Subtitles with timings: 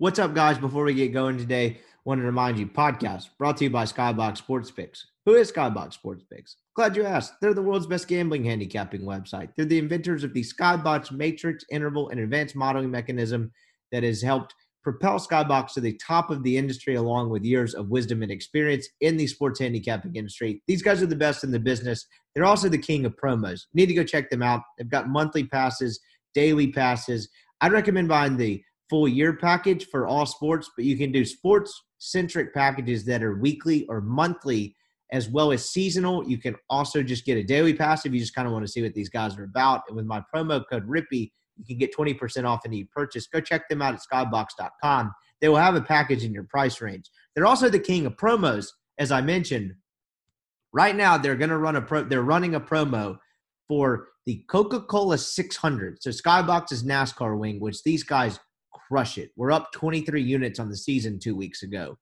[0.00, 0.58] What's up, guys?
[0.58, 4.36] Before we get going today, want to remind you podcast brought to you by Skybox
[4.36, 5.04] Sports Picks.
[5.26, 6.54] Who is Skybox Sports Picks?
[6.76, 7.32] Glad you asked.
[7.40, 9.48] They're the world's best gambling handicapping website.
[9.56, 13.50] They're the inventors of the Skybox matrix, interval, and advanced modeling mechanism
[13.90, 17.88] that has helped propel Skybox to the top of the industry along with years of
[17.88, 20.62] wisdom and experience in the sports handicapping industry.
[20.68, 22.06] These guys are the best in the business.
[22.36, 23.62] They're also the king of promos.
[23.72, 24.62] You need to go check them out.
[24.78, 25.98] They've got monthly passes,
[26.34, 27.28] daily passes.
[27.60, 31.84] I'd recommend buying the full year package for all sports, but you can do sports
[31.98, 34.74] centric packages that are weekly or monthly
[35.12, 36.28] as well as seasonal.
[36.28, 38.70] You can also just get a daily pass if you just kind of want to
[38.70, 39.82] see what these guys are about.
[39.88, 43.26] And with my promo code RIPPY, you can get 20% off any purchase.
[43.26, 45.12] Go check them out at skybox.com.
[45.40, 47.10] They will have a package in your price range.
[47.34, 49.74] They're also the king of promos, as I mentioned.
[50.72, 52.04] Right now, they're going to run a pro.
[52.04, 53.18] They're running a promo
[53.66, 56.02] for the Coca-Cola 600.
[56.02, 58.38] So Skybox is NASCAR wing, which these guys
[58.88, 59.30] crush it.
[59.36, 61.98] We're up 23 units on the season two weeks ago.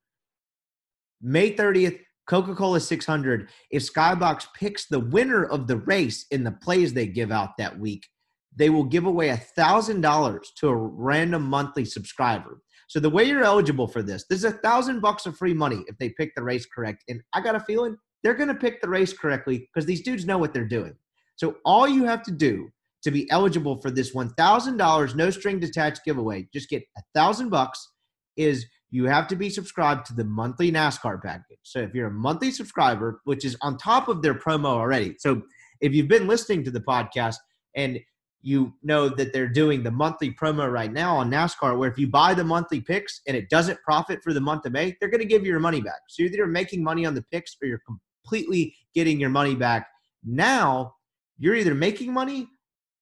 [1.21, 3.49] May 30th, Coca Cola 600.
[3.71, 7.77] If Skybox picks the winner of the race in the plays they give out that
[7.77, 8.07] week,
[8.55, 12.61] they will give away a thousand dollars to a random monthly subscriber.
[12.87, 15.97] So the way you're eligible for this, there's a thousand bucks of free money if
[15.97, 17.03] they pick the race correct.
[17.09, 20.25] And I got a feeling they're going to pick the race correctly because these dudes
[20.25, 20.95] know what they're doing.
[21.35, 22.69] So all you have to do
[23.07, 27.89] to be eligible for this $1,000 no string attached giveaway, just get a thousand bucks
[28.35, 31.59] is you have to be subscribed to the monthly NASCAR package.
[31.63, 35.15] So if you're a monthly subscriber, which is on top of their promo already.
[35.19, 35.41] So
[35.81, 37.35] if you've been listening to the podcast
[37.75, 37.99] and
[38.41, 42.07] you know that they're doing the monthly promo right now on NASCAR, where if you
[42.07, 45.19] buy the monthly picks and it doesn't profit for the month of May, they're going
[45.21, 45.99] to give you your money back.
[46.07, 49.87] So you're either making money on the picks or you're completely getting your money back.
[50.23, 50.93] Now
[51.37, 52.47] you're either making money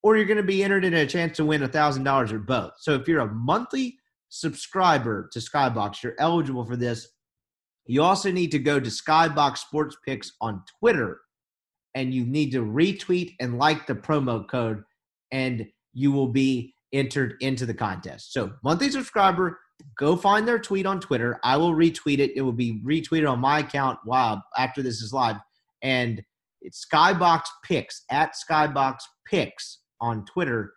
[0.06, 2.38] or you're going to be entered in a chance to win a thousand dollars or
[2.38, 2.73] both.
[2.78, 3.98] So if you're a monthly
[4.30, 7.08] subscriber to Skybox, you're eligible for this.
[7.88, 11.22] You also need to go to Skybox Sports Picks on Twitter
[11.95, 14.84] and you need to retweet and like the promo code
[15.31, 18.31] and you will be entered into the contest.
[18.31, 19.59] So, monthly subscriber,
[19.97, 21.40] go find their tweet on Twitter.
[21.44, 22.31] I will retweet it.
[22.35, 25.38] It will be retweeted on my account wow after this is live
[25.81, 26.22] and
[26.62, 30.73] it's Skybox Picks at Skybox Picks on Twitter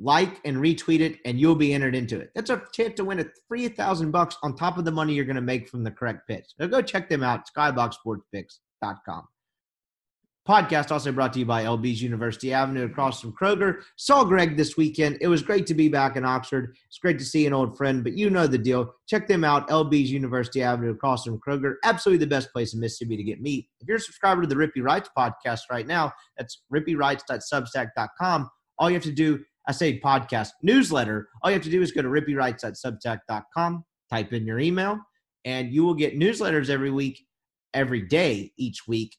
[0.00, 2.30] like and retweet it, and you'll be entered into it.
[2.34, 5.24] That's a chance to win a three thousand bucks on top of the money you're
[5.24, 6.46] going to make from the correct pitch.
[6.58, 7.48] So go check them out.
[7.56, 9.28] Skyboxsportspicks.com.
[10.48, 13.82] Podcast also brought to you by LB's University Avenue across from Kroger.
[13.96, 15.18] Saw Greg this weekend.
[15.20, 16.74] It was great to be back in Oxford.
[16.86, 18.94] It's great to see an old friend, but you know the deal.
[19.06, 21.74] Check them out, LB's University Avenue across from Kroger.
[21.84, 23.68] Absolutely the best place in Mississippi to get meat.
[23.82, 28.48] If you're a subscriber to the Rippy Writes podcast right now, that's rippywrites.substack.com.
[28.78, 31.28] All you have to do I say podcast newsletter.
[31.42, 32.74] All you have to do is go to rippywrites at
[34.10, 34.98] type in your email,
[35.44, 37.20] and you will get newsletters every week,
[37.74, 39.14] every day, each week,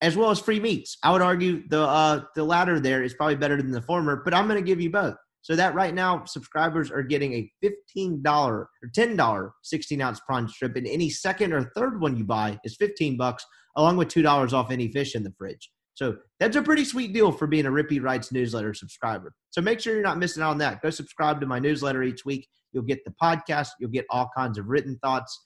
[0.00, 0.96] as well as free meets.
[1.02, 4.32] I would argue the uh, the latter there is probably better than the former, but
[4.32, 5.16] I'm going to give you both.
[5.42, 7.52] So that right now, subscribers are getting a
[7.96, 12.58] $15 or $10 16 ounce prawn strip, and any second or third one you buy
[12.64, 13.44] is 15 bucks,
[13.76, 15.68] along with $2 off any fish in the fridge.
[15.94, 19.34] So that's a pretty sweet deal for being a Rippy Writes newsletter subscriber.
[19.50, 20.82] So make sure you're not missing out on that.
[20.82, 22.48] Go subscribe to my newsletter each week.
[22.72, 25.38] You'll get the podcast, you'll get all kinds of written thoughts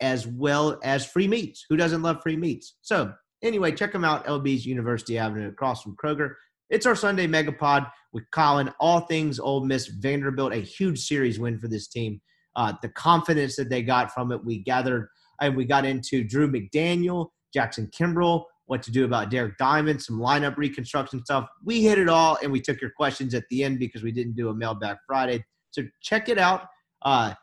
[0.00, 1.64] as well as free meats.
[1.68, 2.76] Who doesn't love free meats?
[2.82, 6.34] So anyway, check them out, LB's University Avenue across from Kroger.
[6.70, 8.72] It's our Sunday Megapod with Colin.
[8.78, 12.20] All things Ole Miss Vanderbilt, a huge series win for this team.
[12.54, 15.08] Uh, the confidence that they got from it, we gathered
[15.40, 20.20] and we got into Drew McDaniel, Jackson Kimbrell, what to do about Derek Diamond, some
[20.20, 21.48] lineup reconstruction stuff.
[21.64, 24.36] We hit it all, and we took your questions at the end because we didn't
[24.36, 25.44] do a mailbag Friday.
[25.70, 26.66] So check it out.
[27.02, 27.34] Uh,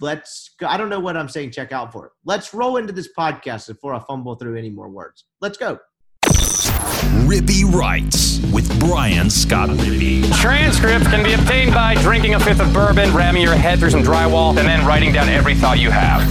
[0.00, 0.50] let's.
[0.58, 0.66] Go.
[0.66, 1.50] I don't know what I'm saying.
[1.50, 2.12] Check out for it.
[2.24, 5.24] Let's roll into this podcast before I fumble through any more words.
[5.40, 5.78] Let's go.
[7.26, 10.32] Rippy Writes with Brian Scott Rippy.
[10.40, 14.02] Transcripts can be obtained by drinking a fifth of bourbon, ramming your head through some
[14.02, 16.22] drywall, and then writing down every thought you have.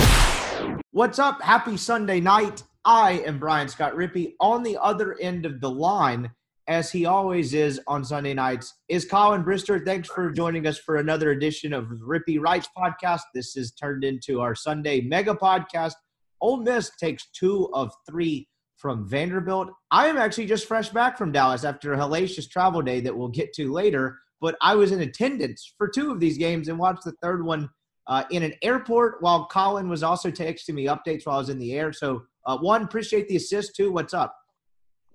[0.91, 1.41] What's up?
[1.41, 2.63] Happy Sunday night.
[2.87, 4.35] I am Brian Scott Rippy.
[4.39, 6.31] On the other end of the line,
[6.69, 9.83] as he always is on Sunday nights, is Colin Brister.
[9.83, 13.23] Thanks for joining us for another edition of Rippy Writes podcast.
[13.35, 15.95] This is turned into our Sunday mega podcast.
[16.39, 18.47] Ole Miss takes two of three
[18.77, 19.67] from Vanderbilt.
[19.91, 23.27] I am actually just fresh back from Dallas after a hellacious travel day that we'll
[23.27, 24.17] get to later.
[24.39, 27.69] But I was in attendance for two of these games and watched the third one
[28.07, 31.59] uh, in an airport while Colin was also texting me updates while I was in
[31.59, 31.91] the air.
[31.91, 33.75] So uh, one, appreciate the assist.
[33.75, 34.35] Two, what's up?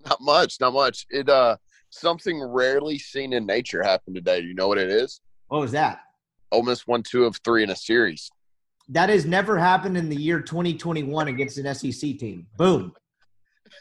[0.04, 1.06] Not much, not much.
[1.10, 1.56] It uh
[1.90, 4.40] something rarely seen in nature happened today.
[4.40, 5.20] You know what it is?
[5.48, 6.00] What was that?
[6.52, 8.30] Ole Miss won two of three in a series.
[8.88, 12.46] That has never happened in the year 2021 against an SEC team.
[12.56, 12.92] Boom.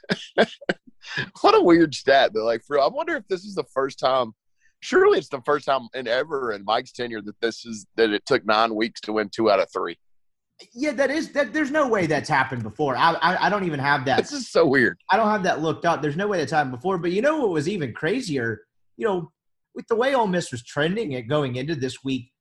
[0.36, 2.32] what a weird stat.
[2.34, 4.34] But like, for I wonder if this is the first time.
[4.84, 8.26] Surely it's the first time in ever in Mike's tenure that this is that it
[8.26, 9.98] took nine weeks to win two out of three.
[10.74, 11.54] Yeah, that is that.
[11.54, 12.96] There's no way that's happened before.
[12.96, 14.18] I, I I don't even have that.
[14.18, 14.98] This is so weird.
[15.10, 16.02] I don't have that looked up.
[16.02, 16.98] There's no way that's happened before.
[16.98, 18.62] But you know what was even crazier?
[18.98, 19.32] You know,
[19.76, 22.32] with the way Ole Miss was trending it going into this week,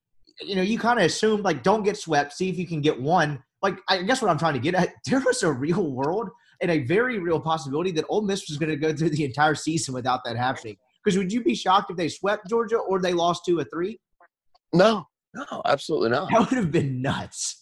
[0.41, 3.01] you know, you kind of assumed like don't get swept, see if you can get
[3.01, 3.43] one.
[3.63, 6.29] Like I guess what I'm trying to get at, there was a real world
[6.61, 9.55] and a very real possibility that Ole Miss was going to go through the entire
[9.55, 10.77] season without that happening.
[11.03, 13.99] Because would you be shocked if they swept Georgia or they lost two or three?
[14.73, 16.31] No, no, absolutely not.
[16.31, 17.60] That would have been nuts.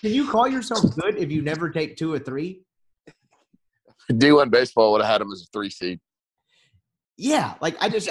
[0.00, 2.62] Can you call yourself good if you never take two or three?
[4.12, 6.00] D1 baseball would have had them as a three seed.
[7.16, 8.08] Yeah, like I just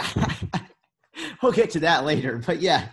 [1.41, 2.41] we'll get to that later.
[2.45, 2.89] But yeah,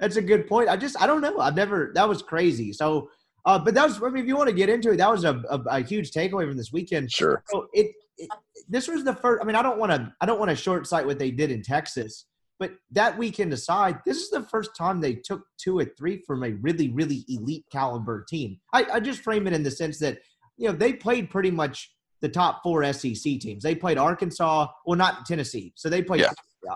[0.00, 0.68] that's a good point.
[0.68, 1.38] I just I don't know.
[1.38, 2.72] I've never that was crazy.
[2.72, 3.10] So
[3.44, 5.24] uh, but that was I mean if you want to get into it, that was
[5.24, 7.12] a, a, a huge takeaway from this weekend.
[7.12, 7.42] Sure.
[7.48, 8.28] So it, it
[8.68, 10.86] this was the first I mean I don't want to I don't want to short
[10.86, 12.24] sight what they did in Texas,
[12.58, 16.42] but that weekend aside, this is the first time they took two or three from
[16.42, 18.58] a really, really elite caliber team.
[18.72, 20.18] I, I just frame it in the sense that,
[20.56, 23.62] you know, they played pretty much the top four SEC teams.
[23.62, 25.72] They played Arkansas, well, not Tennessee.
[25.76, 26.32] So they played Yeah.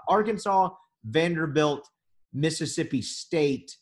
[0.09, 0.71] Arkansas,
[1.05, 1.89] Vanderbilt,
[2.33, 3.77] Mississippi State,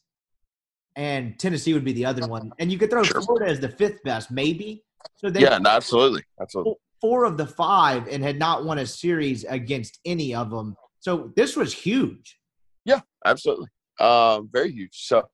[0.96, 2.50] and Tennessee would be the other one.
[2.58, 3.20] And you could throw Sure.
[3.20, 4.84] Florida as the fifth best, maybe.
[5.16, 6.74] So they Yeah, no, absolutely, absolutely.
[6.98, 10.76] four of the five and had not won a series against any of them.
[11.00, 12.38] So this was huge.
[12.84, 13.68] Yeah, absolutely.
[13.98, 15.06] Um, very huge.
[15.06, 15.28] So,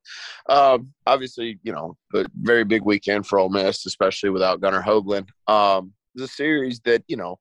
[0.48, 5.28] um, obviously, you know, a very big weekend for Ole Miss, especially without Gunnar Hoagland.
[5.46, 7.38] Um, a series that you know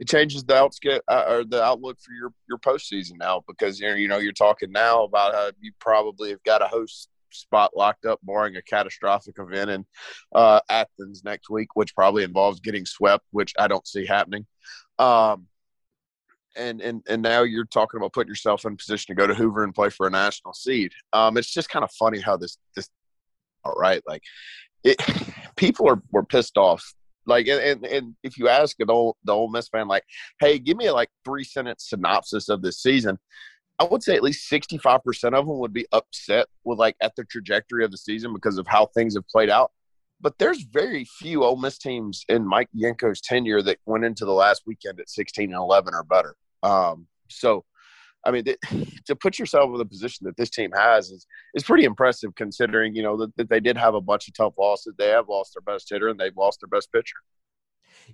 [0.00, 3.86] it changes the outskit uh, or the outlook for your your postseason now because you
[3.86, 7.72] know you know you're talking now about how you probably have got a host spot
[7.76, 9.84] locked up, barring a catastrophic event in
[10.34, 14.46] uh, Athens next week, which probably involves getting swept, which I don't see happening.
[14.98, 15.46] Um,
[16.56, 19.34] and and and now you're talking about putting yourself in a position to go to
[19.34, 20.92] Hoover and play for a national seed.
[21.12, 22.88] Um, it's just kind of funny how this this
[23.64, 24.22] all right, like
[24.82, 25.00] it
[25.56, 26.94] people are were pissed off.
[27.26, 30.04] Like and, and, and if you ask an old the Ole Miss fan, like,
[30.40, 33.18] hey, give me a like three sentence synopsis of this season,
[33.78, 36.96] I would say at least sixty five percent of them would be upset with like
[37.00, 39.72] at the trajectory of the season because of how things have played out.
[40.20, 44.32] But there's very few Ole Miss teams in Mike Bianco's tenure that went into the
[44.32, 46.36] last weekend at 16 and 11 or better.
[46.64, 47.64] Um, so,
[48.24, 48.58] I mean, th-
[49.06, 52.94] to put yourself in the position that this team has is is pretty impressive, considering
[52.94, 54.94] you know that, that they did have a bunch of tough losses.
[54.98, 57.16] They have lost their best hitter and they've lost their best pitcher.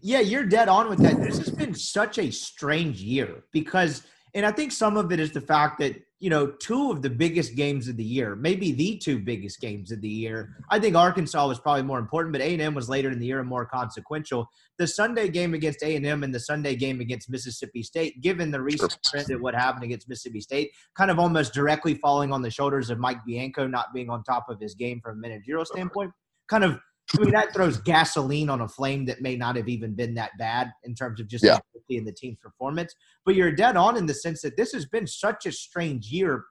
[0.00, 1.20] Yeah, you're dead on with that.
[1.20, 4.02] This has been such a strange year because,
[4.34, 7.10] and I think some of it is the fact that, you know, two of the
[7.10, 10.56] biggest games of the year, maybe the two biggest games of the year.
[10.70, 13.48] I think Arkansas was probably more important, but A&M was later in the year and
[13.48, 14.48] more consequential.
[14.78, 18.98] The Sunday game against A&M and the Sunday game against Mississippi State, given the recent
[19.04, 22.90] trend of what happened against Mississippi State, kind of almost directly falling on the shoulders
[22.90, 26.12] of Mike Bianco not being on top of his game from a managerial standpoint,
[26.48, 26.78] kind of
[27.16, 30.30] I mean, that throws gasoline on a flame that may not have even been that
[30.38, 31.58] bad in terms of just Yeah.
[31.88, 32.94] the the team's performance.
[33.24, 36.44] But you're dead on in the sense that this has been such a strange year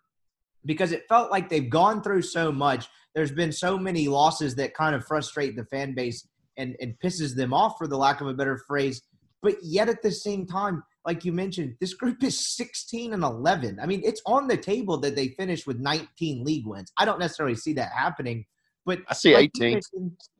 [0.66, 2.90] because it felt like they've gone through so much.
[3.16, 7.36] There's been so many losses that kind of frustrate the fan base and, and pisses
[7.36, 9.02] them off, for the lack of a better phrase.
[9.42, 13.80] But yet at the same time, like you mentioned, this group is 16 and 11.
[13.82, 16.92] I mean, it's on the table that they finish with 19 league wins.
[16.98, 18.46] I don't necessarily see that happening,
[18.90, 19.80] but I see like 18.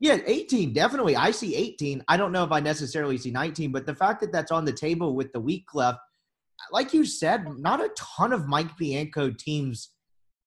[0.00, 1.14] Yeah, 18, definitely.
[1.14, 2.02] I see 18.
[2.08, 4.72] I don't know if I necessarily see 19, but the fact that that's on the
[4.72, 6.00] table with the week left,
[6.72, 9.90] like you said, not a ton of Mike Bianco teams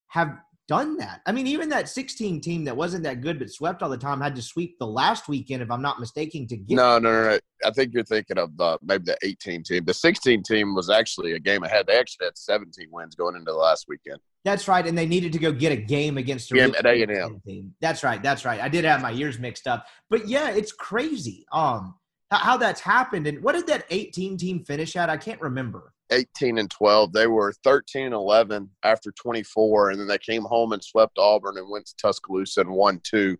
[0.09, 1.21] have done that.
[1.25, 4.19] I mean, even that 16 team that wasn't that good but swept all the time
[4.19, 6.75] had to sweep the last weekend, if I'm not mistaken, to get.
[6.75, 7.39] No, no, no, no.
[7.65, 9.85] I think you're thinking of the maybe the 18 team.
[9.85, 11.87] The 16 team was actually a game ahead.
[11.87, 14.19] They actually had 17 wins going into the last weekend.
[14.45, 17.41] That's right, and they needed to go get a game against a Yeah, at A&M.
[17.47, 17.73] team.
[17.79, 18.21] That's right.
[18.21, 18.59] That's right.
[18.59, 21.45] I did have my years mixed up, but yeah, it's crazy.
[21.53, 21.95] Um,
[22.29, 25.09] how, how that's happened, and what did that 18 team finish at?
[25.09, 25.93] I can't remember.
[26.11, 27.13] 18 and 12.
[27.13, 31.57] They were 13 and 11 after 24, and then they came home and swept Auburn
[31.57, 33.37] and went to Tuscaloosa and won two.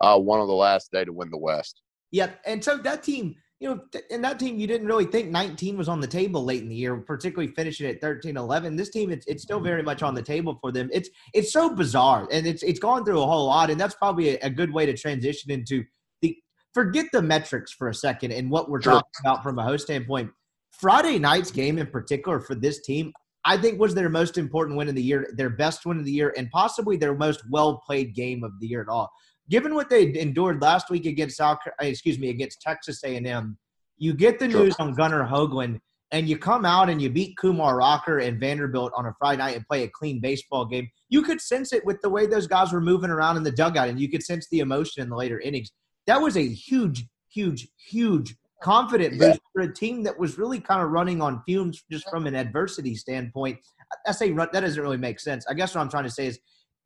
[0.00, 1.80] Uh, one of the last day to win the West.
[2.12, 2.40] Yep.
[2.46, 5.88] And so that team, you know, and that team, you didn't really think 19 was
[5.88, 8.76] on the table late in the year, particularly finishing at 13 11.
[8.76, 9.66] This team, it's, it's still mm-hmm.
[9.66, 10.90] very much on the table for them.
[10.92, 13.70] It's it's so bizarre and it's it's gone through a whole lot.
[13.70, 15.84] And that's probably a, a good way to transition into
[16.20, 16.36] the
[16.74, 18.94] forget the metrics for a second and what we're Sure.
[18.94, 20.30] talking about from a host standpoint.
[20.72, 23.10] Friday night's game in particular for this team,
[23.46, 26.12] I think was their most important win of the year, their best win of the
[26.12, 29.10] year, and possibly their most well played game of the year at all.
[29.48, 33.58] Given what they endured last week against South, eh, excuse me, against Texas A&M,
[33.98, 34.64] you get the Sure.
[34.64, 35.80] news on Gunnar Hoagland,
[36.12, 39.56] and you come out and you beat Kumar Rocker and Vanderbilt on a Friday night
[39.56, 40.88] and play a clean baseball game.
[41.08, 43.88] You could sense it with the way those guys were moving around in the dugout,
[43.88, 45.72] and you could sense the emotion in the later innings.
[46.06, 50.82] That was a huge, huge, huge confident boost for a team that was really kind
[50.82, 53.58] of running on fumes just from an adversity standpoint.
[54.06, 55.46] I say run, that doesn't really make sense.
[55.48, 56.38] I guess what I'm trying to say is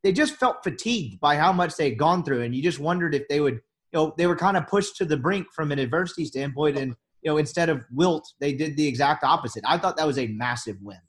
[0.03, 3.15] they just felt fatigued by how much they had gone through, and you just wondered
[3.15, 3.61] if they would, you
[3.95, 7.31] know, they were kind of pushed to the brink from an adversity standpoint, and you
[7.31, 9.63] know, instead of wilt, they did the exact opposite.
[9.67, 11.01] I thought that was a massive win.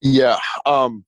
[0.00, 0.38] Yeah.
[0.64, 1.04] Um,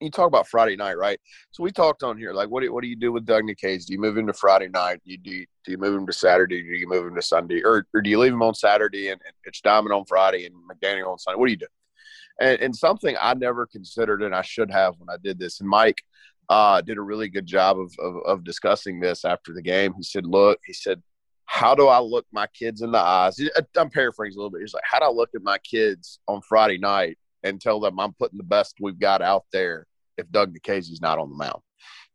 [0.00, 1.20] you talk about Friday night, right?
[1.52, 3.86] So we talked on here, like, what do, what do you do with Doug Nikhazy?
[3.86, 5.00] Do you move him to Friday night?
[5.04, 6.62] Do you, do you, do you move him to Saturday?
[6.62, 7.62] Do you move him to Sunday?
[7.64, 10.54] Or, or do you leave him on Saturday and, and pitch Diamond on Friday and
[10.68, 11.38] McDaniel on Sunday?
[11.38, 11.66] What do you do?
[12.40, 15.60] And, and something I never considered, and I should have when I did this.
[15.60, 16.02] And Mike
[16.48, 19.94] uh, did a really good job of, of, of discussing this after the game.
[19.96, 21.02] He said, look, he said,
[21.44, 23.38] how do I look my kids in the eyes?
[23.76, 24.62] I'm paraphrasing a little bit.
[24.62, 28.00] He's like, how do I look at my kids on Friday night and tell them
[28.00, 29.86] I'm putting the best we've got out there
[30.18, 31.60] if Doug Nikhazy's not on the mound.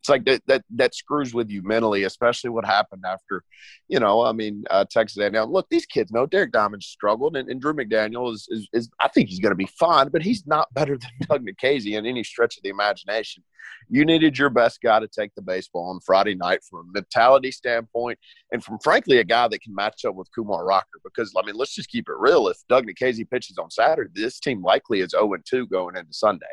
[0.01, 3.43] It's like that that that screws with you mentally, especially what happened after,
[3.87, 5.35] you know, I mean, uh, Texas A&M.
[5.51, 9.09] Look, these kids know Derek Diamond struggled, and, and Drew McDaniel is, is, is I
[9.09, 12.23] think he's going to be fine, but he's not better than Doug Nikhazy in any
[12.23, 13.43] stretch of the imagination.
[13.89, 17.51] You needed your best guy to take the baseball on Friday night from a mentality
[17.51, 18.17] standpoint,
[18.51, 20.99] and from frankly a guy that can match up with Kumar Rocker.
[21.03, 22.47] Because I mean, let's just keep it real.
[22.47, 26.47] If Doug Nikhazy pitches on Saturday, this team likely is 0 2 going into Sunday.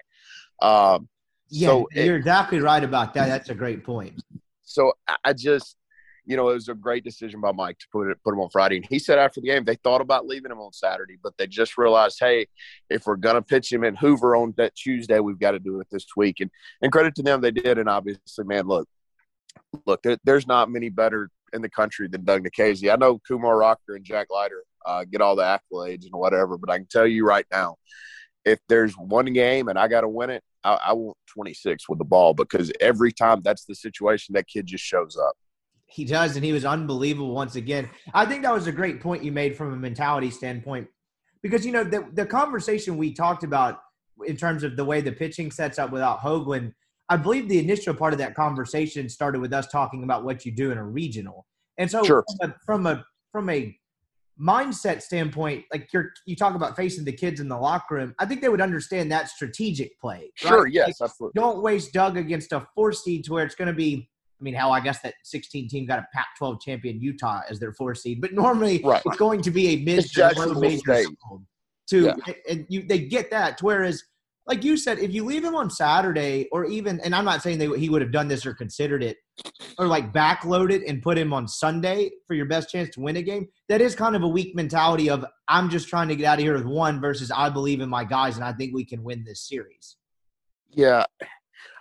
[0.60, 1.08] Um,
[1.50, 3.26] Yeah, So it- you're exactly right about that.
[3.28, 4.22] That's a great point.
[4.62, 5.76] so I- I just,
[6.26, 8.50] you know, it was a great decision by Mike to put it put him on
[8.50, 8.76] Friday.
[8.76, 11.46] And he said after the game they thought about leaving him on Saturday, but they
[11.46, 12.46] just realized, hey,
[12.90, 15.86] if we're gonna pitch him in Hoover on that Tuesday, we've got to do it
[15.90, 16.40] this week.
[16.40, 16.50] And
[16.82, 17.78] and credit to them, they did.
[17.78, 18.86] And obviously, man, look,
[19.86, 22.92] look, there, there's not many better in the country than Doug Nikhazy.
[22.92, 26.68] I know Kumar Rocker and Jack Leiter uh, get all the accolades and whatever, but
[26.70, 27.76] I can tell you right now,
[28.44, 31.98] if there's one game and I got to win it, I, I want 26 with
[31.98, 35.36] the ball because every time that's the situation, that kid just shows up.
[35.86, 37.88] He does, and he was unbelievable once again.
[38.12, 40.86] I think that was a great point you made from a mentality standpoint,
[41.42, 43.80] because you know the the conversation we talked about
[44.26, 46.74] in terms of the way the pitching sets up without Hoagland.
[47.08, 50.52] I believe the initial part of that conversation started with us talking about what you
[50.52, 51.46] do in a regional,
[51.78, 52.22] and so Sure.
[52.38, 53.77] from, a, from a from a
[54.40, 58.14] mindset standpoint, like you're you talk about facing the kids in the locker room.
[58.18, 60.30] I think they would understand that strategic play.
[60.44, 60.48] right?
[60.48, 61.40] Sure, Like, yes, absolutely.
[61.40, 64.08] don't waste Doug against a four seed to where it's going to be.
[64.40, 67.72] I mean, hell, I guess that 16 team got a Pac-12 champion Utah as their
[67.72, 69.02] four seed, but normally Right.
[69.04, 71.06] it's going to be a mid to low major State.
[71.06, 71.42] school.
[71.88, 72.34] To Yeah.
[72.48, 73.60] and you they get that.
[73.60, 74.04] Whereas,
[74.46, 77.58] like you said, if you leave him on Saturday or even, and I'm not saying
[77.58, 79.16] they, he would have done this or considered it,
[79.78, 83.16] or like backload it and put him on Sunday for your best chance to win
[83.16, 83.48] a game.
[83.68, 86.44] That is kind of a weak mentality of I'm just trying to get out of
[86.44, 89.24] here with one versus I believe in my guys and I think we can win
[89.24, 89.96] this series.
[90.70, 91.04] Yeah,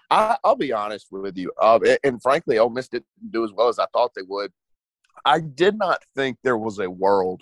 [0.10, 1.52] I, I'll be honest with you.
[1.62, 4.52] Uh, and- and frankly, Ole Miss didn't do as well as I thought they would.
[5.26, 7.42] I did not think there was a world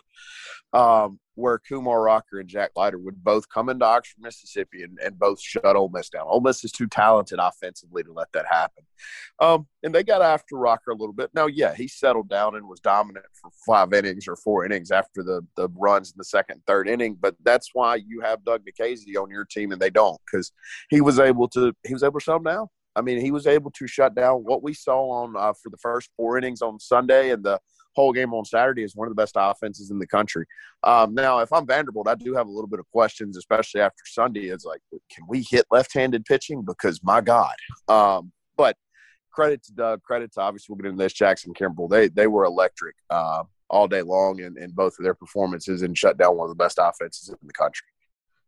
[0.73, 5.19] um, where Kumar Rocker and Jack Leiter would both come into Oxford, Mississippi, and, and
[5.19, 6.25] both shut Ole Miss down.
[6.27, 8.83] Ole Miss is too talented offensively to let that happen.
[9.39, 11.29] Um, and they got after Rocker a little bit.
[11.33, 15.23] Now, yeah, he settled down and was dominant for five innings or four innings after
[15.23, 17.17] the the runs in the second, third inning.
[17.19, 20.51] But that's why you have Doug Nikhazy on your team and they don't because
[20.89, 22.67] he was able to he was able to shut down.
[22.95, 25.77] I mean, he was able to shut down what we saw on uh, for the
[25.77, 27.59] first four innings on Sunday and the
[27.95, 30.45] whole game on Saturday is one of the best offenses in the country.
[30.83, 34.03] Um, now, if I'm Vanderbilt, I do have a little bit of questions, especially after
[34.05, 34.47] Sunday.
[34.49, 36.63] It's like, can we hit left-handed pitching?
[36.63, 37.55] Because my God.
[37.87, 38.75] Um, but
[39.31, 41.89] credit to Doug, credit to obviously we'll get into this Jackson Kimbrell.
[41.89, 45.97] They they were electric uh, all day long in, in both of their performances and
[45.97, 47.87] shut down one of the best offenses in the country.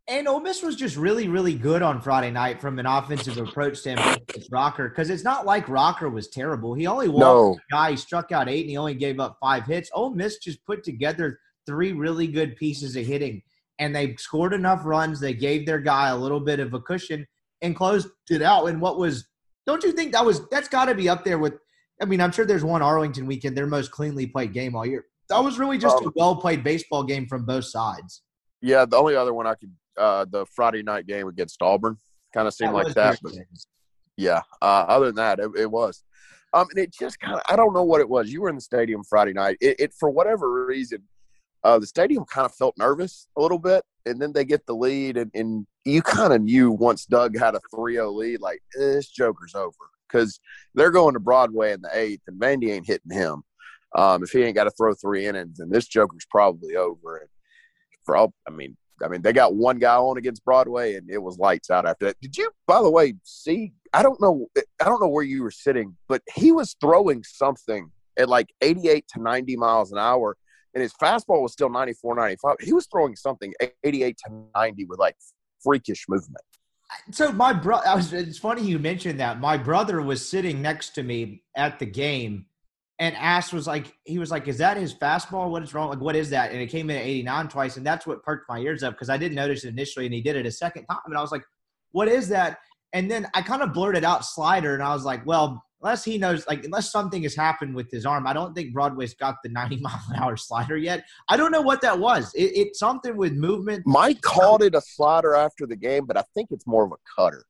[0.10, 3.78] And Ole Miss was just really, really good on Friday night from an offensive approach
[3.78, 6.74] standpoint with Rocker because it's not like Rocker was terrible.
[6.74, 7.54] He only walked No.
[7.56, 9.90] a guy, he struck out eight, and he only gave up five hits.
[9.94, 13.42] Ole Miss just put together three really good pieces of hitting,
[13.80, 15.20] and they scored enough runs.
[15.20, 17.28] They gave their guy a little bit of a cushion
[17.62, 18.68] and closed it out.
[18.68, 19.28] And what was,
[19.66, 21.56] don't you think that was, that's got to be up there with,
[22.02, 25.04] I mean, I'm sure there's one Arlington weekend, their most cleanly played game all year.
[25.28, 28.22] That was really just a Um, well played baseball game from both sides.
[28.62, 31.98] Yeah, the only other one I could, uh, the Friday night game against Auburn,
[32.34, 33.20] kind of seemed like that.
[33.22, 33.34] But
[34.16, 36.04] yeah, uh, other than that, it, it was.
[36.54, 38.32] Um, and it just kind of, I don't know what it was.
[38.32, 39.58] You were in the stadium Friday night.
[39.62, 41.04] It, it for whatever reason,
[41.64, 43.84] uh, the stadium kind of felt nervous a little bit.
[44.06, 47.56] And then they get the lead, and, and you kind of knew once Doug had
[47.56, 49.74] a 3 0 lead, like, eh, this Joker's over.
[50.08, 50.40] because
[50.76, 53.44] they're going to Broadway in the eighth, and Vandy ain't hitting him.
[53.96, 57.18] Um, if he ain't got to throw three innings, then this Joker's probably over.
[57.18, 57.30] And
[58.06, 61.22] for all, I mean, I mean, they got one guy on against Broadway, and it
[61.22, 62.20] was lights out after that.
[62.22, 63.74] Did you, by the way, see?
[63.94, 64.48] I don't know.
[64.82, 69.06] I don't know where you were sitting, but he was throwing something at like 88
[69.14, 70.36] to 90 miles an hour,
[70.74, 72.56] and his fastball was still 94, 95.
[72.60, 75.16] He was throwing something 88 to 90 with like
[75.64, 76.44] freakish movement.
[77.12, 79.40] So my brother, it's funny you mentioned that.
[79.40, 82.46] My brother was sitting next to me at the game,
[83.00, 85.50] and asked was like, he was like, "Is that his fastball?
[85.50, 85.90] What is wrong?
[85.90, 88.50] Like, what is that?" And it came in at 89 twice, and that's what perked
[88.50, 90.86] my ears up because I didn't notice it initially, and he did it a second
[90.86, 91.44] time, and I was like,
[91.92, 92.58] "What is that?"
[92.94, 96.18] And then I kind of blurted out slider, and I was like, "Well, unless he
[96.18, 99.50] knows, like, unless something has happened with his arm, I don't think Broadway's got the
[99.50, 101.06] 90 mile an hour slider yet.
[101.30, 102.34] I don't know what that was.
[102.34, 103.84] It, it's something with movement.
[103.86, 106.98] Mike called it a slider after the game, but I think it's more of a
[107.16, 107.44] cutter.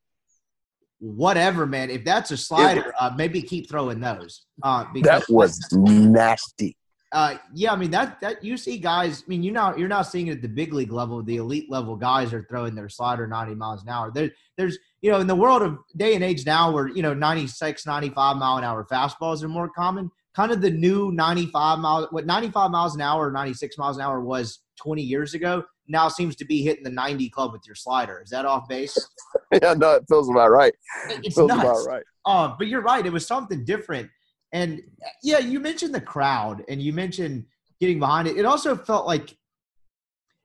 [0.99, 1.89] Whatever, man.
[1.89, 4.45] If that's a slider, uh, maybe keep throwing those.
[4.63, 6.75] Uh, that was nasty.
[7.13, 9.23] Uh, yeah, I mean that that you see guys.
[9.25, 11.23] I mean, you now you're not seeing it at the big league level.
[11.23, 14.11] The elite level guys are throwing their slider 90 miles an hour.
[14.11, 17.13] There, there's you know in the world of day and age now, where you know
[17.13, 20.11] 96, 95 mile an hour fastballs are more common.
[20.37, 24.03] Kind of the new 95 miles, what 95 miles an hour, or 96 miles an
[24.03, 25.63] hour was 20 years ago.
[25.87, 28.21] Now seems to be hitting the 90 club with your slider.
[28.23, 28.95] Is that off base?
[29.63, 30.75] yeah, no, it feels about right.
[31.23, 31.63] It's feels nuts.
[31.63, 32.03] about right.
[32.27, 33.03] Um, but you're right.
[33.03, 34.11] It was something different.
[34.53, 34.79] And
[35.23, 37.45] yeah, you mentioned the crowd and you mentioned
[37.79, 38.37] getting behind it.
[38.37, 39.35] It also felt like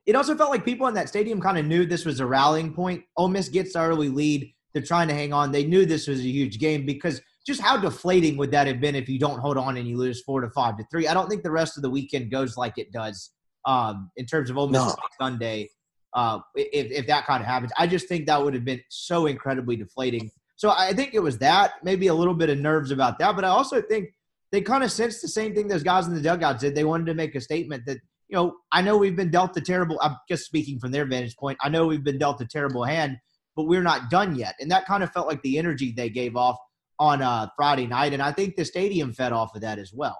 [0.07, 2.73] it also felt like people in that stadium kind of knew this was a rallying
[2.73, 3.05] point.
[3.19, 4.51] Ole Miss gets the early lead.
[4.73, 5.53] They're trying to hang on.
[5.53, 8.95] They knew this was a huge game because just how deflating would that have been
[8.95, 11.09] if you don't hold on and you lose four to five to three?
[11.09, 13.31] I don't think the rest of the weekend goes like it does
[13.65, 14.95] um, in terms of Ole Miss No.
[15.21, 15.71] Sunday.
[16.15, 19.27] Uh, if, if that kind of happens, I just think that would have been so
[19.27, 20.31] incredibly deflating.
[20.57, 23.45] So I think it was that, maybe a little bit of nerves about that, but
[23.45, 24.11] I also think
[24.53, 26.75] they kind of sensed the same thing those guys in the dugouts did.
[26.75, 27.97] They wanted to make a statement that,
[28.29, 31.37] you know, I know we've been dealt a terrible, I'm just speaking from their vantage
[31.37, 33.17] point, I know we've been dealt a terrible hand,
[33.57, 34.55] but we're not done yet.
[34.61, 36.59] And that kind of felt like the energy they gave off
[37.03, 38.13] on uh, Friday night.
[38.13, 40.19] And I think the stadium fed off of that as well.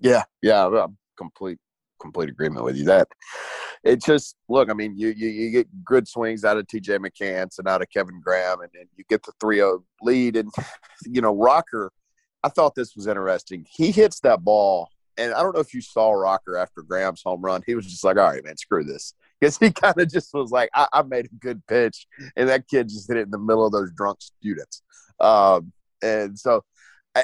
[0.00, 1.58] Yeah, yeah, complete
[2.00, 2.84] complete agreement with you.
[2.84, 3.08] That
[3.84, 4.70] it just look.
[4.70, 6.98] I mean, you you, you get good swings out of T.J.
[6.98, 10.36] McCants and out of Kevin Graham, and then you get the 3-0 lead.
[10.36, 10.50] And
[11.06, 11.92] you know, Rocker.
[12.42, 13.66] I thought this was interesting.
[13.68, 17.40] He hits that ball, and I don't know if you saw Rocker after Graham's home
[17.42, 17.62] run.
[17.66, 20.50] He was just like, "All right, man, screw this," because he kind of just was
[20.50, 23.38] like, I, "I made a good pitch," and that kid just hit it in the
[23.38, 24.82] middle of those drunk students.
[25.18, 26.62] Um, and so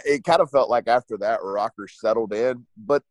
[0.04, 3.02] it kind of felt like after that, Rocker settled in, but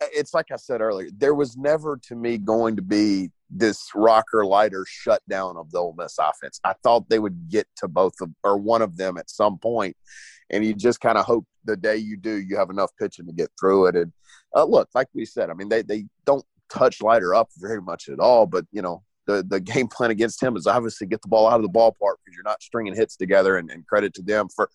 [0.00, 4.44] it's like I said earlier, there was never to me going to be this Rocker
[4.44, 6.60] Leiter shutdown of the Ole Miss offense.
[6.64, 9.96] I thought they would get to both of or one of them at some point,
[10.50, 13.32] and you just kind of hope the day you do, you have enough pitching to
[13.32, 13.96] get through it.
[13.96, 14.12] And
[14.54, 18.08] uh, look, like we said, I mean they they don't touch lighter up very much
[18.08, 19.02] at all, but you know.
[19.28, 22.16] The, the game plan against him is obviously get the ball out of the ballpark
[22.24, 24.68] because you're not stringing hits together and, and credit to them for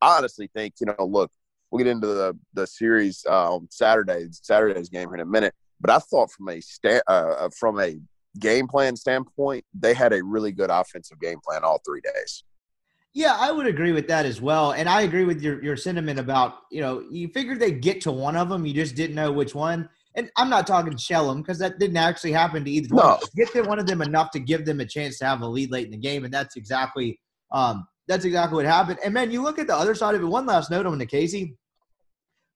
[0.00, 1.30] honestly think, you know, look,
[1.70, 5.54] we'll get into the the series uh, on Saturday, Saturday's game here in a minute.
[5.80, 7.98] But I thought from a sta- uh, from a
[8.38, 12.44] game plan standpoint, they had a really good offensive game plan all three days.
[13.12, 14.72] Yeah, I would agree with that as well.
[14.72, 18.12] And I agree with your, your sentiment about, you know, you figured they'd get to
[18.12, 18.66] one of them.
[18.66, 19.88] You just didn't know which one.
[20.16, 23.04] And I'm not talking shell them because that didn't actually happen to either one.
[23.04, 23.18] No.
[23.36, 25.70] Get to one of them enough to give them a chance to have a lead
[25.70, 26.24] late in the game.
[26.24, 27.20] And that's exactly
[27.52, 28.98] um, that's exactly what happened.
[29.04, 30.26] And man, you look at the other side of it.
[30.26, 31.54] One last note on Nikhazy.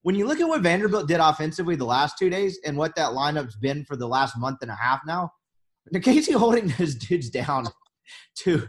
[0.02, 3.10] When you look at what Vanderbilt did offensively the last two days and what that
[3.10, 5.30] lineup's been for the last month and a half now,
[6.02, 7.66] Casey holding those dudes down
[8.38, 8.68] to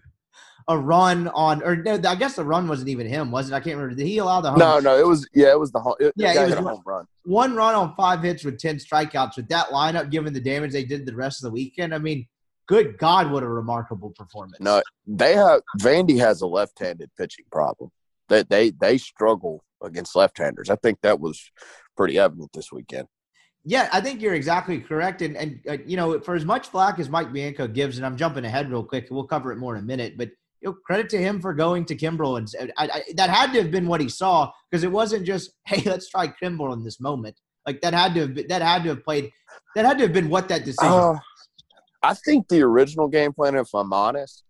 [0.71, 3.53] a run on, or no, I guess the run wasn't even him, was it?
[3.53, 3.95] I can't remember.
[3.95, 4.60] Did he allow the home?
[4.60, 5.95] No, no, it was yeah, it was the home.
[5.99, 7.05] It, Yeah, it was one- home run.
[7.23, 10.84] one run on five hits with 10 strikeouts with that lineup, given the damage they
[10.86, 11.93] did the rest of the weekend.
[11.93, 12.27] I mean,
[12.67, 14.57] good God, what a remarkable performance.
[14.60, 17.91] No, they have Vandy has a left-handed pitching problem.
[18.29, 20.69] They they they struggle against left-handers.
[20.69, 21.51] I think that was
[21.97, 23.07] pretty evident this weekend.
[23.63, 25.21] Yeah, I think you're exactly correct.
[25.21, 28.17] And, and uh, you know, for as much flack as Mike Bianco gives, and I'm
[28.17, 30.29] jumping ahead real quick, we'll cover it more in a minute, but
[30.62, 32.38] you know, credit to him for going to Kimbrell.
[32.38, 35.52] And I, I, that had to have been what he saw because it wasn't just,
[35.65, 37.36] hey, let's try Kimbrell in this moment.
[37.65, 39.32] Like that had to have been, that had to have played,
[39.76, 40.91] that had to have been what that decision.
[40.91, 41.19] Uh,
[42.04, 44.43] I think the original game plan, if I'm honest,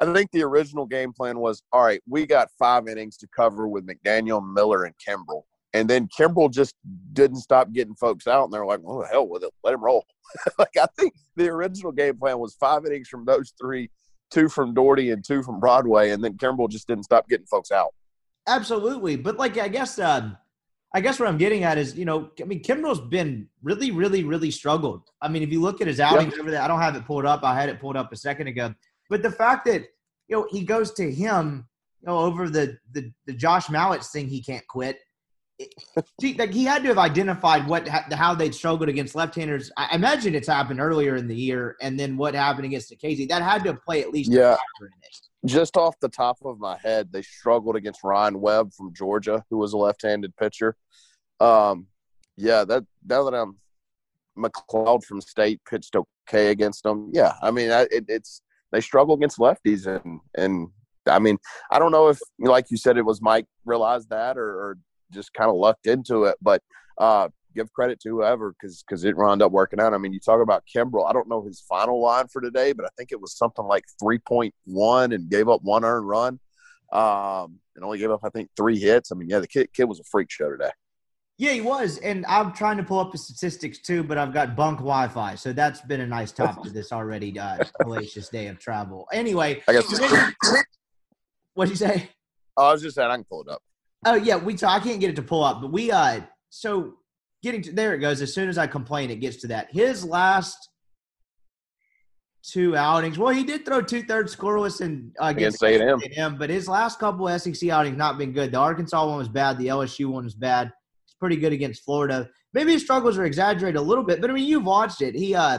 [0.00, 3.68] I think the original game plan was all right, we got five innings to cover
[3.68, 5.42] with McDaniel, Miller, and Kimbrell.
[5.72, 6.74] And then Kimbrell just
[7.12, 9.50] didn't stop getting folks out, and they're like, well, the hell with it.
[9.62, 10.04] Let him roll.
[10.58, 13.90] like, I think the original game plan was five innings from those three,
[14.30, 17.70] two from Doherty and two from Broadway, and then Kimbrell just didn't stop getting folks
[17.70, 17.94] out.
[18.46, 20.36] Absolutely, but like I guess um,
[20.94, 24.24] I guess what I'm getting at is you know I mean Kimbrell's been really really
[24.24, 25.02] really struggled.
[25.20, 27.26] I mean if you look at his outings over there, I don't have it pulled
[27.26, 27.44] up.
[27.44, 28.74] I had it pulled up a second ago,
[29.08, 29.82] but the fact that
[30.28, 31.66] you know he goes to him
[32.00, 34.98] you know over the the, the Josh Mallitz thing he can't quit.
[36.20, 39.70] See, like he had to have identified what how they'd struggled against left-handers.
[39.76, 43.28] I imagine it's happened earlier in the year, and then what happened against Nikhazy.
[43.28, 44.56] That had to play at least yeah.
[45.46, 49.56] Just off the top of my head, they struggled against Ryan Webb from Georgia, who
[49.56, 50.76] was a left-handed pitcher.
[51.40, 51.86] Um,
[52.36, 53.58] yeah, that now that I'm
[54.36, 57.10] MacLeod from State pitched okay against them.
[57.12, 58.42] Yeah, I mean, it, it's
[58.72, 60.68] they struggle against lefties, and and
[61.06, 61.38] I mean,
[61.70, 64.78] I don't know if, like you said, it was Mike realized that or, or
[65.10, 66.62] just kind of lucked into it, but
[66.98, 69.94] uh, give credit to whoever because because it wound up working out.
[69.94, 71.08] I mean, you talk about Kimbrell.
[71.08, 73.84] I don't know his final line for today, but I think it was something like
[74.00, 76.40] three point one and gave up one earned run,
[76.92, 79.12] um, and only gave up I think three hits.
[79.12, 80.70] I mean, yeah, the kid kid was a freak show today.
[81.38, 84.54] Yeah, he was, and I'm trying to pull up the statistics too, but I've got
[84.54, 88.58] bunk Wi-Fi, so that's been a nice top to this already uh, hellacious day of
[88.58, 89.08] travel.
[89.10, 90.00] Anyway, I guess.
[91.54, 92.10] What'd you say?
[92.58, 93.62] Oh, I was just saying I can pull it up.
[94.06, 94.54] Oh yeah, we.
[94.54, 95.90] T- I can't get it to pull up, but we.
[95.90, 96.94] uh So
[97.42, 98.22] getting to there it goes.
[98.22, 99.68] As soon as I complain, it gets to that.
[99.70, 100.56] His last
[102.42, 103.18] two outings.
[103.18, 107.28] Well, he did throw two thirds scoreless and uh, against A&M, but his last couple
[107.38, 108.52] SEC outings not been good.
[108.52, 109.58] The Arkansas one was bad.
[109.58, 110.72] The LSU one was bad.
[111.06, 112.28] He's pretty good against Florida.
[112.54, 115.14] Maybe his struggles are exaggerated a little bit, but I mean, you've watched it.
[115.14, 115.58] He uh,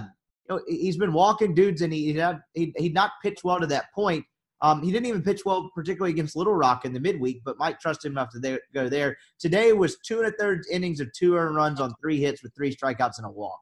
[0.50, 2.20] you know, he's been walking dudes, and he
[2.54, 4.26] he he not pitched well to that point.
[4.64, 7.80] Um, he didn't even pitch well, particularly against Little Rock in the midweek, but Mike
[7.80, 9.18] trusted him enough to there, go there.
[9.40, 12.54] Today was two and a third innings of two earned runs on three hits with
[12.56, 13.60] three strikeouts and a walk.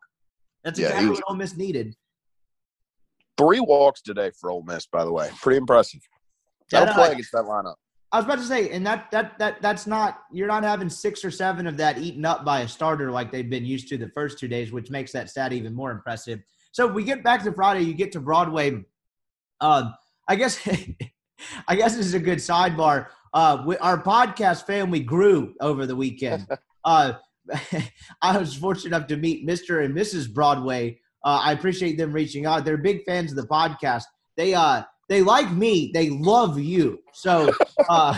[0.64, 1.96] That's exactly yeah, was, what Ole Miss needed.
[3.38, 5.30] Three walks today for Ole Miss, by the way.
[5.42, 6.02] Pretty impressive.
[6.70, 7.76] That'll play against that lineup.
[8.12, 11.24] I was about to say, and that that that that's not you're not having six
[11.24, 14.10] or seven of that eaten up by a starter like they've been used to the
[14.10, 16.42] first two days, which makes that stat even more impressive.
[16.72, 18.84] So we get back to Friday, you get to Broadway.
[19.62, 19.94] Um,
[20.30, 20.66] I guess
[21.68, 23.08] I guess this is a good sidebar.
[23.34, 26.48] Uh, we, our podcast family grew over the weekend.
[26.86, 27.12] Uh,
[28.22, 29.84] I was fortunate enough to meet Mr.
[29.84, 30.34] and Mrs.
[30.34, 30.98] Broadway.
[31.26, 32.64] Uh, I appreciate them reaching out.
[32.64, 34.06] They're big fans of the podcast.
[34.38, 35.92] They uh they like me.
[35.94, 37.00] They love you.
[37.14, 37.52] So,
[37.90, 38.18] uh,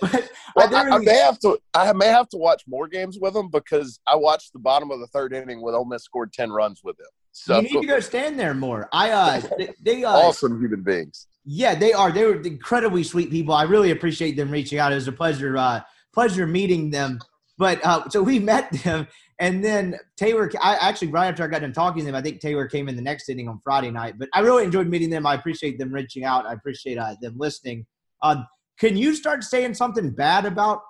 [0.00, 1.56] but well, I, I, may have to.
[1.74, 4.98] I may have to watch more games with them because I watched the bottom of
[4.98, 7.06] the third inning with Ole Miss scored ten runs with them.
[7.36, 8.88] So you need to go stand there more.
[8.92, 11.26] I uh, they, they uh, awesome human beings.
[11.44, 12.12] Yeah, they are.
[12.12, 13.54] They were incredibly sweet people.
[13.54, 14.92] I really appreciate them reaching out.
[14.92, 15.80] It was a pleasure, uh,
[16.12, 17.18] pleasure meeting them.
[17.58, 19.08] But uh, so we met them,
[19.40, 20.48] and then Taylor.
[20.62, 22.94] I actually right after I got done talking to them, I think Taylor came in
[22.94, 24.16] the next inning on Friday night.
[24.16, 25.26] But I really enjoyed meeting them.
[25.26, 26.46] I appreciate them reaching out.
[26.46, 27.84] I appreciate uh, them listening.
[28.22, 28.46] Um,
[28.78, 30.82] can you start saying something bad about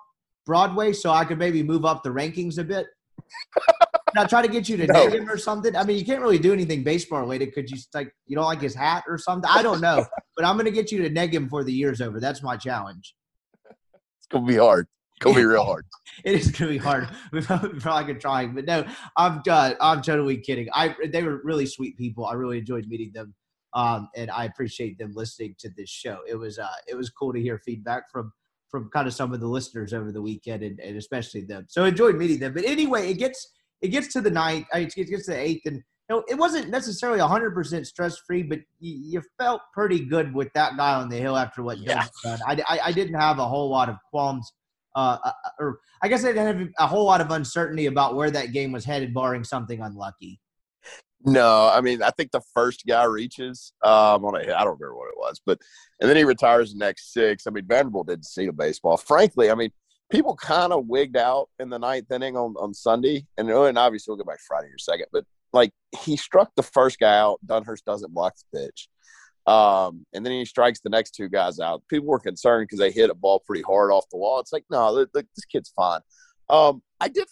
[0.45, 2.85] Broadway so I could maybe move up the rankings a bit?
[4.15, 5.09] Now try to get you to no.
[5.09, 5.75] him or something.
[5.75, 7.53] I mean, you can't really do anything baseball related.
[7.53, 9.49] Could you like you don't like his hat or something?
[9.53, 10.05] I don't know,
[10.37, 12.21] but I'm gonna get you to neg him before the year's over.
[12.21, 13.13] That's my challenge.
[13.65, 14.87] It's gonna be hard.
[15.17, 15.85] It's gonna be real hard.
[16.23, 17.09] it is gonna be hard.
[17.33, 18.85] We probably could try, but no,
[19.17, 20.69] I'm uh, I'm totally kidding.
[20.73, 22.25] I they were really sweet people.
[22.25, 23.35] I really enjoyed meeting them.
[23.73, 26.19] Um, and I appreciate them listening to this show.
[26.25, 28.31] It was uh, it was cool to hear feedback from
[28.69, 31.65] from kind of some of the listeners over the weekend, and, and especially them.
[31.67, 32.53] So enjoyed meeting them.
[32.53, 33.51] But anyway, it gets
[33.85, 35.75] it gets to the ninth, it gets to the eighth, and
[36.09, 40.49] you know, it wasn't necessarily 100% stress free, but you, you, felt pretty good with
[40.53, 42.05] that guy on the hill after what yeah.
[42.23, 42.39] done.
[42.45, 44.53] I, I, I, didn't have a whole lot of qualms,
[44.95, 48.29] uh, uh, or I guess I didn't have a whole lot of uncertainty about where
[48.29, 50.39] that game was headed, barring something unlucky.
[51.27, 54.95] No, I mean, I think the first guy reaches um, on a I don't remember
[54.95, 55.59] what it was, but
[55.99, 57.47] and then he retires the next six.
[57.47, 58.95] I mean, Vanderbilt didn't see the baseball.
[58.95, 59.71] Frankly, I mean,
[60.11, 64.11] people kind of wigged out in the ninth inning on, on Sunday, and, and obviously
[64.11, 65.71] we'll get back Friday or second, but like
[66.03, 67.39] he struck the first guy out.
[67.45, 68.89] Dunhurst doesn't block the pitch.
[69.47, 71.83] Um, and then he strikes the next two guys out.
[71.87, 74.39] People were concerned because they hit a ball pretty hard off the wall.
[74.39, 76.01] It's like, no, this kid's fine.
[76.49, 77.27] Um, I did,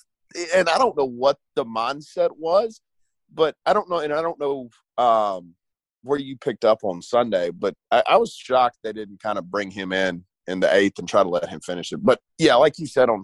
[0.55, 2.81] and I don't know what the mindset was,
[3.33, 5.55] but I don't know, and I don't know um,
[6.03, 9.49] where you picked up on Sunday, but I, I was shocked they didn't kind of
[9.49, 12.03] bring him in in the eighth and try to let him finish it.
[12.03, 13.23] But yeah, like you said on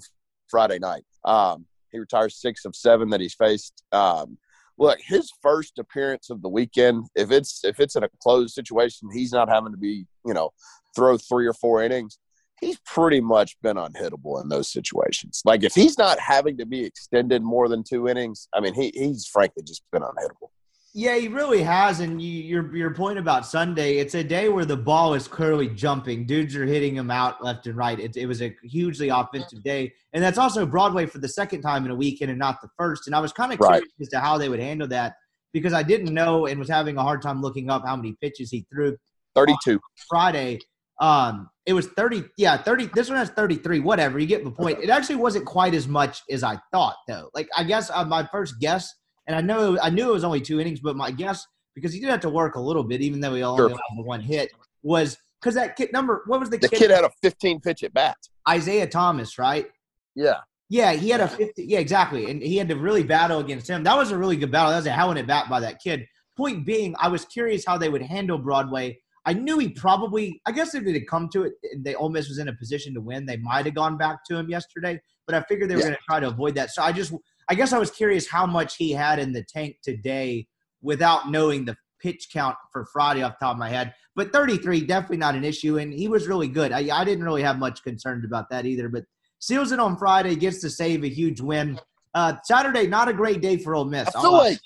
[0.50, 3.84] Friday night, um, he retires six of seven that he's faced.
[3.92, 4.38] Um,
[4.78, 9.10] look, his first appearance of the weekend, if it's if it's in a closed situation,
[9.12, 10.52] he's not having to be, you know,
[10.96, 12.20] throw three or four innings.
[12.60, 15.42] He's pretty much been unhittable in those situations.
[15.46, 18.92] Like if he's not having to be extended more than two innings, I mean, he
[18.94, 20.50] he's frankly just been unhittable.
[20.94, 22.00] Yeah, he really has.
[22.00, 25.68] And you, your your point about Sunday, it's a day where the ball is clearly
[25.68, 26.26] jumping.
[26.26, 28.00] Dudes are hitting him out left and right.
[28.00, 31.86] It, it was a hugely offensive day, and that's also Broadway for the second time
[31.86, 33.06] in a weekend and not the first.
[33.06, 33.74] And I was kind of Right.
[33.82, 35.14] curious as to how they would handle that
[35.54, 38.50] because I didn't know and was having a hard time looking up how many pitches
[38.50, 38.98] he threw.
[39.36, 39.80] 32.
[40.10, 40.60] Friday.
[41.00, 42.24] Um, it was 30.
[42.38, 42.88] Yeah, 30.
[42.94, 43.80] This one has 33.
[43.80, 44.20] Whatever.
[44.20, 44.80] You get the point.
[44.82, 47.30] It actually wasn't quite as much as I thought, though.
[47.34, 48.94] Like, I guess uh, my first guess,
[49.30, 52.00] and I know I knew it was only two innings, but my guess, because he
[52.00, 53.70] did have to work a little bit, even though he only Sure.
[53.70, 57.04] had the one hit, was because that kid number, what was the, The kid had
[57.06, 58.18] a 15 pitch at bat.
[58.50, 59.68] Isaiah Thomas, right?
[60.16, 60.38] Yeah.
[60.68, 61.64] Yeah, he had a 50.
[61.64, 62.30] Yeah, exactly.
[62.30, 63.84] And he had to really battle against him.
[63.84, 64.72] That was a really good battle.
[64.72, 66.06] That was a hell of a bat by that kid.
[66.36, 69.00] Point being, I was curious how they would handle Broadway.
[69.26, 72.10] I knew he probably, I guess if it had come to it, and they Ole
[72.10, 75.00] Miss was in a position to win, they might have gone back to him yesterday.
[75.26, 75.88] But I figured they were Yeah.
[75.88, 76.72] going to try to avoid that.
[76.72, 77.14] So I just,
[77.50, 80.48] I guess I was curious how much he had in the tank today
[80.82, 83.94] without knowing the pitch count for Friday off the top of my head.
[84.16, 85.78] But 33, definitely not an issue.
[85.78, 86.72] And he was really good.
[86.72, 88.88] I, I didn't really have much concerns about that either.
[88.88, 89.06] But
[89.40, 91.80] seals it on Friday, gets to save a huge win.
[92.14, 94.08] Uh, Saturday, not a great day for Ole Miss.
[94.16, 94.60] I feel uh, like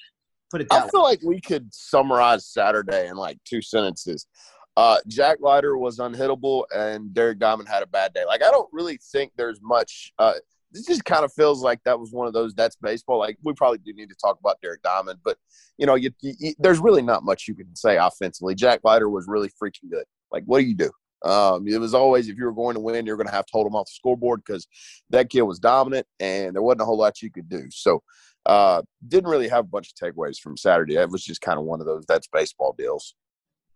[0.52, 0.90] put it I way.
[0.92, 4.28] feel like we could summarize Saturday in like two sentences.
[4.76, 8.26] Uh, Jack Leiter was unhittable, and Derek Diamond had a bad day.
[8.26, 10.14] Like I don't really think there's much.
[10.18, 10.34] Uh,
[10.74, 12.54] this just kind of feels like that was one of those.
[12.54, 13.20] That's baseball.
[13.20, 15.38] Like we probably do need to talk about Derek Diamond, but
[15.78, 18.56] you know, you, you, there's really not much you can say offensively.
[18.56, 20.06] Jack Leiter was really freaking good.
[20.32, 20.92] Like what do you do?
[21.24, 23.52] Um, it was always if you were going to win, you're going to have to
[23.54, 24.68] hold him off the scoreboard because
[25.10, 27.66] that kid was dominant, and there wasn't a whole lot you could do.
[27.70, 28.04] So
[28.46, 30.96] uh, didn't really have a bunch of takeaways from Saturday.
[30.96, 33.16] It was just kind of one of those that's baseball deals.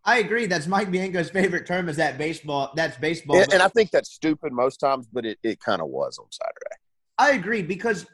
[0.03, 0.45] I agree.
[0.45, 2.71] That's Mike Bianco's favorite term is that baseball.
[2.75, 3.41] That's baseball.
[3.41, 6.27] And, and I think that's stupid most times, but it, it kind of was on
[6.31, 6.76] Saturday.
[7.17, 8.05] I agree because,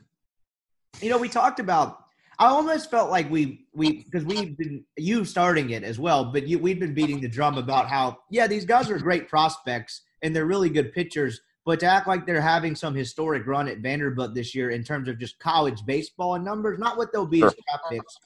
[1.02, 2.00] you know, we talked about.
[2.39, 6.48] I almost felt like we we because we've been you starting it as well, but
[6.48, 10.36] you we've been beating the drum about how yeah these guys are great prospects and
[10.36, 14.34] they're really good pitchers, but to act like they're having some historic run at Vanderbilt
[14.34, 17.52] this year in terms of just college baseball and numbers, not what they'll be as
[17.52, 17.60] Sure.
[17.70, 18.18] draft picks,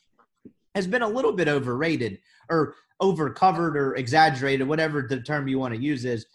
[0.74, 5.74] has been a little bit overrated or overcovered or exaggerated, whatever the term you want
[5.74, 6.26] to use is.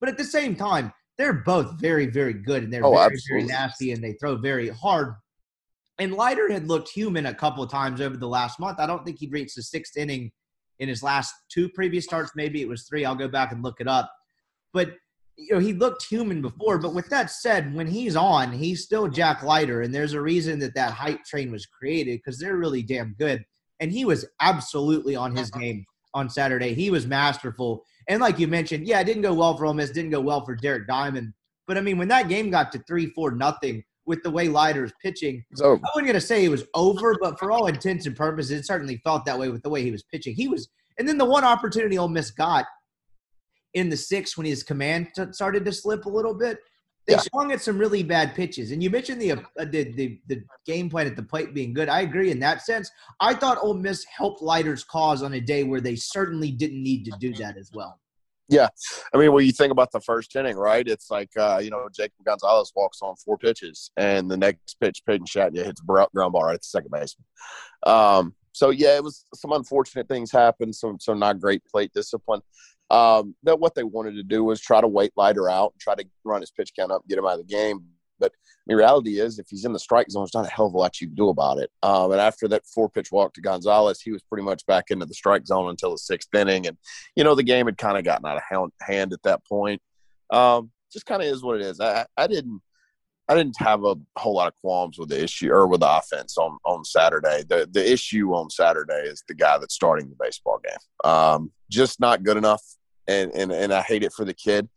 [0.00, 3.44] But at the same time, they're both very, very good and they're Oh, very, very
[3.44, 5.14] nasty and they throw very hard.
[5.98, 8.80] And Leiter had looked human a couple of times over the last month.
[8.80, 10.32] I don't think he'd reached the sixth inning
[10.78, 12.32] in his last two previous starts.
[12.34, 13.04] Maybe it was three.
[13.04, 14.12] I'll go back and look it up.
[14.72, 14.94] But
[15.36, 16.78] you know, he looked human before.
[16.78, 20.58] But with that said, when he's on, he's still Jack Leiter, and there's a reason
[20.60, 23.44] that that hype train was created because they're really damn good.
[23.80, 25.60] And he was absolutely on his uh-huh.
[25.60, 26.74] game on Saturday.
[26.74, 27.84] He was masterful.
[28.08, 30.44] And like you mentioned, yeah, it didn't go well for Ole Miss, didn't go well
[30.44, 31.32] for Derek Diamond.
[31.66, 34.92] But I mean, when that game got to three, four, nothing with the way Leiter's
[35.00, 35.76] pitching, It's over.
[35.76, 38.66] I wasn't going to say it was over, but for all intents and purposes, it
[38.66, 40.34] certainly felt that way with the way he was pitching.
[40.34, 42.66] He was, and then the one opportunity Ole Miss got
[43.74, 46.58] in the sixth when his command t- started to slip a little bit,
[47.06, 47.20] they Yeah.
[47.20, 48.70] swung at some really bad pitches.
[48.70, 51.88] And you mentioned the, uh, the the the game plan at the plate being good.
[51.88, 52.90] I agree in that sense.
[53.20, 57.04] I thought Ole Miss helped Leiter's cause on a day where they certainly didn't need
[57.06, 57.98] to do that as well.
[58.48, 58.68] Yeah,
[59.14, 60.86] I mean, when you think about the first inning, right?
[60.86, 65.02] It's like uh, you know, Jacob Gonzalez walks on four pitches, and the next pitch,
[65.06, 67.24] Peyton Chatagnier hits a bro- ground ball right at the second baseman.
[67.86, 72.42] Um, so yeah, it was some unfortunate things happened, some some not great plate discipline.
[72.92, 75.94] Um, that what they wanted to do was try to wait Leiter out and try
[75.94, 77.82] to run his pitch count up, get him out of the game.
[78.20, 78.32] But
[78.66, 80.78] the reality is, if he's in the strike zone, there's not a hell of a
[80.78, 81.70] lot you can do about it.
[81.82, 85.06] Um, and after that four pitch walk to Gonzalez, he was pretty much back into
[85.06, 86.66] the strike zone until the sixth inning.
[86.66, 86.76] And,
[87.16, 89.80] you know, the game had kind of gotten out of hand at that point.
[90.30, 91.80] Um, just kind of is what it is.
[91.80, 92.60] I, I didn't.
[93.28, 96.36] I didn't have a whole lot of qualms with the issue or with the offense
[96.36, 97.44] on, on Saturday.
[97.48, 101.10] The the issue on Saturday is the guy that's starting the baseball game.
[101.10, 102.62] Um, just not good enough,
[103.06, 104.68] and, and and I hate it for the kid.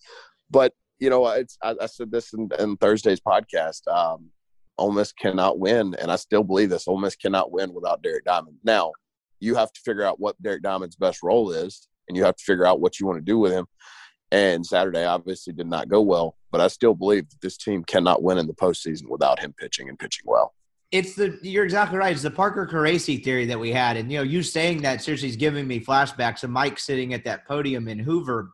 [0.50, 3.88] But you know, I, I said this in, in Thursday's podcast.
[3.88, 4.30] Um,
[4.78, 6.88] Ole Miss cannot win, and I still believe this.
[6.88, 8.58] Ole Miss cannot win without Derek Diamond.
[8.64, 8.94] Now,
[9.40, 12.44] you have to figure out what Derek Diamond's best role is, and you have to
[12.44, 13.66] figure out what you want to do with him.
[14.32, 18.24] And Saturday obviously did not go well, but I still believe that this team cannot
[18.24, 20.54] win in the postseason without him pitching and pitching well.
[20.96, 22.14] It's the you're exactly right.
[22.14, 25.28] It's the Parker Caracci theory that we had, and you know, you saying that seriously
[25.28, 28.52] is giving me flashbacks of Mike sitting at that podium in Hoover.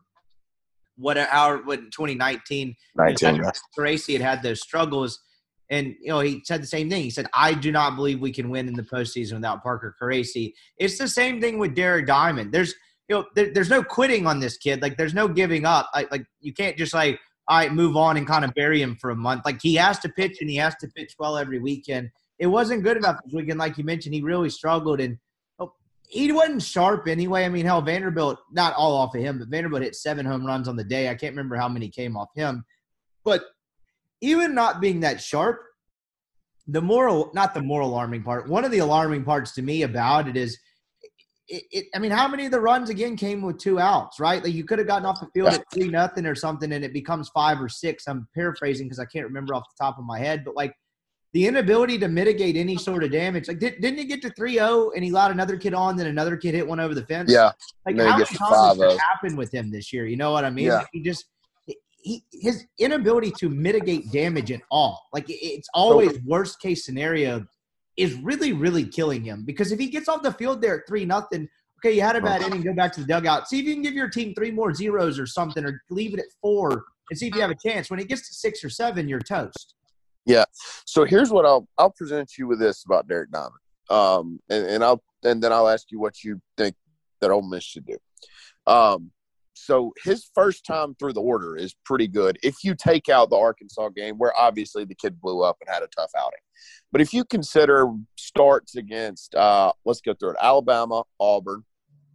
[0.96, 3.40] What our what 2019 Nineteen.
[3.78, 5.20] Caracci had had those struggles,
[5.70, 7.04] and you know he said the same thing.
[7.04, 10.52] He said, "I do not believe we can win in the postseason without Parker Caracci."
[10.78, 12.50] It's the same thing with Derek Diamond.
[12.50, 12.74] There's
[13.08, 14.82] you know there, there's no quitting on this kid.
[14.82, 15.90] Like there's no giving up.
[15.94, 18.96] I, like you can't just like all right move on and kind of bury him
[19.00, 19.42] for a month.
[19.44, 22.10] Like he has to pitch and he has to pitch well every weekend.
[22.42, 24.16] It wasn't good enough this weekend, like you mentioned.
[24.16, 25.16] He really struggled, and
[25.60, 25.72] oh,
[26.08, 27.44] he wasn't sharp anyway.
[27.44, 30.66] I mean, hell, Vanderbilt, not all off of him, but Vanderbilt hit seven home runs
[30.66, 31.08] on the day.
[31.08, 32.64] I can't remember how many came off him.
[33.24, 33.44] But
[34.20, 35.60] even not being that sharp,
[36.66, 40.26] the moral, not the more alarming part, one of the alarming parts to me about
[40.26, 40.58] it is,
[41.46, 44.42] it, it, I mean, how many of the runs again came with two outs, right?
[44.42, 46.92] Like you could have gotten off the field at three nothing or something, and it
[46.92, 48.08] becomes five or six.
[48.08, 50.74] I'm paraphrasing because I can't remember off the top of my head, but like
[51.32, 53.48] the inability to mitigate any sort of damage.
[53.48, 56.36] Like, did, not he get to 3-0 and he allowed another kid on, then another
[56.36, 57.32] kid hit one over the fence?
[57.32, 57.52] Yeah.
[57.86, 60.06] Like, how many times has happened with him this year?
[60.06, 60.66] You know what I mean?
[60.66, 60.78] Yeah.
[60.78, 61.26] Like he just
[62.02, 65.00] he, his inability to mitigate damage at all.
[65.12, 67.46] Like it's always worst case scenario
[67.96, 71.04] is really really killing him because if he gets off the field there at three
[71.04, 73.74] nothing, okay, you had a bad inning, go back to the dugout, see if you
[73.74, 77.18] can give your team three more zeros or something, or leave it at four and
[77.18, 77.90] see if you have a chance.
[77.90, 79.74] When it gets to six or seven, you're toast.
[80.24, 80.44] Yeah.
[80.86, 83.52] So here's what I'll I'll present you with this about Derek Diamond,
[83.90, 86.74] um, and, and I'll and then I'll ask you what you think
[87.20, 87.98] that Ole Miss should do.
[88.66, 89.10] Um,
[89.54, 92.38] so his first time through the order is pretty good.
[92.42, 95.82] If you take out the Arkansas game, where obviously the kid blew up and had
[95.82, 96.40] a tough outing,
[96.90, 101.64] but if you consider starts against, uh, let's go through it: Alabama, Auburn,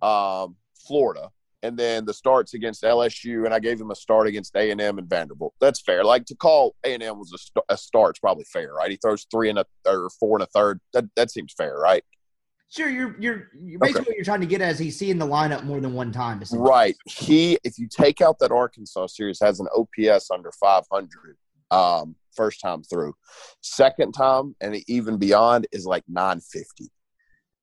[0.01, 0.55] um,
[0.87, 1.29] Florida,
[1.63, 4.79] and then the starts against LSU, and I gave him a start against A and
[4.79, 5.53] M and Vanderbilt.
[5.59, 6.03] That's fair.
[6.03, 8.91] Like to call A and M was a, st- a start's probably fair, right?
[8.91, 10.79] He throws three and a or four and a third.
[10.93, 12.03] That that seems fair, right?
[12.69, 14.09] Sure, you're you're, you're basically okay.
[14.09, 16.41] what you're trying to get at is he's seeing the lineup more than one time.
[16.51, 16.97] Right.
[17.05, 21.37] He, if you take out that Arkansas series, has an OPS under 500
[21.71, 23.13] um, first time through.
[23.61, 26.91] Second time and even beyond is like 950.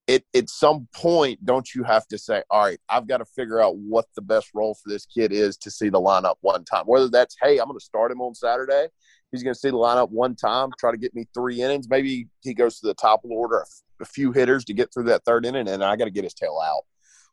[0.06, 3.60] It at some point, don't you have to say, all right, I've got to figure
[3.60, 6.84] out what the best role for this kid is to see the lineup one time.
[6.84, 8.88] Whether that's, hey, I'm going to start him on Saturday.
[9.32, 11.88] He's going to see the lineup one time, try to get me three innings.
[11.88, 13.64] Maybe he goes to the top of the order
[14.00, 16.34] a few hitters to get through that third inning, and I got to get his
[16.34, 16.82] tail out.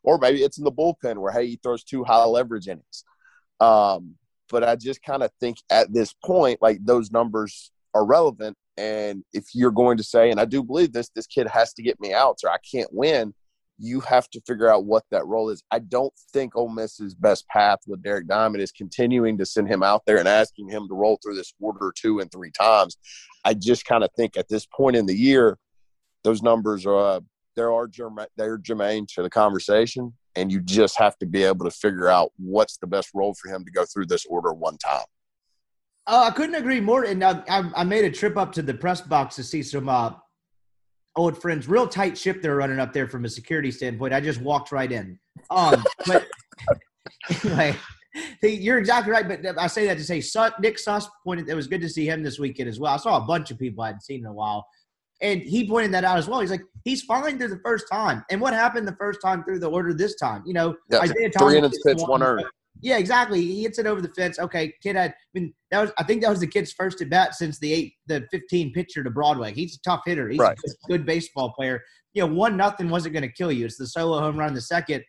[0.02, 3.04] Or maybe it's in the bullpen where hey, he throws two high leverage innings.
[3.60, 4.16] Um,
[4.50, 8.56] but I just kind of think at this point, like those numbers are relevant.
[8.76, 11.82] And if you're going to say, and I do believe this, this kid has to
[11.82, 13.34] get me outs or I can't win,
[13.78, 15.62] you have to figure out what that role is.
[15.70, 19.82] I don't think Ole Miss's best path with Derek Diamond is continuing to send him
[19.82, 22.96] out there and asking him to roll through this order two and three times.
[23.44, 25.58] I just kind of think at this point in the year,
[26.22, 27.20] those numbers are uh,
[27.56, 31.64] there are germ- they're germane to the conversation, and you just have to be able
[31.64, 34.78] to figure out what's the best role for him to go through this order one
[34.78, 35.04] time.
[36.06, 37.04] Uh, I couldn't agree more.
[37.04, 40.12] And I, I, made a trip up to the press box to see some uh,
[41.16, 41.68] old friends.
[41.68, 44.12] Real tight ship they're running up there from a security standpoint.
[44.12, 45.18] I just walked right in.
[45.50, 46.26] Um, but
[47.44, 47.76] anyway,
[48.42, 49.28] you're exactly right.
[49.28, 50.22] But I say that to say
[50.60, 51.48] Nick Suss pointed.
[51.48, 52.94] It was good to see him this weekend as well.
[52.94, 54.66] I saw a bunch of people I hadn't seen in a while.
[55.20, 56.40] And he pointed that out as well.
[56.40, 58.24] He's like, he's fine through the first time.
[58.28, 60.42] And what happened the first time through the order this time?
[60.44, 62.44] You know, yeah, Isaiah three innings pitch, one earned.
[62.82, 63.40] Yeah, exactly.
[63.40, 64.38] He hits it over the fence.
[64.38, 65.12] Okay, kid had.
[65.12, 65.92] I mean, that was.
[65.98, 69.02] I think that was the kid's first at bat since the eight, the fifteen pitcher
[69.04, 69.54] to Broadway.
[69.54, 70.28] He's a tough hitter.
[70.28, 70.58] He's right.
[70.66, 71.82] a good baseball player.
[72.14, 73.64] You know, one nothing wasn't going to kill you.
[73.64, 75.04] It's the solo home run in the second,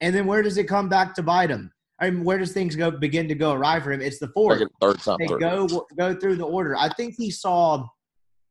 [0.00, 1.72] and then where does it come back to bite him?
[2.00, 4.00] I mean, where does things go begin to go awry for him?
[4.00, 4.62] It's the fourth.
[4.80, 5.16] third time.
[5.18, 6.76] They go go through the order.
[6.76, 7.84] I think he saw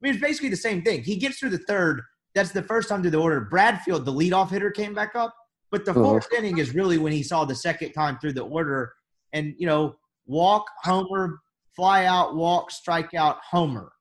[0.02, 1.04] I mean, it's basically the same thing.
[1.04, 2.02] He gets through the third.
[2.36, 3.42] That's the first time through the order.
[3.42, 5.36] Bradfield, the leadoff hitter, came back up.
[5.72, 6.38] But the 4th uh-huh.
[6.38, 8.94] inning is really when he saw the second time through the order.
[9.34, 11.40] And, you know, walk, homer,
[11.76, 13.92] fly out, walk, strike out, homer.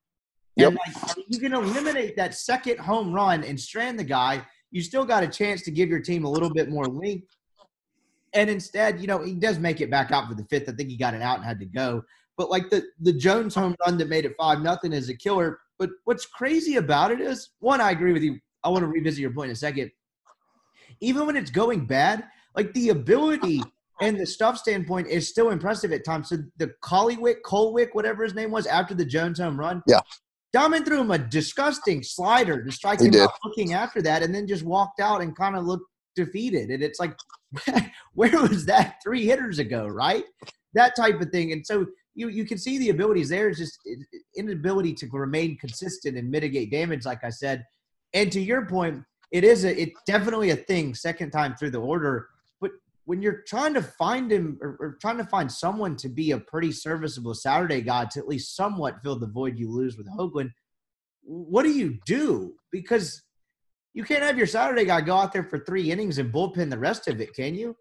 [0.55, 0.69] Yep.
[0.69, 4.43] And like, you can eliminate that second home run and strand the guy.
[4.71, 7.27] You still got a chance to give your team a little bit more length.
[8.33, 10.69] And instead, you know, he does make it back out for the fifth.
[10.69, 12.03] I think he got it out and had to go.
[12.37, 15.59] But like the the Jones home run that made it five nothing is a killer.
[15.79, 18.39] But what's crazy about it is one, I agree with you.
[18.63, 19.91] I want to revisit your point in a second.
[21.01, 22.23] Even when it's going bad,
[22.55, 23.61] like the ability
[24.01, 26.29] and the stuff standpoint is still impressive at times.
[26.29, 30.01] So the Collywick, Colwick, whatever his name was, after the Jones home run, yeah,
[30.53, 33.21] Diamond threw him a disgusting slider to strike he him did.
[33.21, 36.69] out looking after that, and then just walked out and kind of looked defeated.
[36.69, 37.15] And it's like,
[38.13, 40.23] where was that three hitters ago, right?
[40.73, 41.51] That type of thing.
[41.53, 41.85] And so
[42.15, 43.47] you you can see the abilities there.
[43.47, 43.79] It's just
[44.35, 47.63] inability to remain consistent and mitigate damage, like I said.
[48.13, 50.95] And to your point, it is a it's definitely a thing.
[50.95, 52.27] Second time through the order,
[52.61, 52.71] but
[53.05, 56.37] when you're trying to find him or, or trying to find someone to be a
[56.37, 60.51] pretty serviceable Saturday guy to at least somewhat fill the void you lose with Hoglund,
[61.21, 62.55] what do you do?
[62.71, 63.23] Because
[63.93, 66.77] you can't have your Saturday guy go out there for three innings and bullpen the
[66.77, 67.75] rest of it, can you?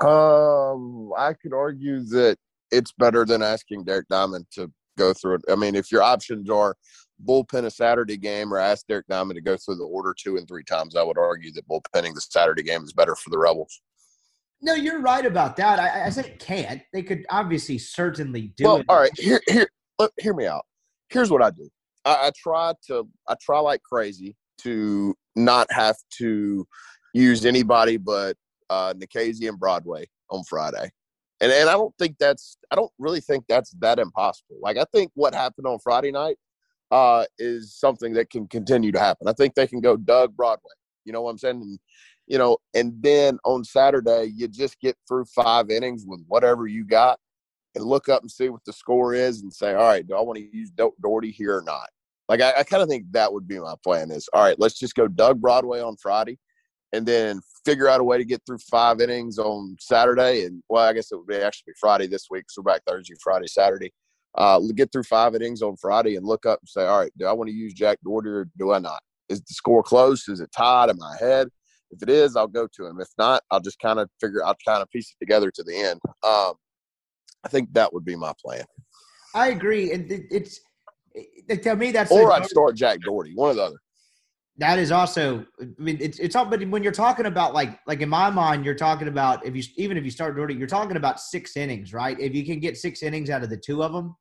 [0.00, 2.36] Um, I could argue that
[2.70, 5.42] it's better than asking Derek Diamond to go through it.
[5.50, 6.74] I mean, if your options are
[7.24, 10.46] bullpen a Saturday game or ask Derek Diamond to go through the order two and
[10.46, 13.80] three times, I would argue that bullpenning the Saturday game is better for the Rebels.
[14.60, 15.78] No, you're right about that.
[15.78, 16.82] I, I said can't.
[16.92, 18.86] They could obviously certainly do well, it.
[18.88, 20.64] all right, here, here, look, hear me out.
[21.10, 21.68] Here's what I do.
[22.04, 26.66] I, I try to, I try like crazy to not have to
[27.14, 28.36] use anybody but
[28.70, 30.90] uh, Nikhazy and Broadway on Friday.
[31.40, 34.56] And and I don't think that's I don't really think that's that impossible.
[34.60, 36.36] Like I think what happened on Friday night
[36.90, 39.28] uh, is something that can continue to happen.
[39.28, 40.72] I think they can go Doug Broadway.
[41.04, 41.62] You know what I'm saying?
[41.62, 41.78] And,
[42.26, 46.84] you know, and then on Saturday you just get through five innings with whatever you
[46.84, 47.18] got,
[47.74, 50.20] and look up and see what the score is, and say, all right, do I
[50.20, 51.88] want to use Dougherty here or not?
[52.28, 54.10] Like I, I kind of think that would be my plan.
[54.10, 56.38] Is all right, let's just go Doug Broadway on Friday,
[56.92, 60.44] and then figure out a way to get through five innings on Saturday.
[60.44, 62.44] And well, I guess it would be actually Friday this week.
[62.48, 63.92] So we're back Thursday, Friday, Saturday.
[64.38, 67.26] Uh, get through five innings on Friday and look up and say, all right, do
[67.26, 69.00] I want to use Jack Dougherty or do I not?
[69.28, 70.28] Is the score close?
[70.28, 70.90] Is it tied?
[70.90, 71.48] in my head?
[71.90, 73.00] If it is, I'll go to him.
[73.00, 74.44] If not, I'll just kind of figure.
[74.44, 76.00] I'll kind of piece it together to the end.
[76.22, 76.54] Um,
[77.44, 78.64] I think that would be my plan.
[79.34, 80.60] I agree, and it's
[81.14, 83.76] it, to me that's or I'd start Jack Dougherty, one or the other
[84.58, 88.00] that is also i mean it's it's all but when you're talking about like like
[88.00, 90.96] in my mind you're talking about if you even if you start doing you're talking
[90.96, 93.92] about six innings right if you can get six innings out of the two of
[93.92, 94.16] them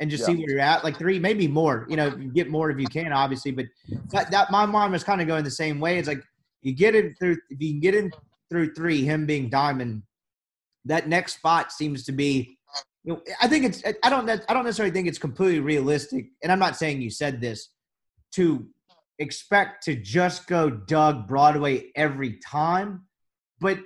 [0.00, 0.26] and just yeah.
[0.26, 2.86] see where you're at like three maybe more you know you get more if you
[2.86, 3.66] can obviously but
[4.10, 6.22] that, that my mind was kind of going the same way it's like
[6.62, 8.10] you get it through if you can get in
[8.50, 10.02] through three him being diamond
[10.84, 12.56] that next spot seems to be
[13.04, 16.52] you know, I think it's I don't I don't necessarily think it's completely realistic and
[16.52, 17.70] I'm not saying you said this
[18.32, 18.66] to
[19.18, 23.02] expect to just go Doug Broadway every time,
[23.60, 23.78] but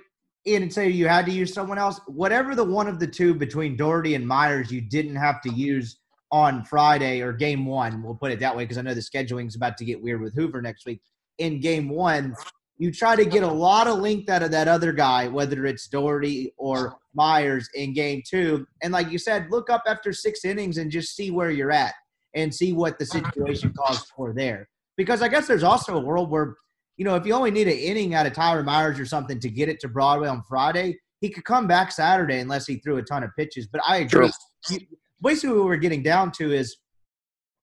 [0.45, 3.77] and say you had to use someone else, whatever the one of the two between
[3.77, 5.97] Dougherty and Myers you didn't have to use
[6.33, 9.47] on Friday or game one, we'll put it that way because I know the scheduling
[9.47, 10.99] is about to get weird with Hoover next week.
[11.37, 12.35] In game one,
[12.79, 15.87] you try to get a lot of length out of that other guy, whether it's
[15.87, 18.65] Dougherty or Myers in game two.
[18.81, 21.93] And like you said, look up after six innings and just see where you're at
[22.33, 24.67] and see what the situation calls for there.
[24.97, 26.55] Because I guess there's also a world where,
[26.97, 29.49] you know, if you only need an inning out of Tyler Myers or something to
[29.51, 33.03] get it to Broadway on Friday, he could come back Saturday unless he threw a
[33.03, 33.67] ton of pitches.
[33.67, 34.31] But I agree.
[34.71, 34.79] You,
[35.23, 36.77] basically, what we're getting down to is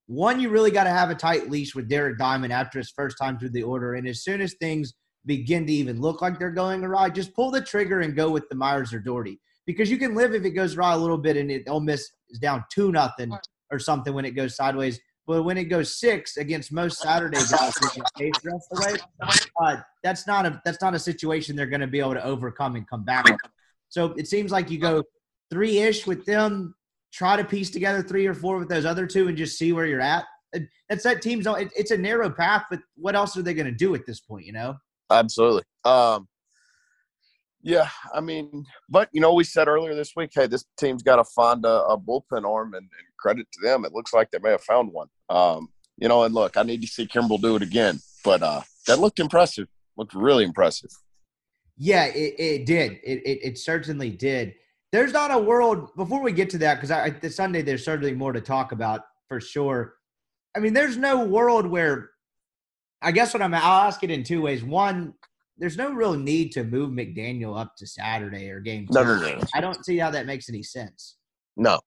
[0.07, 3.17] one, you really got to have a tight leash with Derek Diamond after his first
[3.17, 3.95] time through the order.
[3.95, 4.95] And as soon as things
[5.27, 8.49] begin to even look like they're going awry, just pull the trigger and go with
[8.49, 9.39] the Myers or Dougherty.
[9.67, 12.11] Because you can live if it goes awry a little bit and it Ole Miss
[12.31, 13.31] is down two nothing
[13.71, 14.99] or something when it goes sideways.
[15.27, 17.77] But when it goes six against most Saturday guys
[18.73, 18.97] away,
[19.63, 22.75] uh, that's not a that's not a situation they're going to be able to overcome
[22.75, 23.27] and come back.
[23.91, 25.05] So it seems like you go
[25.51, 26.75] three ish with them,
[27.13, 29.87] try to piece together three or four with those other two, and just see where
[29.87, 30.25] you're at.
[30.89, 31.47] That's that team's.
[31.77, 34.47] It's a narrow path, but what else are they going to do at this point?
[34.47, 34.77] You know.
[35.11, 35.63] Absolutely.
[35.85, 36.29] Um,
[37.63, 41.17] yeah, I mean, but you know, we said earlier this week, hey, this team's got
[41.17, 43.85] to find a, a bullpen arm, and, and, credit to them.
[43.85, 45.09] It looks like they may have found one.
[45.29, 48.63] Um, you know, and look, I need to see Kimbrell do it again, but uh,
[48.87, 49.69] that looked impressive.
[49.99, 50.91] Looked really impressive.
[51.77, 52.93] Yeah, it, it did.
[53.05, 54.55] It, it, it certainly did.
[54.93, 58.13] There's not a world before we get to that because I this Sunday there's certainly
[58.13, 59.95] more to talk about for sure.
[60.57, 62.11] I mean, there's no world where
[63.01, 64.65] I guess what I'm I'll ask it in two ways.
[64.65, 65.15] One,
[65.59, 68.87] there's no real need to move McDaniel up to Saturday or game.
[68.91, 69.45] No, no, no, no.
[69.55, 71.17] I don't see how that makes any sense.
[71.57, 71.79] No.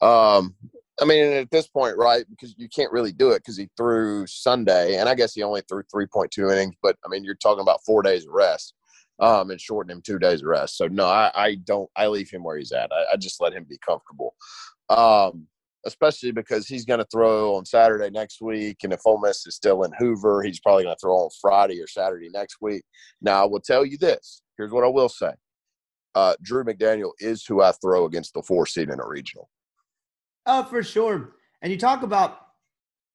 [0.00, 0.54] Um,
[1.00, 2.24] I mean, at this point, right?
[2.30, 5.62] Because you can't really do it because he threw Sunday, and I guess he only
[5.68, 6.74] threw 3.2 innings.
[6.82, 8.74] But I mean, you're talking about four days of rest,
[9.20, 10.76] um, and shorten him two days of rest.
[10.76, 11.90] So no, I, I don't.
[11.96, 12.90] I leave him where he's at.
[12.92, 14.34] I, I just let him be comfortable.
[14.88, 15.46] Um,
[15.86, 18.78] especially because he's going to throw on Saturday next week.
[18.82, 21.80] And if Ole Miss is still in Hoover, he's probably going to throw on Friday
[21.80, 22.82] or Saturday next week.
[23.22, 24.42] Now, I will tell you this.
[24.56, 25.32] Here's what I will say.
[26.14, 29.48] Uh, Drew McDaniel is who I throw against the four seed in a regional.
[30.46, 31.36] Oh, for sure.
[31.62, 32.38] And you talk about,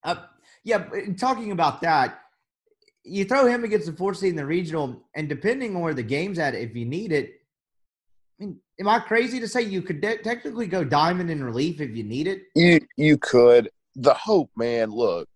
[0.04, 0.16] uh,
[0.64, 0.86] yeah,
[1.18, 2.22] talking about that,
[3.04, 6.04] you throw him against the four seed in the regional, and depending on where the
[6.04, 7.42] game's at, if you need it,
[8.40, 11.82] I mean, am I crazy to say you could de- technically go diamond in relief
[11.82, 12.44] if you need it?
[12.56, 13.70] You you could.
[13.96, 14.90] The hope, man.
[14.90, 15.28] Look,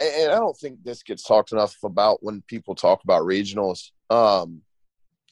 [0.00, 3.90] and I don't think this gets talked enough about when people talk about regionals.
[4.10, 4.62] Um,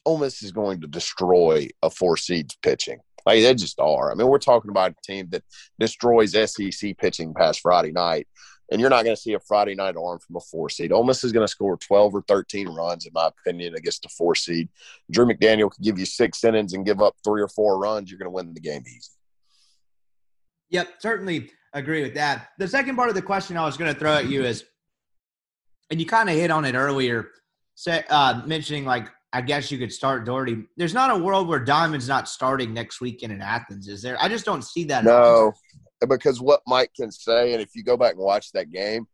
[0.06, 3.00] Ole Miss is going to destroy a four seeds pitching.
[3.26, 4.10] Like they just are.
[4.10, 5.44] I mean, we're talking about a team that
[5.78, 8.26] destroys SEC pitching past Friday night
[8.70, 10.92] and you're not going to see a Friday night arm from a four seed.
[10.92, 14.08] Ole Miss is going to score 12 or 13 runs, in my opinion, against a
[14.08, 14.68] four seed.
[15.10, 18.10] Drew McDaniel could give you six innings and give up three or four runs.
[18.10, 19.10] You're going to win the game easy.
[20.70, 21.50] Yep, certainly.
[21.72, 22.48] agree with that.
[22.58, 24.64] The second part of the question I was going to throw at you is,
[25.90, 27.30] and you kind of hit on it earlier,
[27.74, 30.64] say, uh, mentioning like I guess you could start Dougherty.
[30.76, 34.16] There's not a world where Diamond's not starting next weekend in Athens, is there?
[34.20, 35.04] I just don't see that.
[35.04, 35.52] No,
[36.06, 39.06] because what Mike can say, and if you go back and watch that game,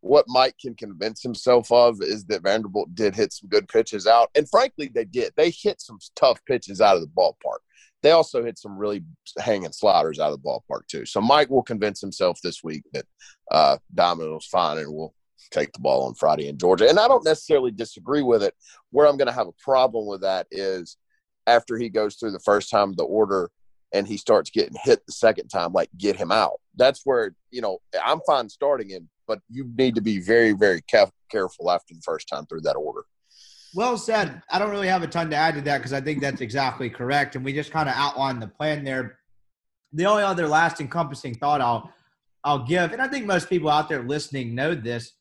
[0.00, 4.30] what Mike can convince himself of is that Vanderbilt did hit some good pitches out.
[4.34, 5.32] And frankly, they did.
[5.36, 7.60] They hit some tough pitches out of the ballpark.
[8.02, 9.02] They also hit some really
[9.38, 11.06] hanging sliders out of the ballpark, too.
[11.06, 13.06] So Mike will convince himself this week that
[13.50, 15.14] uh, Diamond's fine and will
[15.50, 16.88] take the ball on Friday in Georgia.
[16.88, 18.54] And I don't necessarily disagree with it.
[18.90, 20.98] Where I'm going to have a problem with that is
[21.46, 23.50] after he goes through the first time the order
[23.94, 26.60] and he starts getting hit the second time, like get him out.
[26.76, 30.82] That's where, you know, I'm fine starting him, but you need to be very, very
[30.82, 33.04] careful after the first time through that order.
[33.74, 34.42] Well said.
[34.50, 36.90] I don't really have a ton to add to that because I think that's exactly
[36.90, 37.36] correct.
[37.36, 39.18] And we just kind of outlined the plan there.
[39.92, 41.92] The only other last encompassing thought I'll
[42.42, 45.12] I'll give, and I think most people out there listening know this,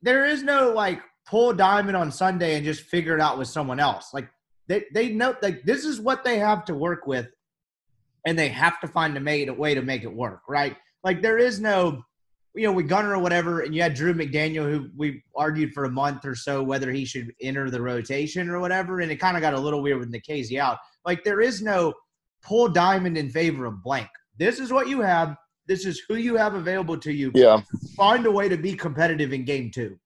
[0.00, 3.78] there is no like pull diamond on Sunday and just figure it out with someone
[3.78, 4.14] else.
[4.14, 4.28] Like
[4.68, 7.28] they they know like this is what they have to work with,
[8.26, 10.42] and they have to find a, made, a way to make it work.
[10.48, 10.76] Right?
[11.02, 12.02] Like there is no,
[12.54, 15.84] you know, with Gunnar or whatever, and you had Drew McDaniel who we argued for
[15.84, 19.36] a month or so whether he should enter the rotation or whatever, and it kind
[19.36, 20.78] of got a little weird with Nikhazy out.
[21.04, 21.92] Like there is no
[22.42, 24.08] pull diamond in favor of blank.
[24.38, 25.36] This is what you have.
[25.66, 27.30] This is who you have available to you.
[27.34, 27.62] Yeah.
[27.96, 29.98] Find a way to be competitive in game two.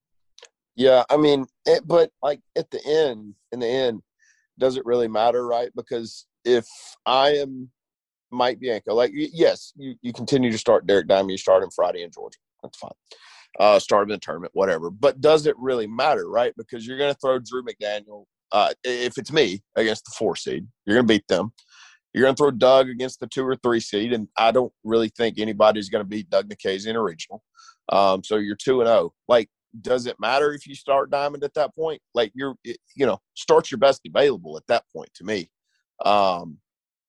[0.77, 4.01] Yeah, I mean, it, but like at the end, in the end,
[4.59, 5.71] does it really matter, right?
[5.77, 6.67] Because if
[7.07, 7.71] I am
[8.31, 12.03] Mike Bianco, like yes, you, you continue to start Derek Diamond, you start him Friday
[12.03, 12.39] in Georgia.
[12.63, 12.91] That's fine.
[13.59, 14.91] Uh, start him in the tournament, whatever.
[14.91, 16.53] But does it really matter, right?
[16.57, 18.25] Because you're going to throw Drew McDaniel.
[18.53, 21.53] Uh, if it's me against the four seed, you're going to beat them.
[22.13, 25.11] You're going to throw Doug against the two or three seed, and I don't really
[25.17, 27.43] think anybody's going to beat Doug Nikhazy in a regional.
[27.91, 28.99] Um, so you're two and zero.
[28.99, 29.13] Oh.
[29.29, 29.51] Like,
[29.81, 32.01] does it matter if you start Diamond at that point?
[32.15, 35.11] Like, you're you know start your best available at that point.
[35.15, 35.51] To me,
[36.05, 36.59] um,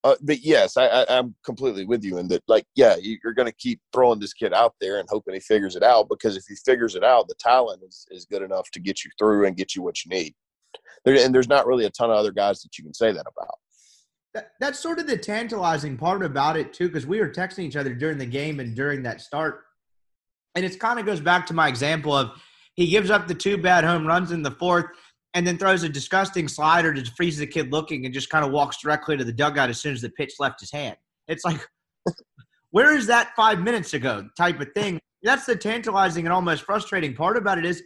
[0.03, 2.43] uh, but yes, I, I, am completely with you in that.
[2.47, 5.76] Like, yeah, you're going to keep throwing this kid out there and hoping he figures
[5.76, 8.80] it out because if he figures it out, the talent is, is good enough to
[8.80, 10.34] get you through and get you what you need.
[11.03, 13.26] There, and there's not really a ton of other guys that you can say that
[13.28, 13.55] about
[14.34, 17.76] that, that's sort of the tantalizing part about it too, because we were texting each
[17.76, 19.66] other during the game and during that start,
[20.55, 22.32] and it kind of goes back to my example of
[22.80, 24.86] he gives up the two bad home runs in the fourth,
[25.34, 28.52] and then throws a disgusting slider to freeze the kid looking, and just kind of
[28.52, 30.96] walks directly to the dugout as soon as the pitch left his hand.
[31.28, 31.60] It's like,
[32.72, 34.30] where is that five minutes ago?
[34.38, 34.98] Type of thing.
[35.24, 37.84] That's the tantalizing and almost frustrating part about it is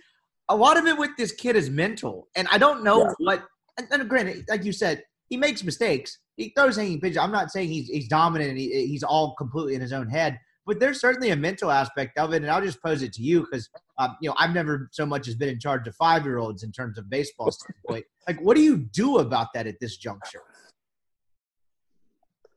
[0.50, 3.14] a lot of it with this kid is mental, and I don't know yeah.
[3.18, 3.44] what.
[3.80, 7.18] And, and granted, like you said, he makes mistakes, he throws hanging pitches.
[7.18, 10.40] I'm not saying he's he's dominant and he, he's all completely in his own head,
[10.66, 12.42] but there's certainly a mental aspect of it.
[12.42, 15.28] And I'll just pose it to you because um, you know I've never so much
[15.28, 18.06] as been in charge of five year olds in terms of baseball standpoint.
[18.28, 20.42] Like, what do you do about that at this juncture?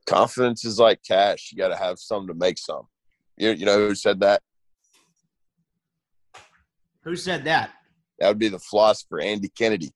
[0.06, 1.50] Confidence is like cash.
[1.52, 2.86] You got to have some to make some.
[3.36, 4.42] You, you know who said that?
[7.02, 7.70] Who said that?
[8.18, 9.92] That would be the philosopher Andy Kennedy.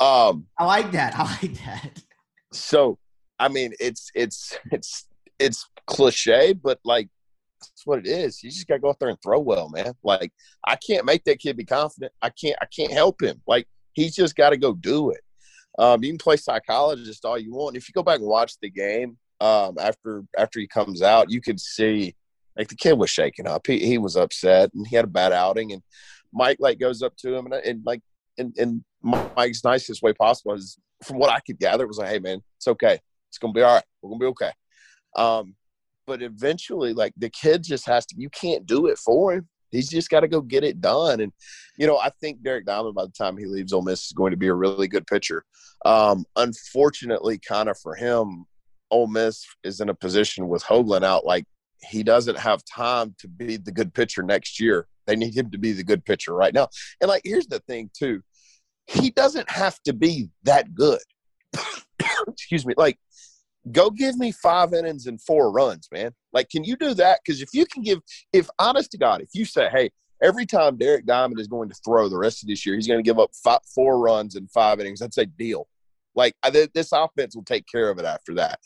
[0.00, 1.14] Um, I like that.
[1.16, 2.02] I like that.
[2.52, 2.98] So
[3.40, 5.06] I mean, it's it's it's
[5.38, 7.08] it's cliche, but like
[7.60, 8.42] that's what it is.
[8.42, 9.92] You just gotta go out there and throw well, man.
[10.02, 10.32] Like
[10.66, 12.12] I can't make that kid be confident.
[12.22, 13.40] I can't I can't help him.
[13.46, 15.20] Like he's just got to go do it.
[15.78, 17.76] Um, you can play psychologist all you want.
[17.76, 21.40] If you go back and watch the game um, after after he comes out, you
[21.40, 22.14] could see
[22.56, 23.66] like the kid was shaking up.
[23.66, 25.72] He he was upset and he had a bad outing.
[25.72, 25.82] And
[26.32, 28.02] Mike like goes up to him and, and like
[28.36, 32.10] in, in Mike's nicest way possible is from what I could gather, it was like,
[32.10, 32.98] hey man, it's okay.
[33.28, 33.84] It's gonna be all right.
[34.02, 34.52] We're gonna be okay.
[35.16, 35.54] Um,
[36.06, 38.14] but eventually, like the kid just has to.
[38.18, 39.48] You can't do it for him.
[39.70, 41.20] He's just got to go get it done.
[41.20, 41.32] And
[41.78, 44.32] you know, I think Derek Diamond, by the time he leaves Ole Miss, is going
[44.32, 45.44] to be a really good pitcher.
[45.84, 48.46] Um, unfortunately, kind of for him,
[48.90, 51.24] Ole Miss is in a position with Hoglund out.
[51.24, 51.44] Like
[51.82, 54.86] he doesn't have time to be the good pitcher next year.
[55.06, 56.68] They need him to be the good pitcher right now.
[57.00, 58.22] And like, here's the thing too,
[58.86, 61.00] he doesn't have to be that good.
[62.28, 62.74] Excuse me.
[62.76, 62.98] Like
[63.70, 66.12] go give me five innings and four runs, man.
[66.32, 67.20] Like, can you do that?
[67.24, 68.00] Because if you can give,
[68.32, 69.90] if honest to God, if you say, hey,
[70.22, 72.98] every time Derek Diamond is going to throw the rest of this year, he's going
[72.98, 75.02] to give up five, four runs and five innings.
[75.02, 75.66] I'd say deal.
[76.14, 78.58] Like I, this offense will take care of it after that.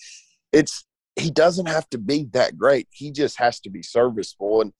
[0.52, 0.86] It's
[1.16, 2.88] he doesn't have to be that great.
[2.90, 4.62] He just has to be serviceable.
[4.62, 4.72] And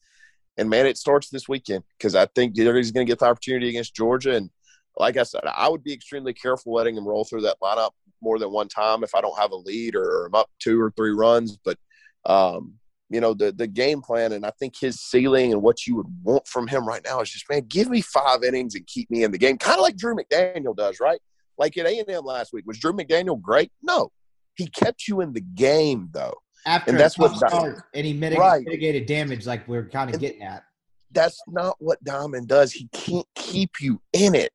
[0.57, 3.69] and man, it starts this weekend because I think he's going to get the opportunity
[3.69, 4.37] against Georgia.
[4.37, 4.51] And
[4.97, 7.91] like I said, I would be extremely careful letting him roll through that lineup
[8.25, 10.91] more than one time if I don't have a lead or I'm up two or
[10.97, 11.57] three runs.
[11.65, 11.79] But
[12.27, 12.75] um,
[13.11, 16.07] you know, the the game plan, and I think his ceiling and what you would
[16.25, 19.23] want from him right now is just, man, give me five innings and keep me
[19.23, 21.21] in the game, kind of like Drew McDaniel does, right?
[21.59, 23.71] Like at A and M last week, was Drew McDaniel great?
[23.83, 24.11] No,
[24.57, 26.35] he kept you in the game though.
[26.67, 28.65] After And that's what start, and he mitig- Right.
[28.65, 30.65] mitigated damage like we're kind of And- getting at.
[31.13, 32.73] That's not what Diamond does.
[32.73, 34.51] He can't keep you in it.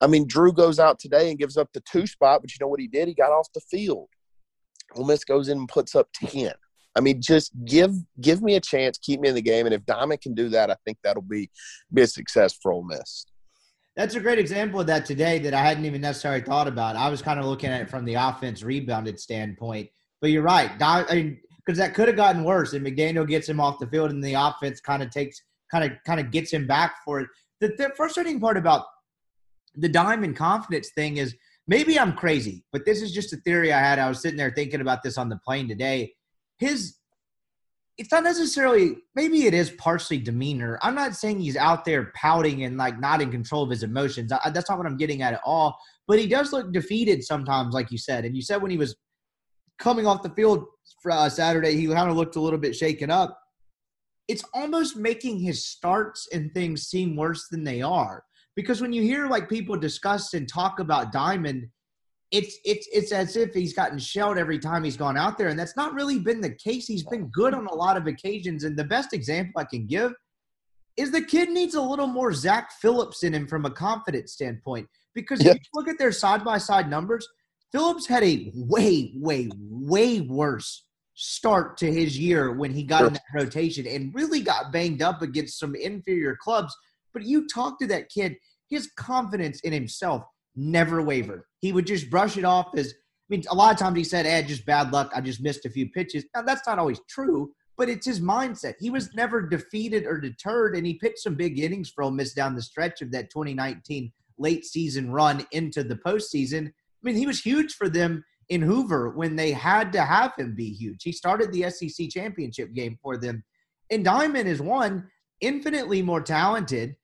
[0.00, 2.68] I mean, Drew goes out today and gives up the two spot, but you know
[2.68, 3.08] what he did?
[3.08, 4.08] He got off the field.
[4.96, 6.52] Ole Miss goes in and puts up ten.
[6.96, 9.84] I mean, just give give me a chance, keep me in the game, and if
[9.86, 11.50] Diamond can do that, I think that'll be
[11.92, 13.26] be a success for Ole Miss.
[13.96, 16.96] That's a great example of that today that I hadn't even necessarily thought about.
[16.96, 19.88] I was kind of looking at it from the offense rebounded standpoint.
[20.20, 20.76] But you're right.
[20.78, 22.72] Di- I mean, because that could have gotten worse.
[22.72, 25.40] And McDaniel gets him off the field, and the offense kind of takes,
[25.70, 27.28] kind of, kind of gets him back for it.
[27.60, 28.86] The, the frustrating part about
[29.76, 31.34] the diamond confidence thing is
[31.66, 33.98] maybe I'm crazy, but this is just a theory I had.
[33.98, 36.12] I was sitting there thinking about this on the plane today.
[36.58, 36.96] His
[37.96, 40.78] it's not necessarily maybe it is partially demeanor.
[40.82, 44.32] I'm not saying he's out there pouting and like not in control of his emotions.
[44.32, 45.78] I, that's not what I'm getting at at all.
[46.08, 48.24] But he does look defeated sometimes, like you said.
[48.24, 48.96] And you said when he was
[49.78, 50.66] coming off the field
[51.00, 53.38] for uh, Saturday, he kind of looked a little bit shaken up.
[54.26, 58.24] It's almost making his starts and things seem worse than they are.
[58.56, 61.68] Because when you hear like people discuss and talk about Diamond,
[62.30, 65.58] it's it's it's as if he's gotten shelled every time he's gone out there, and
[65.58, 66.86] that's not really been the case.
[66.86, 70.12] He's been good on a lot of occasions, and the best example I can give
[70.96, 74.88] is the kid needs a little more Zach Phillips in him from a confidence standpoint.
[75.12, 75.50] Because Yeah.
[75.52, 77.26] if you look at their side by side numbers,
[77.72, 80.84] Phillips had a way, way, way worse
[81.14, 83.06] start to his year when he got Sure.
[83.08, 86.76] in that rotation and really got banged up against some inferior clubs.
[87.14, 88.36] But you talk to that kid,
[88.68, 90.24] his confidence in himself
[90.56, 91.44] never wavered.
[91.60, 94.26] He would just brush it off as I mean, a lot of times he said,
[94.26, 95.10] eh, just bad luck.
[95.14, 96.26] I just missed a few pitches.
[96.34, 98.74] Now, that's not always true, but it's his mindset.
[98.78, 102.34] He was never defeated or deterred, and he pitched some big innings for Ole Miss
[102.34, 106.66] down the stretch of that 2019 late season run into the postseason.
[106.66, 110.54] I mean, he was huge for them in Hoover when they had to have him
[110.54, 111.02] be huge.
[111.02, 113.42] He started the SEC championship game for them.
[113.90, 115.08] And Diamond is one,
[115.40, 116.96] infinitely more talented.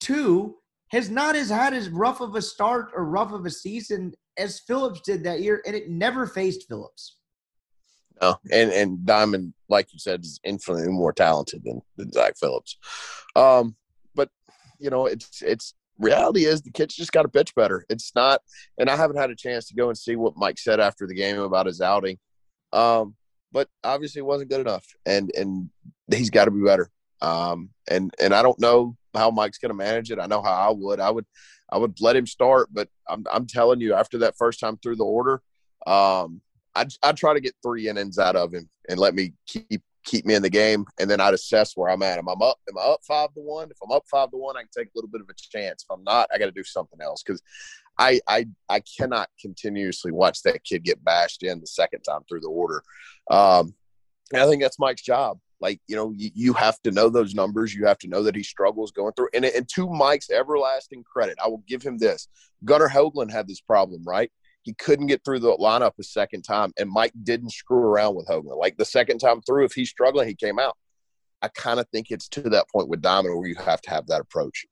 [0.00, 0.56] Two,
[0.88, 4.60] has not as had as rough of a start or rough of a season as
[4.60, 7.18] Phillips did that year, and it never faced Phillips.
[8.20, 12.78] No, and and Diamond, like you said, is infinitely more talented than, than Zach Phillips.
[13.34, 13.76] Um,
[14.14, 14.28] but
[14.78, 17.84] you know, it's it's reality is the kid's just got to pitch better.
[17.88, 18.40] It's not,
[18.78, 21.14] and I haven't had a chance to go and see what Mike said after the
[21.14, 22.18] game about his outing.
[22.72, 23.16] Um,
[23.52, 25.70] but obviously it wasn't good enough, and and
[26.12, 26.90] he's got to be better.
[27.24, 30.18] Um, and and I don't know how Mike's going to manage it.
[30.18, 31.00] I know how I would.
[31.00, 31.26] I would
[31.70, 34.96] I would let him start, but I'm I'm telling you, after that first time through
[34.96, 35.42] the order,
[35.86, 36.40] um,
[36.74, 40.26] I'd, I'd try to get three innings out of him and let me keep keep
[40.26, 42.18] me in the game, and then I'd assess where I'm at.
[42.18, 42.58] Am I up?
[42.68, 43.70] Am I up five to one?
[43.70, 45.84] If I'm up five to one, I can take a little bit of a chance.
[45.84, 47.42] If I'm not, I got to do something else because
[47.98, 52.40] I, I I cannot continuously watch that kid get bashed in the second time through
[52.40, 52.82] the order.
[53.30, 53.74] Um,
[54.32, 55.38] and I think that's Mike's job.
[55.64, 57.74] Like you know, you, you have to know those numbers.
[57.74, 59.28] You have to know that he struggles going through.
[59.34, 62.28] And, and to Mike's everlasting credit, I will give him this:
[62.64, 64.30] Gunnar Hoglund had this problem, right?
[64.64, 68.26] he couldn't get through the lineup a second time, and Mike didn't screw around with
[68.26, 68.58] Hoglund.
[68.58, 70.76] Like the second time through, if he's struggling, he came out.
[71.42, 74.06] I kind of think it's to that point with Diamond where you have to have
[74.06, 74.64] that approach.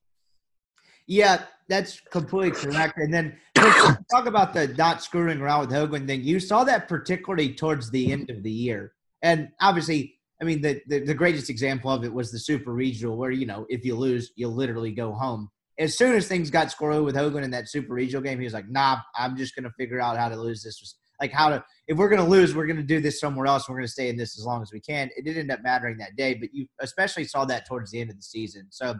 [1.06, 2.96] Yeah, that's completely correct.
[2.96, 6.22] And then talk about the not screwing around with Hoglund thing.
[6.22, 8.94] You saw that particularly towards the end of the year.
[9.20, 13.16] And obviously, I mean, the, the, the greatest example of it was the Super Regional,
[13.16, 15.48] where, you know, if you lose, you'll literally go home.
[15.78, 18.52] As soon as things got squirrely with Hogan in that Super Regional game, he was
[18.52, 20.96] like, nah, I'm just to figure out how to lose this.
[21.20, 23.68] Like, how to, if we're to lose, we're to do this somewhere else.
[23.68, 25.10] We're to stay in this as long as we can.
[25.16, 28.10] It didn't end up mattering that day, but you especially saw that towards the end
[28.10, 28.66] of the season.
[28.70, 28.96] So,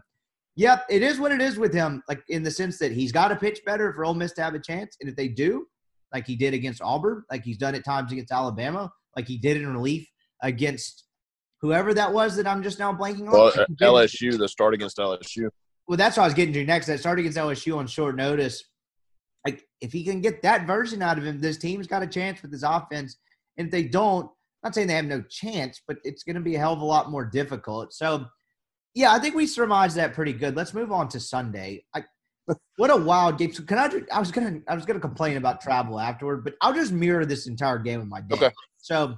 [0.55, 2.03] Yep, it is what it is with him.
[2.09, 4.55] Like in the sense that he's got to pitch better for Ole Miss to have
[4.55, 5.66] a chance, and if they do,
[6.12, 9.57] like he did against Auburn, like he's done at times against Alabama, like he did
[9.57, 10.07] in relief
[10.43, 11.05] against
[11.63, 13.33] whoever that was that I'm just now blanking on.
[13.33, 15.49] Well, uh, LSU, the start against LSU.
[15.89, 16.87] Well, that's what I was getting to next.
[16.87, 18.65] That start against LSU on short notice.
[19.47, 22.43] Like if he can get that version out of him, this team's got a chance
[22.43, 23.17] with his offense.
[23.57, 24.31] And if they don't,
[24.63, 26.85] not saying they have no chance, but it's going to be a hell of a
[26.85, 27.93] lot more difficult.
[27.93, 28.27] So
[28.95, 30.55] yeah, I think we surmised that pretty good.
[30.55, 31.85] Let's move on to Sunday.
[31.95, 32.05] I,
[32.77, 33.53] what a wild game!
[33.53, 33.89] So can I?
[34.13, 34.61] I was gonna.
[34.69, 38.09] I was gonna complain about travel afterward, but I'll just mirror this entire game with
[38.09, 38.35] my day.
[38.35, 38.51] Okay.
[38.79, 39.17] So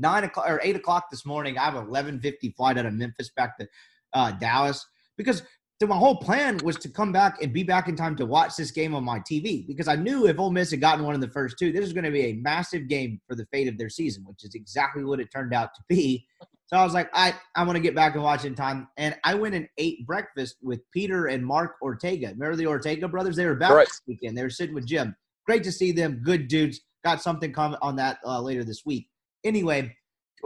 [0.00, 2.94] nine o'clock or eight o'clock this morning, I have an eleven fifty flight out of
[2.94, 3.68] Memphis back to
[4.12, 4.86] uh, Dallas
[5.16, 5.42] because
[5.80, 8.54] so my whole plan was to come back and be back in time to watch
[8.54, 11.22] this game on my TV because I knew if Ole Miss had gotten one of
[11.22, 13.78] the first two, this was going to be a massive game for the fate of
[13.78, 16.26] their season, which is exactly what it turned out to be.
[16.66, 19.16] So I was like, I I want to get back and watch in time, and
[19.24, 22.28] I went and ate breakfast with Peter and Mark Ortega.
[22.28, 23.34] Remember the Ortega brothers?
[23.34, 23.88] They were back Correct.
[23.88, 24.36] this weekend.
[24.36, 25.16] They were sitting with Jim.
[25.46, 26.20] Great to see them.
[26.22, 26.80] Good dudes.
[27.04, 29.08] Got something coming on that uh, later this week.
[29.44, 29.94] Anyway,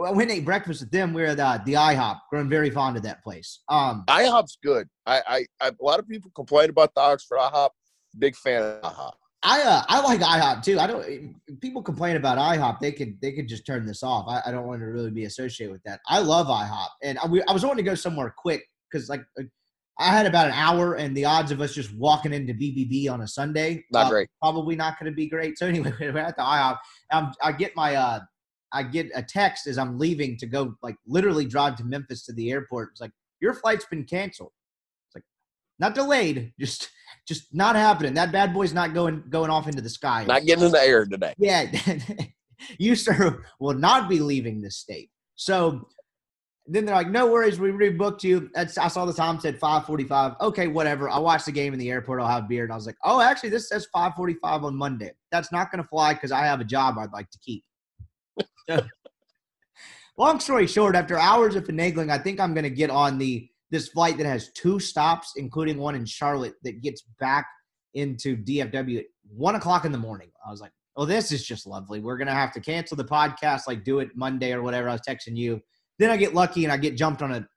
[0.03, 1.13] I went and ate breakfast with them.
[1.13, 2.19] We're at uh, the IHOP.
[2.29, 3.61] Grown very fond of that place.
[3.69, 4.87] Um, IHOP's good.
[5.05, 7.69] I, I, I a lot of people complain about the Oxford IHOP.
[8.17, 9.13] Big fan of IHOP.
[9.43, 10.79] I uh, I like IHOP too.
[10.79, 11.35] I don't.
[11.61, 12.79] People complain about IHOP.
[12.79, 14.25] They could they could just turn this off.
[14.27, 15.99] I, I don't want to really be associated with that.
[16.09, 19.23] I love IHOP, and I, we, I was wanting to go somewhere quick because like
[19.99, 23.21] I had about an hour, and the odds of us just walking into BBB on
[23.21, 24.29] a Sunday Not uh, great.
[24.41, 25.57] Probably not going to be great.
[25.57, 26.77] So anyway, we're at the IHOP.
[27.11, 28.19] Um, I get my uh,
[28.75, 32.33] I get a text as I'm leaving to go like literally drive to Memphis to
[32.33, 32.89] the airport.
[32.91, 34.51] It's like your flight's been canceled.
[35.07, 35.23] It's like
[35.79, 36.89] not delayed, just
[37.25, 38.13] just not happening.
[38.15, 40.25] That bad boy's not going going off into the sky.
[40.25, 41.33] Not getting in the air today.
[41.37, 41.71] Yeah,
[42.77, 45.09] you sir will not be leaving this state.
[45.37, 45.87] So
[46.67, 49.85] then they're like, "No worries, we rebooked you." That's, I saw the time said five
[49.85, 50.33] forty-five.
[50.41, 51.09] Okay, whatever.
[51.09, 52.19] I'll watch the game in the airport.
[52.19, 55.11] I'll have beer, and I was like, "Oh, actually, this says five forty-five on Monday.
[55.31, 57.63] That's not going to fly because I have a job I'd like to keep."
[60.17, 63.49] Long story short, after hours of finagling, I think I'm going to get on the
[63.71, 67.47] this flight that has two stops, including one in Charlotte that gets back
[67.95, 70.29] into DFW at one o'clock in the morning.
[70.45, 71.99] I was like, "Oh, this is just lovely.
[71.99, 75.01] We're gonna have to cancel the podcast, like do it Monday or whatever." I was
[75.01, 75.61] texting you.
[75.99, 77.47] Then I get lucky and I get jumped on a.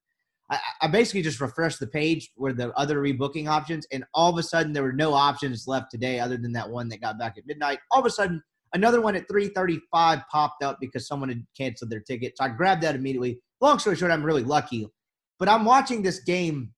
[0.81, 4.43] I basically just refreshed the page where the other rebooking options, and all of a
[4.43, 7.47] sudden there were no options left today other than that one that got back at
[7.47, 7.81] midnight.
[7.91, 8.43] All of a sudden,
[8.73, 12.37] another one at 3:35 popped up because someone had canceled their ticket.
[12.37, 13.41] So I grabbed that immediately.
[13.61, 14.89] Long story short, I'm really lucky.
[15.39, 16.73] But I'm watching this game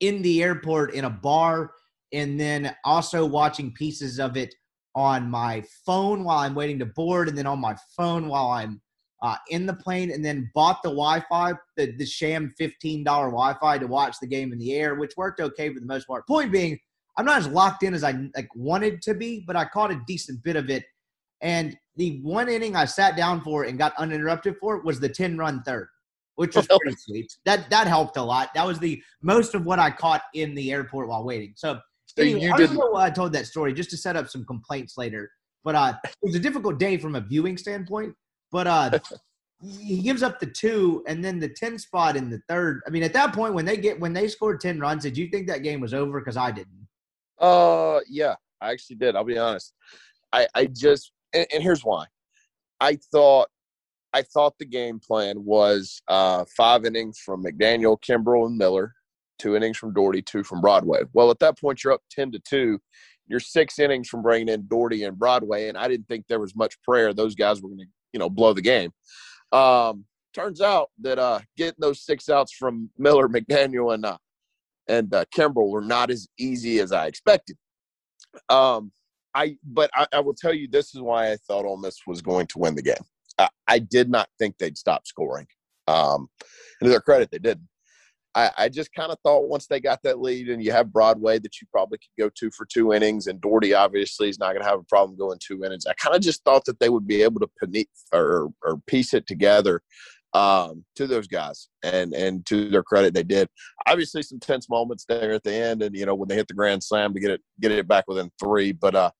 [0.00, 1.72] in the airport in a bar
[2.12, 4.54] and then also watching pieces of it
[4.94, 8.80] on my phone while I'm waiting to board, and then on my phone while I'm
[9.22, 13.78] uh, in the plane, and then bought the Wi-Fi, the, the sham fifteen dollar Wi-Fi
[13.78, 16.26] to watch the game in the air, which worked okay for the most part.
[16.26, 16.78] Point being,
[17.16, 20.00] I'm not as locked in as I like wanted to be, but I caught a
[20.06, 20.84] decent bit of it.
[21.42, 25.36] And the one inning I sat down for and got uninterrupted for was the ten
[25.38, 25.88] run third,
[26.36, 27.36] which was pretty sweet.
[27.44, 28.50] That that helped a lot.
[28.54, 31.52] That was the most of what I caught in the airport while waiting.
[31.56, 34.16] So So Anyway, you I don't know why I told that story just to set
[34.16, 35.30] up some complaints later.
[35.62, 38.14] But uh, it was a difficult day from a viewing standpoint.
[38.50, 38.98] But uh,
[39.62, 42.80] he gives up the two and then the ten spot in the third.
[42.86, 45.28] I mean, at that point when they get when they scored ten runs, did you
[45.28, 46.20] think that game was over?
[46.20, 46.86] Because I didn't.
[47.38, 49.16] Uh, yeah, I actually did.
[49.16, 49.74] I'll be honest.
[50.32, 52.06] I, I just, and, and here's why.
[52.80, 53.48] I thought,
[54.12, 58.94] I thought the game plan was uh, five innings from McDaniel, Kimbrell, and Miller,
[59.38, 61.00] two innings from Dougherty, two from Broadway.
[61.12, 62.80] Well, at that point, you're up ten to two.
[63.26, 66.56] You're six innings from bringing in Dougherty and Broadway, and I didn't think there was
[66.56, 68.90] much prayer those guys were going to, you know, blow the game.
[69.52, 70.04] Um,
[70.34, 74.18] turns out that uh, getting those six outs from Miller, McDaniel, and uh,
[74.88, 77.56] and uh, Kimbrell were not as easy as I expected.
[78.48, 78.92] Um,
[79.34, 82.22] I but I, I will tell you this is why I thought Ole Miss was
[82.22, 83.04] going to win the game.
[83.38, 85.46] I, I did not think they'd stop scoring.
[85.86, 86.28] Um,
[86.80, 87.68] and to their credit, they didn't.
[88.34, 91.40] I, I just kind of thought once they got that lead and you have Broadway
[91.40, 94.62] that you probably could go two for two innings, and Dougherty obviously is not going
[94.62, 95.86] to have a problem going two innings.
[95.86, 99.14] I kind of just thought that they would be able to pane- or, or piece
[99.14, 99.82] it together
[100.32, 103.48] um, to those guys, and and to their credit, they did.
[103.86, 106.54] Obviously, some tense moments there at the end, and you know when they hit the
[106.54, 108.72] grand slam to get it get it back within three.
[108.72, 109.10] But uh,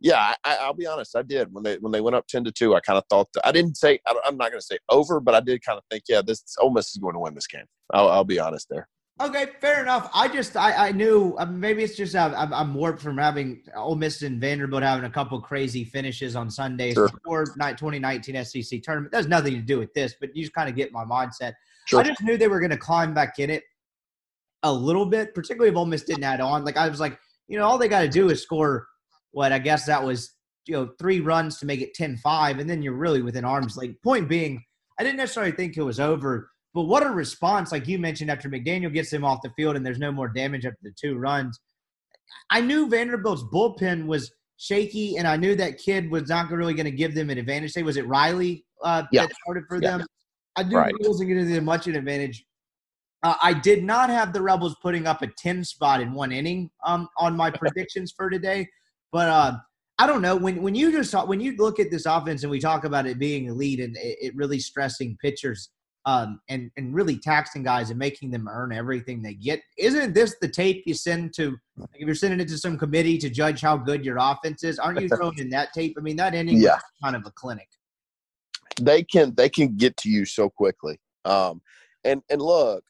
[0.00, 2.52] yeah, I, I'll be honest, I did when they when they went up ten to
[2.52, 2.74] two.
[2.74, 5.20] I kind of thought that, I didn't say I, I'm not going to say over,
[5.20, 7.46] but I did kind of think, yeah, this Ole Miss is going to win this
[7.46, 7.66] game.
[7.92, 8.88] I'll, I'll be honest there.
[9.20, 10.10] Okay, fair enough.
[10.14, 13.62] I just I, I knew uh, maybe it's just uh, I'm, I'm warped from having
[13.74, 17.08] Ole Miss and Vanderbilt having a couple crazy finishes on Sundays Sure.
[17.08, 19.10] before night 2019 SEC tournament.
[19.10, 21.54] That has nothing to do with this, but you just kind of get my mindset.
[21.86, 22.00] Sure.
[22.00, 23.64] I just knew they were going to climb back in it
[24.62, 26.64] a little bit, particularly if Ole Miss didn't add on.
[26.64, 28.86] Like I was like, you know, all they got to do is score
[29.32, 30.34] what I guess that was,
[30.66, 33.76] you know, three runs to make it 10-5, and then you're really within arms.
[33.76, 34.62] Like point being,
[35.00, 37.72] I didn't necessarily think it was over, but what a response!
[37.72, 40.64] Like you mentioned, after McDaniel gets him off the field and there's no more damage
[40.64, 41.58] after the two runs.
[42.50, 46.84] I knew Vanderbilt's bullpen was shaky, and I knew that kid was not really going
[46.84, 47.72] to give them an advantage.
[47.72, 49.22] Say, was it Riley uh, Yeah.
[49.22, 49.98] that started for Yeah.
[49.98, 50.06] them?
[50.54, 50.94] I knew Right.
[51.00, 52.44] he wasn't going to give them much an advantage.
[53.24, 56.70] Uh, I did not have the Rebels putting up a 10 spot in one inning
[56.86, 58.68] um, on my predictions for today,
[59.10, 59.56] but uh,
[59.98, 62.60] I don't know when when you just when you look at this offense and we
[62.60, 65.70] talk about it being elite and it, it really stressing pitchers
[66.06, 69.60] um, and and really taxing guys and making them earn everything they get.
[69.76, 73.18] Isn't this the tape you send to like if you're sending it to some committee
[73.18, 74.78] to judge how good your offense is?
[74.78, 75.96] Aren't you throwing in that tape?
[75.98, 76.78] I mean, that inning Yeah.
[77.02, 77.68] kind of a clinic.
[78.80, 80.98] They can they can get to you so quickly.
[81.24, 81.60] Um,
[82.04, 82.84] and and look,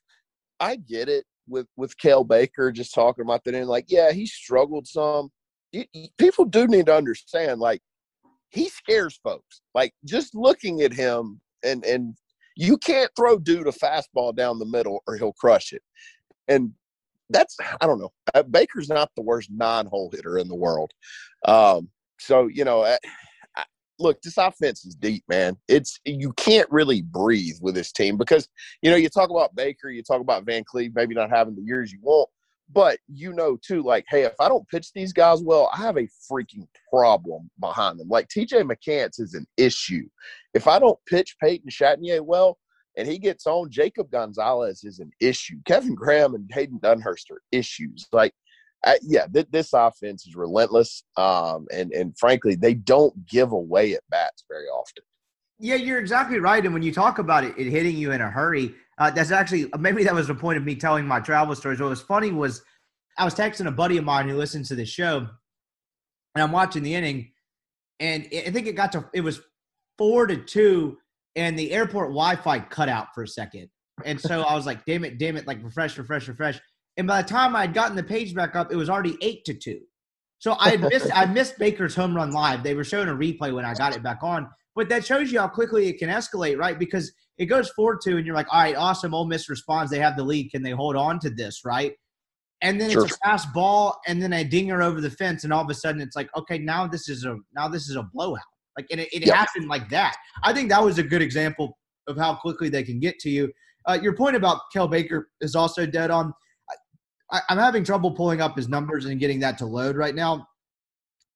[0.60, 4.26] I get it with with Cael Baker just talking about that and like, yeah, he
[4.26, 5.30] struggled some.
[5.72, 7.82] You, you, people do need to understand, like,
[8.50, 9.60] he scares folks.
[9.74, 12.14] Like just looking at him and and
[12.58, 15.80] you can't throw dude a fastball down the middle or he'll crush it.
[16.48, 16.72] And
[17.30, 18.10] that's I don't know.
[18.34, 20.90] Uh, Baker's not the worst non-hole hitter in the world.
[21.44, 21.88] Um,
[22.18, 22.98] so you know, I,
[23.56, 23.64] I,
[24.00, 25.56] look, this offense is deep, man.
[25.68, 28.48] It's you can't really breathe with this team because
[28.82, 31.62] you know you talk about Baker, you talk about Van Cleve, maybe not having the
[31.62, 32.28] years you want,
[32.70, 35.96] but you know too, like, hey, if I don't pitch these guys well, I have
[35.96, 38.08] a freaking problem behind them.
[38.08, 38.62] Like T.J.
[38.62, 40.06] McCants is an issue.
[40.54, 42.58] If I don't pitch Peyton Chatagnier well,
[42.96, 45.56] and he gets on, Jacob Gonzalez is an issue.
[45.64, 48.06] Kevin Graham and Hayden Dunhurst are issues.
[48.12, 48.34] Like,
[48.84, 53.94] I, yeah, th- this offense is relentless, um, and and frankly, they don't give away
[53.94, 55.02] at bats very often.
[55.58, 56.64] Yeah, you're exactly right.
[56.64, 59.70] And when you talk about it, it hitting you in a hurry, uh, that's actually
[59.78, 61.80] maybe that was the point of me telling my travel stories.
[61.80, 62.62] What was funny was
[63.16, 65.18] I was texting a buddy of mine who listens to the show,
[66.34, 67.32] and I'm watching the inning,
[68.00, 69.40] and I think it got to it was
[69.96, 70.98] four to two,
[71.36, 73.68] and the airport Wi-Fi cut out for a second,
[74.04, 76.60] and so I was like, "Damn it, damn it!" Like refresh, refresh, refresh.
[76.96, 79.44] And by the time I had gotten the page back up, it was already eight
[79.44, 79.80] to two.
[80.40, 82.62] So I missed I missed Baker's home run live.
[82.62, 85.40] They were showing a replay when I got it back on, but that shows you
[85.40, 86.78] how quickly it can escalate, right?
[86.78, 89.12] Because it goes four two, and you're like, all right, awesome.
[89.12, 89.90] Ole Miss responds.
[89.90, 90.52] They have the lead.
[90.52, 91.94] Can they hold on to this, right?
[92.62, 93.04] And then sure.
[93.04, 95.74] it's a fast ball, and then a dinger over the fence, and all of a
[95.74, 98.38] sudden it's like, okay, now this is a now this is a blowout.
[98.76, 99.34] Like, and it, it yep.
[99.34, 100.14] happened like that.
[100.44, 101.76] I think that was a good example
[102.06, 103.50] of how quickly they can get to you.
[103.84, 106.32] Uh, your point about Cael Baker is also dead on.
[107.32, 110.46] I, I'm having trouble pulling up his numbers and getting that to load right now,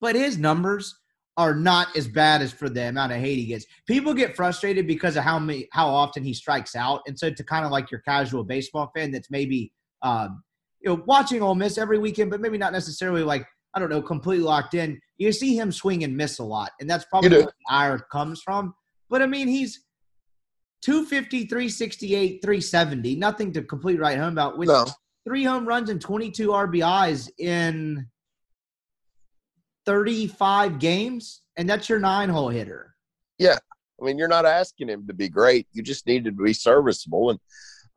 [0.01, 0.95] but his numbers
[1.37, 3.64] are not as bad as for the amount of hate he gets.
[3.87, 7.45] People get frustrated because of how many how often he strikes out, and so to
[7.45, 9.72] kind of like your casual baseball fan that's maybe
[10.03, 10.43] um,
[10.80, 14.03] you know watching Ole Miss every weekend, but maybe not necessarily like I don't know
[14.03, 15.01] completely locked in.
[15.16, 18.43] You see him swing and miss a lot, and that's probably where the ire comes
[18.43, 18.74] from.
[19.09, 19.85] But I mean, he's
[20.83, 24.59] 250, 368, 370, nothing to completely write home about.
[24.59, 24.85] With no.
[25.24, 28.07] three home runs and 22 RBIs in
[29.87, 32.95] 35 games, and that's your nine hole hitter.
[33.39, 33.59] Yeah.
[34.01, 35.66] I mean, you're not asking him to be great.
[35.72, 37.30] You just need to be serviceable.
[37.30, 37.41] And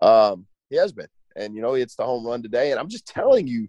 [0.02, 1.08] um, he has been.
[1.36, 2.72] And, you know, it's the home run today.
[2.72, 3.68] And I'm just telling you,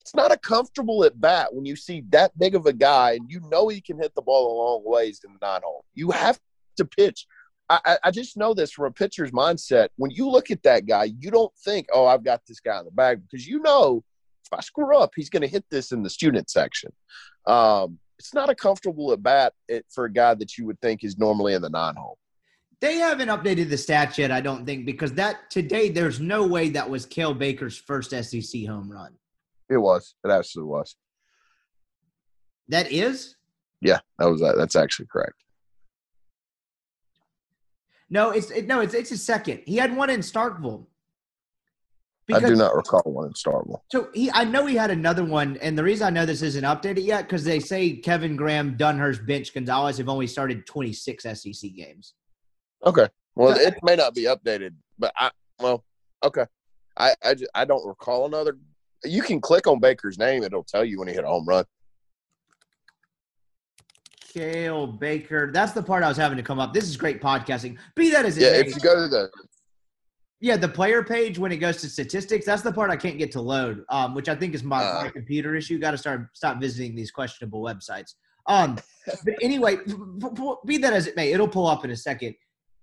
[0.00, 3.30] it's not a comfortable at bat when you see that big of a guy and
[3.30, 5.84] you know he can hit the ball a long ways in the nine hole.
[5.94, 6.38] You have
[6.76, 7.26] to pitch.
[7.70, 9.88] I, I just know this from a pitcher's mindset.
[9.96, 12.84] When you look at that guy, you don't think, oh, I've got this guy in
[12.84, 14.04] the bag because you know
[14.44, 16.92] if I screw up, he's going to hit this in the student section.
[17.46, 19.52] Um, it's not a comfortable at bat
[19.90, 22.18] for a guy that you would think is normally in the nine hole.
[22.80, 26.70] They haven't updated the stats yet, I don't think, because that today there's no way
[26.70, 29.14] that was Cael Baker's first SEC home run.
[29.70, 30.14] It was.
[30.24, 30.96] It absolutely was.
[32.68, 33.36] That is.
[33.80, 34.56] Yeah, that was that.
[34.56, 35.44] that's actually correct.
[38.10, 39.62] No, it's it, no, it's it's a second.
[39.66, 40.86] He had one in Starkville.
[42.26, 43.80] Because, I do not recall one in Starkville.
[43.92, 46.64] So he, I know he had another one, and the reason I know this isn't
[46.64, 51.74] updated yet because they say Kevin Graham, Dunhurst, Bench, Gonzalez have only started 26 SEC
[51.74, 52.14] games.
[52.86, 55.84] Okay, well, it may not be updated, but I well,
[56.22, 56.46] okay,
[56.96, 58.56] I I, just, I don't recall another.
[59.04, 61.64] You can click on Baker's name; it'll tell you when he hit a home run.
[64.34, 65.50] Cael Baker.
[65.52, 66.72] That's the part I was having to come up.
[66.72, 67.76] This is great podcasting.
[67.94, 68.68] Be that as it yeah, may.
[68.68, 69.30] if you go to the
[70.44, 73.32] yeah, the player page when it goes to statistics, that's the part I can't get
[73.32, 75.78] to load, um, which I think is my, uh, my computer issue.
[75.78, 78.12] Got to start stop visiting these questionable websites.
[78.46, 78.76] Um,
[79.24, 79.78] but anyway,
[80.66, 82.34] be that as it may, it'll pull up in a second.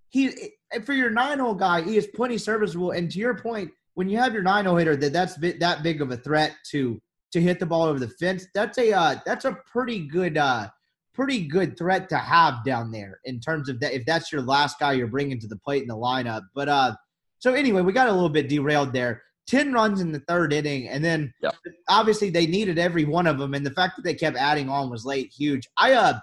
[0.09, 0.53] He
[0.85, 2.91] for your nine hole guy, he is plenty serviceable.
[2.91, 6.01] And to your point, when you have your nine hole hitter that that's that big
[6.01, 6.99] of a threat to
[7.31, 10.67] to hit the ball over the fence, that's a uh, that's a pretty good uh,
[11.13, 14.79] pretty good threat to have down there in terms of that if that's your last
[14.79, 16.41] guy you're bringing to the plate in the lineup.
[16.55, 16.95] But uh,
[17.41, 19.23] so anyway, we got a little bit derailed there.
[19.47, 20.87] 10 runs in the third inning.
[20.87, 21.55] And then yep.
[21.89, 23.55] obviously they needed every one of them.
[23.55, 25.67] And the fact that they kept adding on was late, huge.
[25.75, 26.19] I, uh,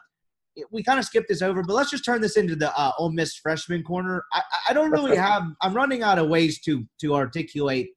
[0.70, 3.10] we kind of skipped this over, but let's just turn this into the uh, Ole
[3.10, 4.24] Miss freshman corner.
[4.32, 7.90] I, I don't really have, I'm running out of ways to, to articulate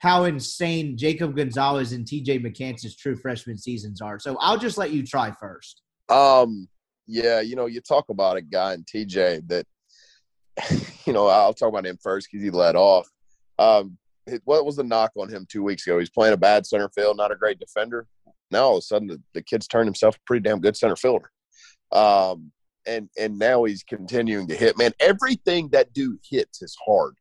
[0.00, 4.18] how insane Jacob Gonzalez and TJ McCants' true freshman seasons are.
[4.18, 5.80] So I'll just let you try first.
[6.10, 6.68] Um,
[7.06, 9.66] yeah, you know, you talk about a guy in TJ that
[11.06, 13.08] you know, I'll talk about him first because he led off.
[13.58, 13.98] Um,
[14.44, 15.98] what was the knock on him two weeks ago?
[15.98, 18.06] He's playing a bad center field, not a great defender.
[18.50, 20.96] Now all of a sudden, the, the kid's turned himself a pretty damn good center
[20.96, 21.30] fielder.
[21.92, 22.52] Um,
[22.86, 24.78] and and now he's continuing to hit.
[24.78, 27.16] Man, everything that dude hits is hard.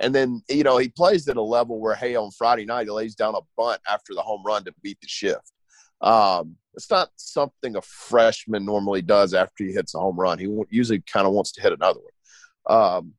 [0.00, 2.90] And then you know he plays at a level where hey, on Friday night he
[2.90, 5.52] lays down a bunt after the home run to beat the shift.
[6.00, 10.38] Um, it's not something a freshman normally does after he hits a home run.
[10.38, 12.12] He usually kind of wants to hit another one.
[12.68, 13.14] Um,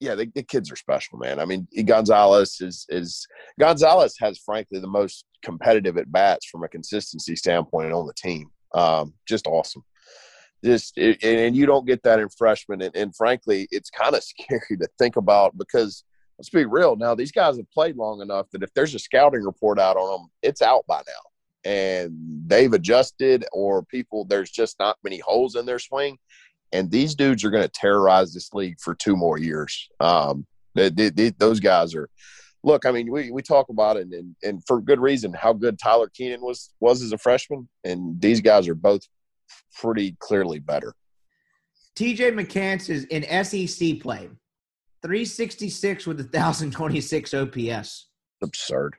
[0.00, 1.38] yeah, the, the, kids are special, man.
[1.38, 3.26] I mean, Gonzalez is is
[3.58, 8.48] Gonzalez has frankly the most competitive at bats from a consistency standpoint on the team.
[8.74, 9.84] Um, just awesome.
[10.64, 14.24] Just it, and you don't get that in freshmen, and, and frankly, it's kind of
[14.24, 16.04] scary to think about because
[16.38, 16.96] let's be real.
[16.96, 20.20] Now these guys have played long enough that if there's a scouting report out on
[20.20, 22.16] them, it's out by now, and
[22.46, 26.16] they've adjusted, or people there's just not many holes in their swing
[26.72, 29.88] and these dudes are going to terrorize this league for two more years.
[29.98, 32.08] Um, they, they, they, those guys are.
[32.62, 35.78] Look, I mean, we, we talk about it, and, and for good reason, how good
[35.78, 39.00] Tyler Keenan was was as a freshman, and these guys are both
[39.80, 40.94] pretty clearly better.
[41.96, 44.28] TJ McCants is in SEC play,
[45.02, 48.08] 366 with a 1,026 OPS.
[48.42, 48.96] Absurd.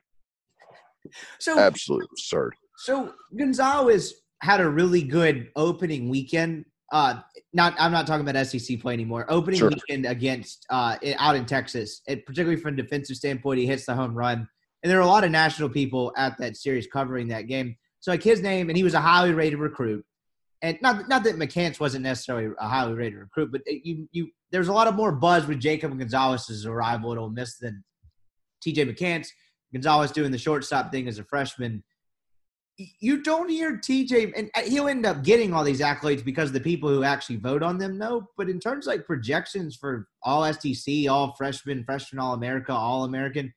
[1.38, 2.54] So absolutely absurd.
[2.78, 7.20] So Gonzalez had a really good opening weekend uh,
[7.54, 9.24] not I'm not talking about SEC play anymore.
[9.28, 9.70] Opening sure.
[9.70, 13.94] weekend against uh, out in Texas, it, particularly from a defensive standpoint, he hits the
[13.94, 14.46] home run,
[14.82, 17.76] and there are a lot of national people at that series covering that game.
[18.00, 20.04] So like his name, and he was a highly rated recruit,
[20.60, 24.68] and not not that McCants wasn't necessarily a highly rated recruit, but you you there's
[24.68, 27.82] a lot of more buzz with Jacob Gonzalez's arrival at Ole Miss than
[28.62, 28.84] T.J.
[28.84, 29.28] McCants.
[29.72, 31.82] Gonzalez doing the shortstop thing as a freshman
[32.78, 36.60] you don't hear TJ, and uh, he'll end up getting all these accolades because the
[36.60, 38.28] people who actually vote on them know.
[38.36, 43.52] But in terms like projections for all SEC, all freshman, freshman All America, All American,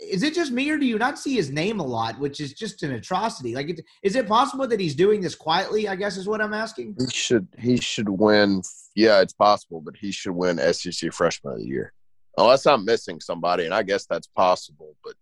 [0.00, 2.52] is it just me or do you not see his name a lot, which is
[2.52, 3.54] just an atrocity?
[3.54, 5.88] Like, is it possible that he's doing this quietly?
[5.88, 6.96] I guess is what I'm asking.
[6.98, 8.62] He should he should win.
[8.94, 11.92] Yeah, it's possible, but he should win SEC Freshman of the Year,
[12.36, 14.96] unless I'm missing somebody, and I guess that's possible.
[15.02, 15.14] But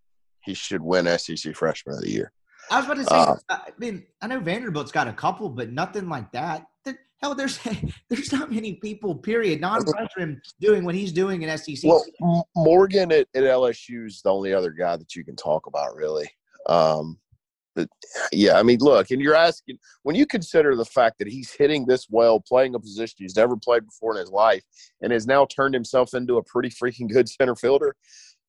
[0.43, 2.33] he should win SEC Freshman of the Year.
[2.71, 3.17] I was about to say.
[3.17, 6.67] Uh, I mean, I know Vanderbilt's got a couple, but nothing like that.
[7.25, 7.59] Hell, there's
[8.11, 9.15] there's not many people.
[9.15, 9.59] Period.
[9.61, 11.91] Non-freshmen doing what he's doing in SEC.
[12.21, 15.97] Well, Morgan at, at LSU is the only other guy that you can talk about,
[15.97, 16.29] really.
[16.69, 17.19] Um,
[17.75, 17.89] but
[18.31, 21.87] yeah, I mean, look, and you're asking when you consider the fact that he's hitting
[21.87, 24.62] this well, playing a position he's never played before in his life,
[25.01, 27.97] and has now turned himself into a pretty freaking good center fielder.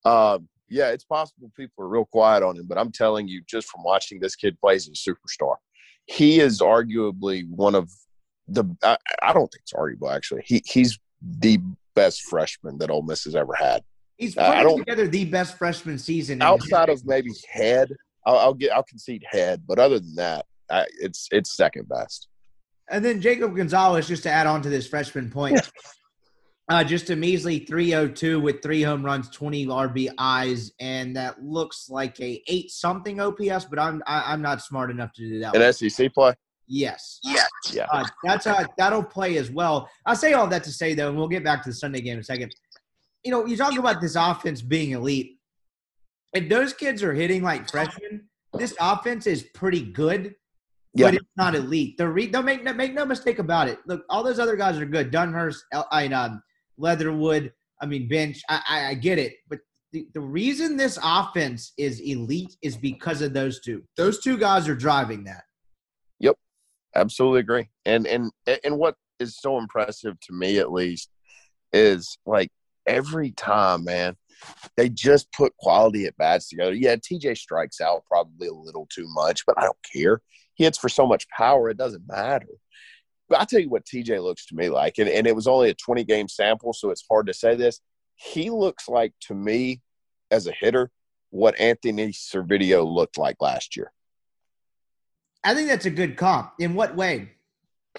[0.04, 3.68] Um, yeah, it's possible people are real quiet on him, but I'm telling you, just
[3.68, 5.56] from watching this kid play, he's a superstar.
[6.06, 7.90] He is arguably one of
[8.48, 8.66] the.
[8.84, 10.44] I, I don't think it's arguable actually.
[10.46, 11.60] He he's the
[11.96, 13.84] best freshman that Ole Miss has ever had.
[14.18, 17.92] He's putting together the best freshman season outside of maybe head.
[18.26, 22.28] I'll, I'll, get I'll concede head, but other than that, I, it's it's second best.
[22.90, 25.60] And then Jacob Gonzalez, just to add on to this freshman point,
[26.70, 32.20] uh, just a measly 302 with three home runs, 20 RBIs, and that looks like
[32.20, 33.66] a eight something OPS.
[33.66, 35.56] But I'm I, am i am not smart enough to do that.
[35.56, 36.34] An SEC play.
[36.68, 37.20] Yes.
[37.24, 37.48] Yes.
[37.72, 37.86] Yeah.
[37.92, 39.88] Uh, that's uh, that'll play as well.
[40.06, 42.14] I say all that to say though, and we'll get back to the Sunday game
[42.14, 42.56] in a second.
[43.24, 45.38] You know, you talk about this offense being elite.
[46.34, 50.36] If those kids are hitting like freshmen, this offense is pretty good
[50.96, 51.08] yeah.
[51.08, 51.98] but it's not elite.
[51.98, 53.80] The re- don't make make no mistake about it.
[53.86, 55.12] Look, all those other guys are good.
[55.12, 55.60] Dunhurst,
[55.92, 56.42] I um,
[56.78, 57.54] Leatherwood.
[57.82, 58.42] I mean, bench.
[58.50, 59.60] I, I, I get it, but
[59.92, 63.84] the, the reason this offense is elite is because of those two.
[63.96, 65.44] Those two guys are driving that.
[66.20, 66.36] Yep,
[66.96, 67.70] absolutely agree.
[67.86, 68.32] And and
[68.64, 71.10] and what is so impressive to me, at least,
[71.72, 72.50] is like
[72.86, 74.16] every time, man,
[74.76, 76.74] they just put quality at bats together.
[76.74, 80.22] Yeah, TJ strikes out probably a little too much, but I don't care.
[80.56, 82.48] He hits for so much power, it doesn't matter.
[83.28, 85.70] But I'll tell you what TJ looks to me like, and, and it was only
[85.70, 87.82] a 20 game sample, so it's hard to say this.
[88.16, 89.82] He looks like to me
[90.32, 90.92] as a hitter
[91.32, 93.92] what Anthony Servideo looked like last year.
[95.44, 96.54] I think that's a good comp.
[96.60, 97.32] In what way?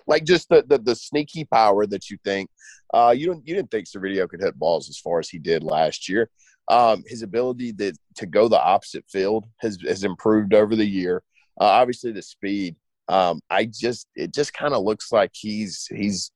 [0.07, 2.51] Like just the the, the sneaky power that you think.
[2.93, 5.63] Uh, you don't you didn't think Servideo could hit balls as far as he did
[5.63, 6.29] last year.
[6.69, 11.23] Um, his ability to to go the opposite field has has improved over the year.
[11.61, 12.77] Uh, obviously, the speed
[13.09, 16.31] um, I just it just kind of looks like he's he's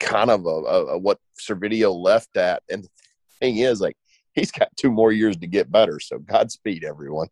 [0.00, 2.88] kind of a, a, a what Servideo left at, and the
[3.40, 3.96] thing is like
[4.34, 6.00] he's got two more years to get better.
[6.00, 7.28] So Godspeed, everyone.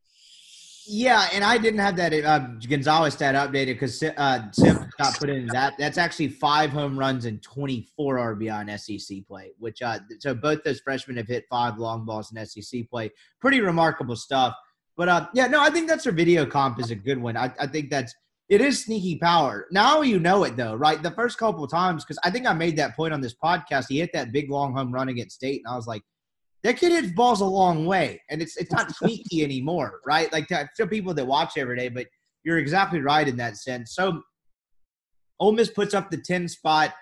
[0.84, 5.30] Yeah, and I didn't have that uh, Gonzalez stat updated because uh, Sim got put
[5.30, 5.74] in that.
[5.78, 10.64] That's actually five home runs and 24 RBI in SEC play, which uh, so both
[10.64, 13.10] those freshmen have hit five long balls in SEC play.
[13.40, 14.56] Pretty remarkable stuff.
[14.96, 17.36] But uh, yeah, no, I think that's Servideo comp is a good one.
[17.36, 18.12] I, I think that's
[18.52, 19.66] it is sneaky power.
[19.70, 21.02] Now you know it though, right?
[21.02, 23.86] The first couple of times, because I think I made that point on this podcast.
[23.88, 26.02] He hit that big long home run against State, and I was like,
[26.62, 30.30] that kid hits balls a long way, and it's it's not sneaky anymore, right?
[30.34, 32.08] Like to, to people that watch every day, but
[32.44, 33.94] you're exactly right in that sense.
[33.94, 34.20] So,
[35.40, 36.92] Ole Miss puts up the ten spot.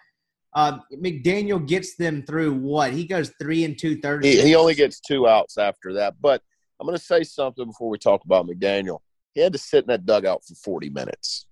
[0.55, 4.25] Um, McDaniel gets them through what he goes three and two thirds.
[4.25, 6.15] He, he only gets two outs after that.
[6.21, 6.43] But
[6.79, 9.01] I'm going to say something before we talk about McDaniel.
[9.35, 11.47] He had to sit in that dugout for 40 minutes.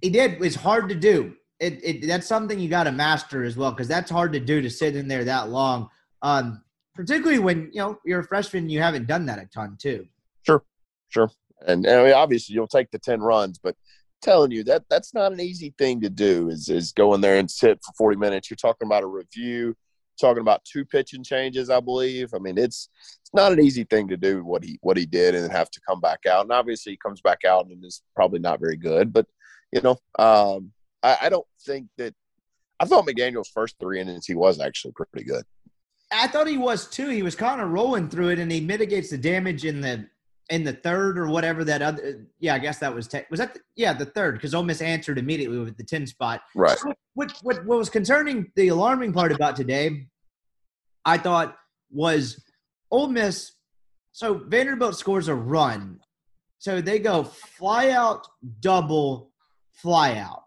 [0.00, 0.42] He did.
[0.42, 1.34] It's hard to do.
[1.60, 4.60] It, it that's something you got to master as well because that's hard to do
[4.60, 5.88] to sit in there that long.
[6.22, 6.62] Um,
[6.94, 10.06] particularly when you know you're a freshman, you haven't done that a ton too.
[10.44, 10.64] Sure,
[11.08, 11.30] sure.
[11.66, 13.76] And, and I mean, obviously you'll take the 10 runs, but
[14.22, 17.38] telling you that that's not an easy thing to do is is go in there
[17.38, 19.74] and sit for 40 minutes you're talking about a review
[20.22, 22.88] talking about two pitching changes i believe i mean it's
[23.20, 25.70] it's not an easy thing to do what he what he did and then have
[25.70, 28.76] to come back out and obviously he comes back out and is probably not very
[28.76, 29.26] good but
[29.72, 32.14] you know um i, I don't think that
[32.80, 35.44] i thought mcdaniel's first three innings he was actually pretty good
[36.12, 37.08] I thought he was too.
[37.08, 40.06] He was kind of rolling through it, and he mitigates the damage in the
[40.50, 42.26] in the third or whatever that other.
[42.38, 44.82] Yeah, I guess that was te- was that the, yeah the third because Ole Miss
[44.82, 46.42] answered immediately with the ten spot.
[46.54, 46.78] Right.
[46.78, 50.06] So what, what what was concerning the alarming part about today,
[51.04, 51.56] I thought
[51.90, 52.42] was
[52.90, 53.52] Ole Miss.
[54.12, 56.00] So Vanderbilt scores a run,
[56.58, 58.26] so they go fly out,
[58.60, 59.32] double,
[59.72, 60.44] fly out.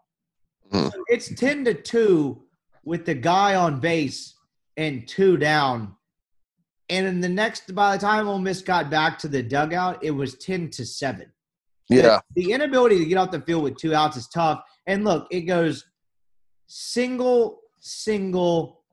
[0.70, 0.86] Hmm.
[0.86, 2.44] So it's ten to two
[2.84, 4.34] with the guy on base
[4.76, 5.96] and two down.
[6.88, 10.12] And in the next, by the time Ole Miss got back to the dugout, it
[10.12, 11.32] was ten to seven.
[11.88, 14.62] yeah The inability to get off the field with two outs is tough.
[14.86, 15.84] And look, it goes
[16.68, 18.84] single, single,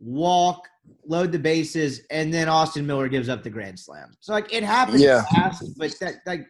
[0.00, 0.66] walk,
[1.04, 4.12] load the bases, and then Austin Miller gives up the grand slam.
[4.20, 5.22] So like it happened Yeah.
[5.34, 6.46] fast, but that like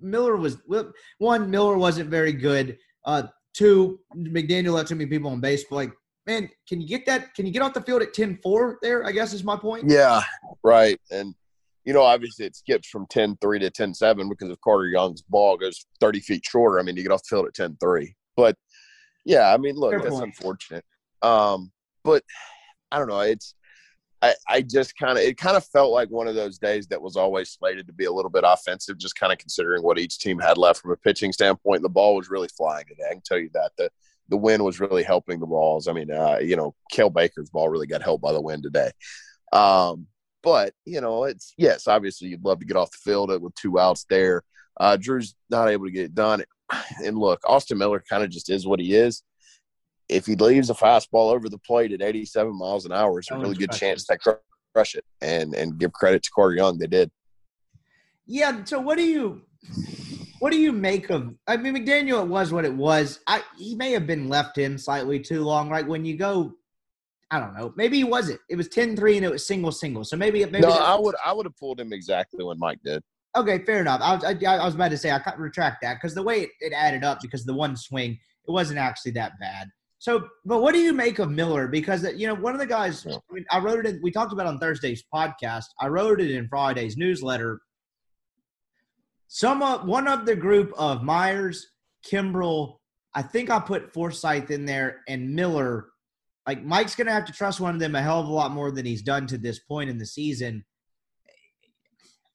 [0.00, 0.58] Miller was
[1.18, 2.78] one, Miller wasn't very good.
[3.04, 5.64] Uh two, McDaniel let too many people on base.
[5.68, 5.92] But like,
[6.26, 7.34] man, can you get that?
[7.34, 9.04] Can you get off the field at 10-4 there?
[9.04, 9.84] I guess is my point.
[9.90, 10.22] Yeah,
[10.62, 11.00] right.
[11.10, 11.34] And
[11.84, 15.86] you know, obviously it skips from 10-3 to 10-7 because if Carter Young's ball goes
[16.00, 18.14] 30 feet shorter, I mean, you get off the field at 10-3.
[18.36, 18.56] But
[19.24, 20.24] yeah, I mean, look, Fair that's point.
[20.26, 20.84] unfortunate.
[21.22, 21.72] Um,
[22.04, 22.22] but
[22.92, 23.20] I don't know.
[23.20, 23.54] It's
[24.20, 27.00] I, I just kind of it kind of felt like one of those days that
[27.00, 30.18] was always slated to be a little bit offensive, just kind of considering what each
[30.18, 31.82] team had left from a pitching standpoint.
[31.82, 33.04] The ball was really flying today.
[33.08, 33.90] I can tell you that the
[34.28, 35.88] the wind was really helping the balls.
[35.88, 38.90] I mean, uh, you know, Cael Baker's ball really got helped by the wind today.
[39.52, 40.06] Um,
[40.42, 43.78] but you know, it's yes, obviously you'd love to get off the field with two
[43.78, 44.42] outs there.
[44.78, 46.42] Uh, Drew's not able to get it done.
[47.02, 49.22] And look, Austin Miller kind of just is what he is.
[50.08, 53.38] If he leaves a fastball over the plate at 87 miles an hour, it's a
[53.38, 54.30] really good chance cr-
[54.72, 55.04] crush it.
[55.20, 57.10] And and give credit to Carter Young, they did.
[58.26, 58.64] Yeah.
[58.64, 59.42] So what do you
[60.38, 61.34] what do you make of?
[61.46, 62.22] I mean, McDaniel.
[62.22, 63.20] It was what it was.
[63.26, 65.68] I he may have been left in slightly too long.
[65.68, 66.54] Right when you go,
[67.30, 67.72] I don't know.
[67.76, 68.40] Maybe he wasn't.
[68.48, 70.04] It was 10-3 and it was single single.
[70.04, 73.02] So maybe maybe no, I would I would have pulled him exactly when Mike did.
[73.36, 74.00] Okay, fair enough.
[74.02, 76.42] I was I, I was about to say I can't retract that because the way
[76.42, 79.68] it, it added up because the one swing it wasn't actually that bad.
[80.00, 81.66] So, but what do you make of Miller?
[81.66, 83.96] Because you know one of the guys I, mean, I wrote it.
[83.96, 85.64] In, we talked about on Thursday's podcast.
[85.80, 87.60] I wrote it in Friday's newsletter.
[89.26, 91.66] Some of one of the group of Myers,
[92.08, 92.76] Kimbrell,
[93.14, 95.88] I think I put Forsyth in there and Miller.
[96.46, 98.70] Like Mike's gonna have to trust one of them a hell of a lot more
[98.70, 100.64] than he's done to this point in the season.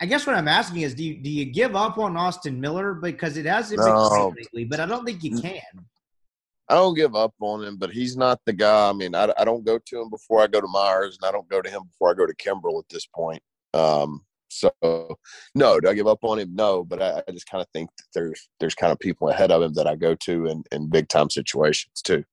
[0.01, 2.93] I guess what I'm asking is, do you do you give up on Austin Miller
[2.93, 4.09] because it hasn't been No.
[4.09, 4.65] great lately?
[4.65, 5.61] But I don't think you can.
[6.73, 8.89] I don't give up on him, but he's not the guy.
[8.89, 11.31] I mean, I, I don't go to him before I go to Myers, and I
[11.31, 13.43] don't go to him before I go to Kimbrell at this point.
[13.75, 14.71] Um, so,
[15.53, 16.55] no, do I give up on him?
[16.55, 19.51] No, but I, I just kind of think that there's there's kind of people ahead
[19.51, 22.23] of him that I go to in, in big time situations too.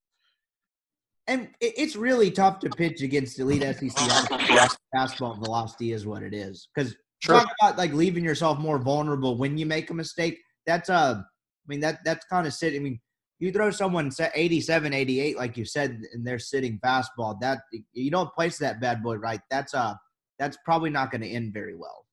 [1.27, 3.91] And it's really tough to pitch against elite SEC
[4.31, 4.75] offense.
[4.95, 6.67] fastball velocity is what it is.
[6.73, 10.39] Because talk about like leaving yourself more vulnerable when you make a mistake.
[10.65, 12.81] That's uh, I mean that that's kind of sitting.
[12.81, 12.99] I mean,
[13.41, 17.39] you throw someone set 87, 88, like you said, and they're sitting fastball.
[17.41, 17.57] That
[17.91, 19.41] you don't place that bad boy right.
[19.49, 19.95] That's uh,
[20.37, 22.05] that's probably not going to end very well.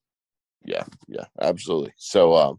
[0.64, 1.92] Yeah, yeah, absolutely.
[1.98, 2.58] So, um,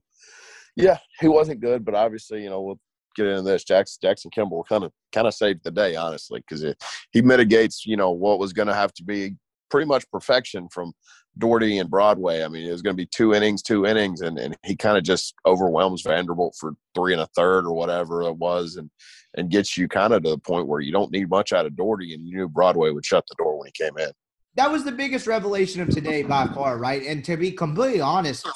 [0.76, 2.80] yeah, he wasn't good, but obviously, you know, we'll
[3.16, 3.64] get into this.
[3.64, 6.64] Jackson Jackson Kimbrell kind of kind of saved the day, honestly, because
[7.12, 9.36] he mitigates, you know, what was going to have to be
[9.72, 10.94] pretty much perfection from
[11.38, 12.44] Dougherty and Broadway.
[12.44, 14.98] I mean, it was going to be two innings, two innings, and, and he kind
[14.98, 18.90] of just overwhelms Vanderbilt for three and a third or whatever it was, and
[19.36, 21.76] and gets you kind of to the point where you don't need much out of
[21.76, 24.12] Dougherty, and you knew Broadway would shut the door when he came in.
[24.56, 27.04] That was the biggest revelation of today by far, right?
[27.04, 28.50] And to be completely honest,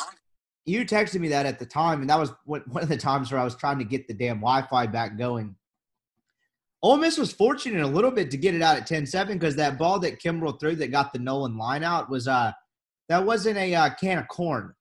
[0.65, 3.39] you texted me that at the time, and that was one of the times where
[3.39, 5.55] I was trying to get the damn Wi-Fi back going.
[6.81, 9.77] Ole Miss was fortunate a little bit to get it out at 10-7 because that
[9.77, 12.51] ball that Kimbrell threw that got the Nolan line out was uh
[13.09, 14.73] that wasn't a uh, can of corn,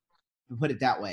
[0.49, 1.13] to put it that way.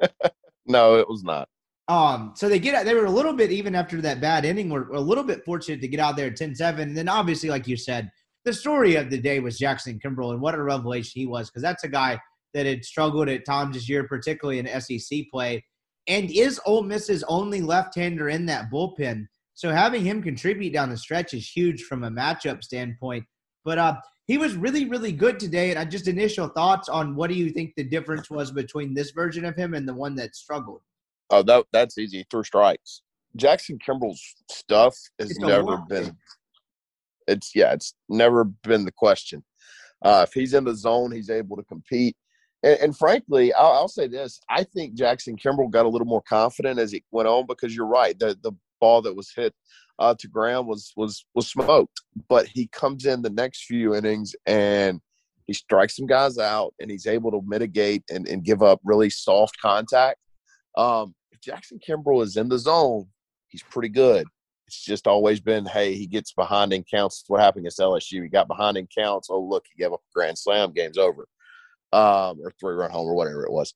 [0.66, 1.48] no, it was not.
[1.88, 4.88] Um, so they get they were a little bit even after that bad inning, were
[4.92, 6.80] a little bit fortunate to get out there at 10-7.
[6.80, 8.10] And then obviously, like you said,
[8.44, 11.62] the story of the day was Jackson Kimbrell and what a revelation he was because
[11.62, 12.20] that's a guy
[12.54, 15.64] that had struggled at times this year, particularly in SEC play,
[16.08, 19.26] and is Ole Miss's only left-hander in that bullpen.
[19.54, 23.24] So having him contribute down the stretch is huge from a matchup standpoint.
[23.64, 23.96] But uh,
[24.32, 25.68] he was really, really good today.
[25.68, 29.10] And I just initial thoughts on what do you think the difference was between this
[29.10, 30.80] version of him and the one that struggled?
[31.28, 32.24] Oh, that that's easy.
[32.30, 33.02] Through strikes.
[33.36, 36.16] Jackson Kimbrell's stuff has never been.
[37.28, 39.44] It's yeah, it's never been the question.
[40.00, 42.16] Uh, if he's in the zone, he's able to compete.
[42.62, 46.22] And, and frankly, I'll, I'll, say this: I think Jackson Kimbrell got a little more
[46.22, 48.18] confident as he went on because you're right.
[48.18, 49.54] The the ball that was hit
[50.02, 54.34] uh, to ground was was was smoked, but he comes in the next few innings
[54.46, 55.00] and
[55.46, 59.10] he strikes some guys out and he's able to mitigate and, and give up really
[59.10, 60.18] soft contact.
[60.76, 63.06] Um, if Jackson Kimbrell is in the zone,
[63.48, 64.26] he's pretty good.
[64.66, 67.24] It's just always been, hey, he gets behind in counts.
[67.28, 68.22] What happened against LSU?
[68.22, 69.28] He got behind in counts.
[69.30, 70.72] Oh, look, he gave up a grand slam.
[70.72, 71.28] Game's over,
[71.92, 73.74] um, or three run home, or whatever it was.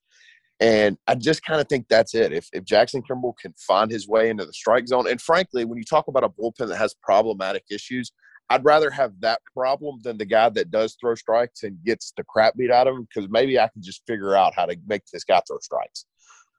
[0.58, 2.32] And I just kind of think that's it.
[2.32, 5.76] If, if Jackson Kimbrell can find his way into the strike zone, and frankly, when
[5.76, 8.10] you talk about a bullpen that has problematic issues,
[8.48, 12.24] I'd rather have that problem than the guy that does throw strikes and gets the
[12.24, 15.02] crap beat out of him because maybe I can just figure out how to make
[15.12, 16.06] this guy throw strikes.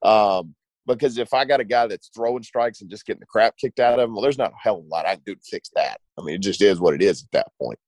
[0.03, 0.53] Um,
[0.85, 3.79] because if I got a guy that's throwing strikes and just getting the crap kicked
[3.79, 5.41] out of him, well, there's not a hell of a lot I can do to
[5.43, 5.99] fix that.
[6.17, 7.79] I mean, it just is what it is at that point.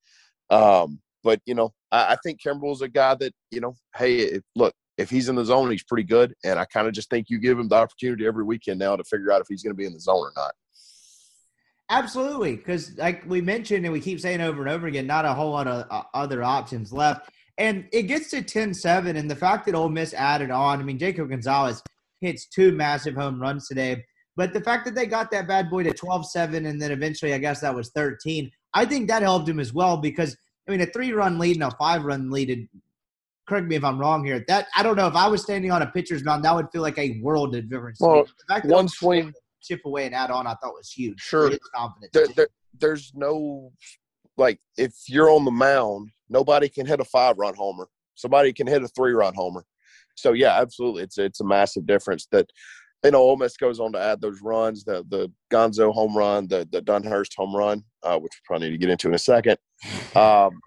[0.49, 4.73] Um, but you know, I, I think Kimbrell's a guy that you know, hey, look,
[5.00, 6.36] if he's in the zone, he's pretty good.
[6.44, 9.04] And I kind of just think you give him the opportunity every weekend now to
[9.06, 10.52] figure out if he's going to be in the zone or not.
[11.90, 15.34] Absolutely, because like we mentioned and we keep saying over and over again, not a
[15.34, 17.30] whole lot of uh, other options left.
[17.58, 21.00] And it gets to 10-7, and the fact that Ole Miss added on, I mean,
[21.00, 21.82] Jacob Gonzalez
[22.22, 24.06] hits two massive home runs today.
[24.36, 27.38] But the fact that they got that bad boy to 12-7 and then eventually I
[27.40, 30.86] guess that was 13, I think that helped him as well because I mean a
[30.86, 32.70] three-run lead and a five-run lead
[33.50, 34.46] correct me if I'm wrong here.
[34.48, 36.82] That I don't know if I was standing on a pitcher's mound, that would feel
[36.82, 38.00] like a world of difference.
[38.00, 38.26] Well,
[38.64, 41.20] one swing, chip away and add on, I thought was huge.
[41.20, 42.12] Sure, confidence.
[42.14, 42.48] There, there,
[42.80, 43.74] there's no
[44.38, 47.88] like if you're on the mound, nobody can hit a five run homer.
[48.16, 49.66] Somebody can hit a three run homer.
[50.16, 52.50] So yeah, absolutely, it's it's a massive difference that.
[53.06, 56.50] You know, Ole Miss goes on to add those runs, the the Gonzo home run,
[56.50, 59.18] the the Dunhurst home run, uh, which we probably need to get into in a
[59.18, 59.58] second.
[60.18, 60.60] Um,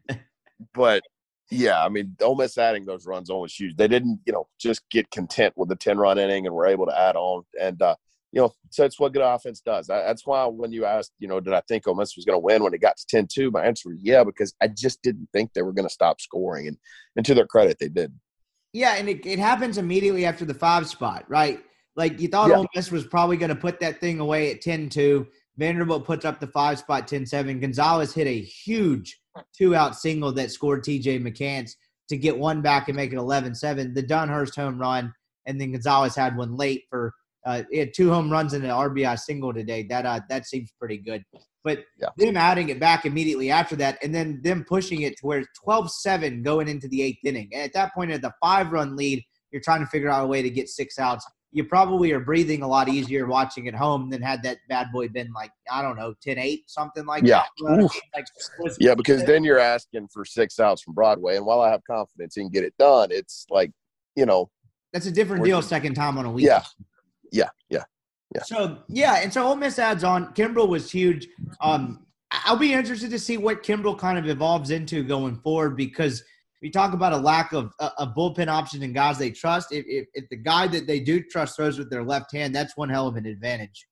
[0.74, 1.04] but
[1.50, 3.76] yeah, I mean, Ole Miss adding those runs always huge.
[3.76, 6.86] They didn't, you know, just get content with the ten run inning and were able
[6.86, 7.44] to add on.
[7.60, 7.96] And uh,
[8.32, 9.86] you know, so it's what good offense does.
[9.86, 12.44] That's why when you asked, you know, did I think Ole Miss was going to
[12.44, 15.52] win when it got to 10-2, my answer was yeah, because I just didn't think
[15.52, 16.68] they were going to stop scoring.
[16.68, 16.76] And
[17.16, 18.12] and to their credit, they did.
[18.74, 21.60] Yeah, and it, it happens immediately after the five spot, right?
[21.96, 22.58] Like you thought yeah.
[22.58, 25.26] Ole Miss was probably going to put that thing away at 10-2.
[25.56, 27.60] Vanderbilt puts up the five spot 10-7.
[27.60, 29.18] Gonzalez hit a huge
[29.56, 31.72] two out single that scored TJ McCants
[32.08, 33.94] to get one back and make it 11 7.
[33.94, 35.12] The Dunhurst home run,
[35.46, 37.12] and then Gonzalez had one late for
[37.46, 39.84] uh, he had two home runs and an RBI single today.
[39.84, 41.22] That uh, that seems pretty good.
[41.64, 42.08] But yeah.
[42.16, 45.48] them adding it back immediately after that, and then them pushing it to where it's
[45.62, 47.48] 12 7 going into the eighth inning.
[47.52, 50.26] And at that point, at the five run lead, you're trying to figure out a
[50.26, 54.10] way to get six outs you probably are breathing a lot easier watching at home
[54.10, 57.44] than had that bad boy been like I don't know 10-8 something like yeah.
[57.66, 57.90] that.
[58.14, 58.26] Like,
[58.78, 62.34] yeah, because then you're asking for six outs from Broadway, and while I have confidence
[62.34, 63.70] he can get it done, it's like
[64.16, 64.50] you know
[64.92, 65.62] that's a different deal.
[65.62, 66.46] Second time on a week.
[66.46, 66.64] Yeah,
[67.32, 67.84] yeah, yeah,
[68.34, 68.42] yeah.
[68.42, 70.34] So yeah, and so Ole Miss adds on.
[70.34, 71.28] Kimbrell was huge.
[71.60, 76.22] Um, I'll be interested to see what Kimbrell kind of evolves into going forward because–
[76.60, 79.72] we talk about a lack of a, a bullpen option and guys they trust.
[79.72, 82.76] If, if, if the guy that they do trust throws with their left hand, that's
[82.76, 83.86] one hell of an advantage.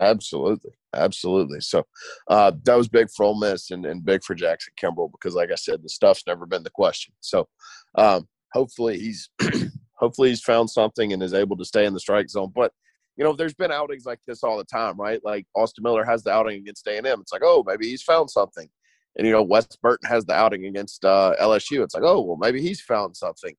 [0.00, 1.60] Absolutely, absolutely.
[1.60, 1.86] So
[2.28, 5.50] uh, that was big for Ole Miss and, and big for Jackson Kimbrell because, like
[5.52, 7.12] I said, the stuff's never been the question.
[7.20, 7.48] So
[7.96, 9.28] um, hopefully he's
[9.94, 12.50] hopefully he's found something and is able to stay in the strike zone.
[12.54, 12.72] But
[13.16, 15.20] you know, there's been outings like this all the time, right?
[15.22, 17.04] Like Austin Miller has the outing against A&M.
[17.04, 18.70] It's like, oh, maybe he's found something.
[19.16, 21.82] And you know, Wes Burton has the outing against uh, LSU.
[21.82, 23.54] It's like, oh, well, maybe he's found something.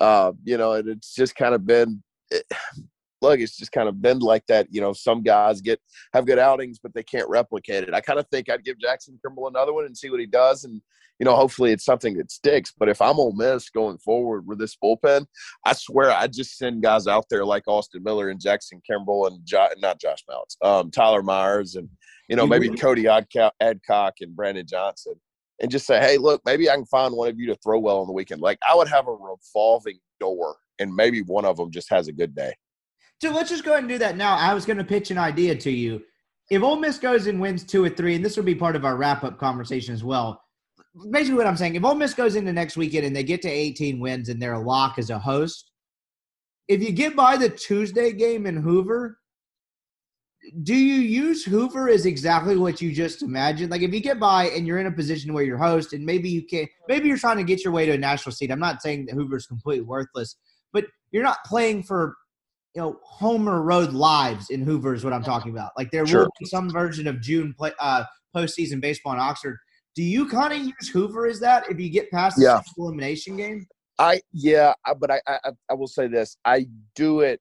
[0.00, 2.02] Uh, you know, and it's just kind of been.
[2.30, 2.44] It,
[3.30, 4.66] it's just kind of been like that.
[4.70, 5.80] You know, some guys get
[6.12, 7.94] have good outings, but they can't replicate it.
[7.94, 10.64] I kind of think I'd give Jackson Kimbrell another one and see what he does,
[10.64, 10.80] and
[11.18, 12.72] you know, hopefully it's something that sticks.
[12.76, 15.26] But if I'm Ole Miss going forward with this bullpen,
[15.64, 19.40] I swear I just send guys out there like Austin Miller and Jackson Kimbrell and
[19.44, 21.88] jo- not Josh Mounts, um, Tyler Myers, and
[22.28, 25.14] you know maybe Cody Adcock and Brandon Johnson,
[25.60, 28.00] and just say, hey, look, maybe I can find one of you to throw well
[28.00, 28.40] on the weekend.
[28.40, 32.12] Like I would have a revolving door, and maybe one of them just has a
[32.12, 32.54] good day.
[33.22, 34.36] So let's just go ahead and do that now.
[34.36, 36.02] I was going to pitch an idea to you.
[36.50, 38.84] If Ole Miss goes and wins two or three, and this will be part of
[38.84, 40.40] our wrap up conversation as well.
[41.10, 43.48] Basically, what I'm saying, if Ole Miss goes into next weekend and they get to
[43.48, 45.70] 18 wins and they're a lock as a host,
[46.68, 49.18] if you get by the Tuesday game in Hoover,
[50.62, 53.70] do you use Hoover as exactly what you just imagined?
[53.70, 56.28] Like if you get by and you're in a position where you're host and maybe
[56.28, 58.50] you can't, maybe you're trying to get your way to a national seat.
[58.50, 60.36] I'm not saying that Hoover's completely worthless,
[60.72, 62.14] but you're not playing for
[62.76, 65.72] you know Homer Road lives in Hoover is what I'm talking about.
[65.78, 66.24] Like there sure.
[66.24, 68.04] will be some version of June play, uh,
[68.36, 69.56] postseason baseball in Oxford.
[69.94, 72.60] Do you kind of use Hoover as that if you get past the yeah.
[72.76, 73.66] elimination game?
[73.98, 77.40] I yeah, but I, I I will say this: I do it.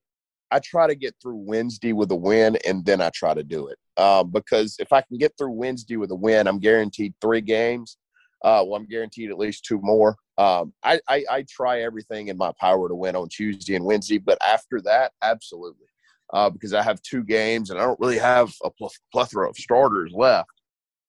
[0.52, 3.68] I try to get through Wednesday with a win, and then I try to do
[3.68, 7.42] it um, because if I can get through Wednesday with a win, I'm guaranteed three
[7.42, 7.98] games.
[8.46, 10.16] Uh, well, I'm guaranteed at least two more.
[10.38, 14.20] Um, I, I, I, try everything in my power to win on Tuesday and Wednesday,
[14.20, 15.88] but after that, absolutely,
[16.32, 18.70] uh, because I have two games and I don't really have a
[19.12, 20.52] plethora of starters left.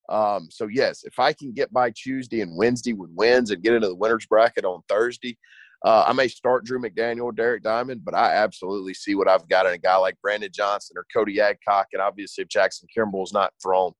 [0.09, 3.75] Um, so yes, if I can get by Tuesday and Wednesday with wins and get
[3.75, 5.37] into the winners bracket on Thursday,
[5.85, 9.67] uh, I may start Drew McDaniel Derek Diamond, but I absolutely see what I've got
[9.67, 13.53] in a guy like Brandon Johnson or Cody Adcock, and obviously if Jackson Kimbrell's not
[13.63, 13.93] thrown,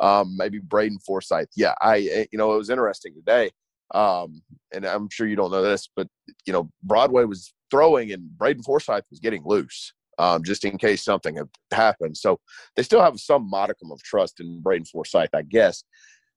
[0.00, 1.48] um, maybe Braden Forsyth.
[1.56, 3.50] Yeah, I eh, you know it was interesting today,
[3.94, 4.42] um,
[4.72, 6.08] and I'm sure you don't know this, but
[6.46, 9.92] you know Broadway was throwing and Braden Forsyth was getting loose.
[10.16, 12.16] Um, just in case something had happened.
[12.16, 12.38] So
[12.76, 15.82] they still have some modicum of trust in Braden Forsyth, I guess.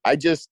[0.04, 0.50] I just,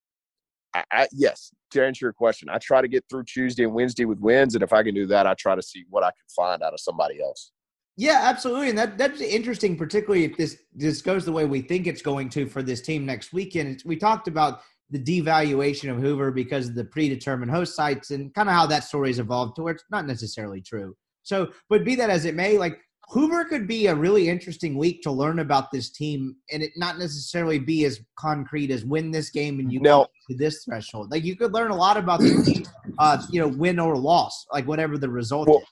[0.76, 4.06] I, I, yes, to answer your question, I try to get through Tuesday and Wednesday
[4.06, 6.28] with wins, and if I can do that, I try to see what I can
[6.36, 7.52] find out of somebody else.
[7.98, 11.88] Yeah, absolutely, and that that's interesting, particularly if this this goes the way we think
[11.88, 13.84] it's going to for this team next weekend.
[13.86, 18.50] we talked about the devaluation of Hoover because of the predetermined host sites and kind
[18.50, 20.96] of how that story has evolved to where it's not necessarily true.
[21.24, 25.02] So, but be that as it may, like Hoover could be a really interesting week
[25.04, 29.30] to learn about this team, and it not necessarily be as concrete as win this
[29.30, 30.08] game and you no.
[30.30, 31.12] to this threshold.
[31.12, 32.66] Like you could learn a lot about the team,
[33.00, 35.66] uh, you know, win or loss, like whatever the result well, is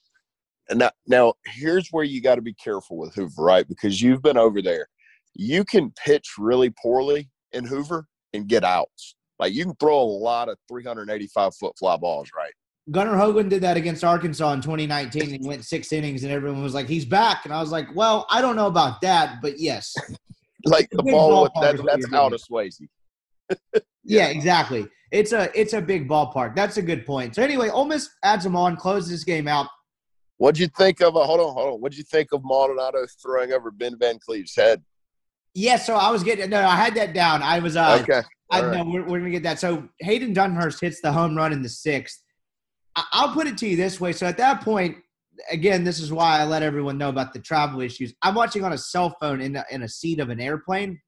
[0.71, 3.67] now, now here's where you got to be careful with Hoover, right?
[3.67, 4.87] Because you've been over there.
[5.35, 9.15] You can pitch really poorly in Hoover and get outs.
[9.39, 12.53] Like you can throw a lot of 385 foot fly balls, right?
[12.91, 16.73] Gunnar Hoglund did that against Arkansas in 2019 and went six innings, and everyone was
[16.73, 19.93] like, "He's back," and I was like, "Well, I don't know about that, but yes."
[20.65, 22.81] like the ball, with, that, that's out of Swayze.
[23.73, 23.79] yeah.
[24.03, 24.85] yeah, exactly.
[25.11, 26.55] It's a it's a big ballpark.
[26.55, 27.35] That's a good point.
[27.35, 29.67] So anyway, Ole Miss adds them on, closes this game out.
[30.37, 31.15] What'd you think of?
[31.15, 31.79] Uh, hold on, hold on.
[31.79, 34.81] What'd you think of Maldonado throwing over Ben Van Cleve's head?
[35.53, 37.43] Yeah, so I was getting no, I had that down.
[37.43, 38.21] I was uh, okay.
[38.51, 39.59] I know we're, we're gonna get that.
[39.59, 42.23] So Hayden Dunhurst hits the home run in the sixth.
[42.95, 44.13] I, I'll put it to you this way.
[44.13, 44.97] So at that point,
[45.51, 48.13] again, this is why I let everyone know about the travel issues.
[48.21, 50.99] I'm watching on a cell phone in a, in a seat of an airplane.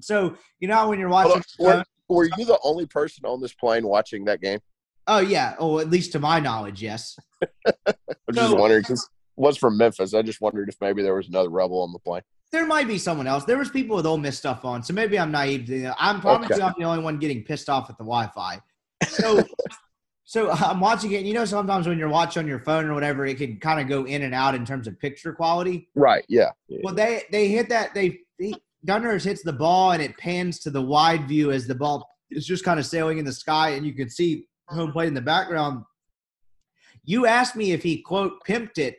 [0.00, 3.86] So you know when you're watching, were, were you the only person on this plane
[3.86, 4.58] watching that game?
[5.06, 7.16] Oh yeah, oh at least to my knowledge, yes.
[7.66, 7.94] I'm
[8.34, 10.14] just so, wondering because was from Memphis.
[10.14, 12.22] I just wondered if maybe there was another rebel on the plane.
[12.52, 13.44] There might be someone else.
[13.44, 15.92] There was people with Ole Miss stuff on, so maybe I'm naive.
[15.98, 16.62] I'm probably okay.
[16.62, 18.60] I'm the only one getting pissed off at the Wi-Fi.
[19.08, 19.42] So,
[20.24, 21.18] so uh, I'm watching it.
[21.18, 23.80] And you know, sometimes when you're watching on your phone or whatever, it can kind
[23.80, 25.88] of go in and out in terms of picture quality.
[25.94, 26.24] Right.
[26.28, 26.50] Yeah.
[26.68, 26.80] yeah.
[26.82, 27.94] Well, they they hit that.
[27.94, 28.54] They, they
[28.84, 32.46] Gunners hits the ball and it pans to the wide view as the ball is
[32.46, 35.20] just kind of sailing in the sky, and you can see home plate in the
[35.20, 35.84] background.
[37.04, 38.98] You asked me if he quote pimped it,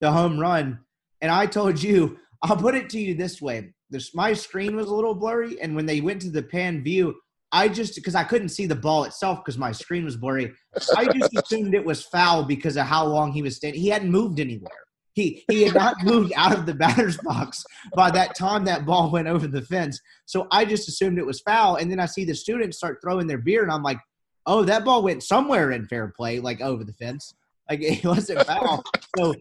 [0.00, 0.80] the home run,
[1.20, 4.88] and I told you I'll put it to you this way: this my screen was
[4.88, 7.14] a little blurry, and when they went to the pan view,
[7.52, 10.52] I just because I couldn't see the ball itself because my screen was blurry.
[10.96, 13.80] I just assumed it was foul because of how long he was standing.
[13.80, 14.72] He hadn't moved anywhere.
[15.14, 17.64] He he had not moved out of the batter's box
[17.94, 20.00] by that time that ball went over the fence.
[20.26, 21.76] So I just assumed it was foul.
[21.76, 23.98] And then I see the students start throwing their beer, and I'm like,
[24.46, 27.34] oh, that ball went somewhere in fair play, like over the fence.
[27.68, 28.82] Like it wasn't foul.
[29.16, 29.34] so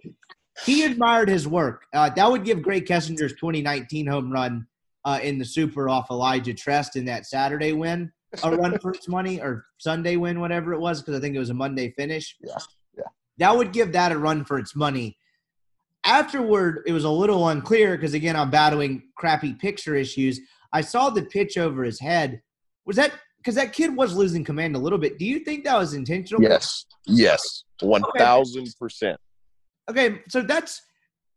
[0.66, 1.86] he admired his work.
[1.94, 4.68] Uh, that would give Grae Kessinger's 2019 home run
[5.06, 8.12] uh, in the Super off Elijah Trest in that Saturday win
[8.42, 11.40] a run for its money or Sunday win, whatever it was, because I think it
[11.40, 12.36] was a Monday finish.
[12.42, 12.56] Yeah,
[12.98, 13.04] yeah.
[13.38, 15.18] That would give that a run for its money.
[16.06, 20.40] afterward, it was a little unclear because again, I'm battling crappy picture issues.
[20.72, 22.42] I saw the pitch over his head.
[22.86, 23.14] Was that
[23.44, 25.20] because that kid was losing command a little bit?
[25.20, 26.42] Do you think that was intentional?
[26.42, 26.86] Yes.
[27.06, 27.64] Yes.
[27.82, 29.20] One thousand percent.
[29.90, 30.82] Okay, so that's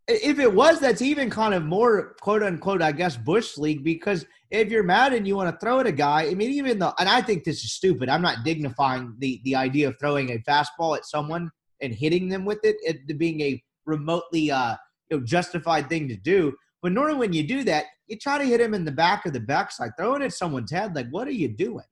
[0.08, 4.24] if it was, that's even kind of more quote unquote, I guess, bush league because
[4.50, 6.92] if you're mad and you want to throw at a guy, I mean, even though,
[6.98, 8.08] and I think this is stupid.
[8.08, 11.50] I'm not dignifying the the idea of throwing a fastball at someone
[11.82, 14.76] and hitting them with it, it being a remotely uh,
[15.10, 16.54] you know, justified thing to do.
[16.82, 19.32] But normally when you do that, you try to hit him in the back of
[19.32, 20.94] the backside, throwing at someone's head.
[20.94, 21.84] Like, what are you doing?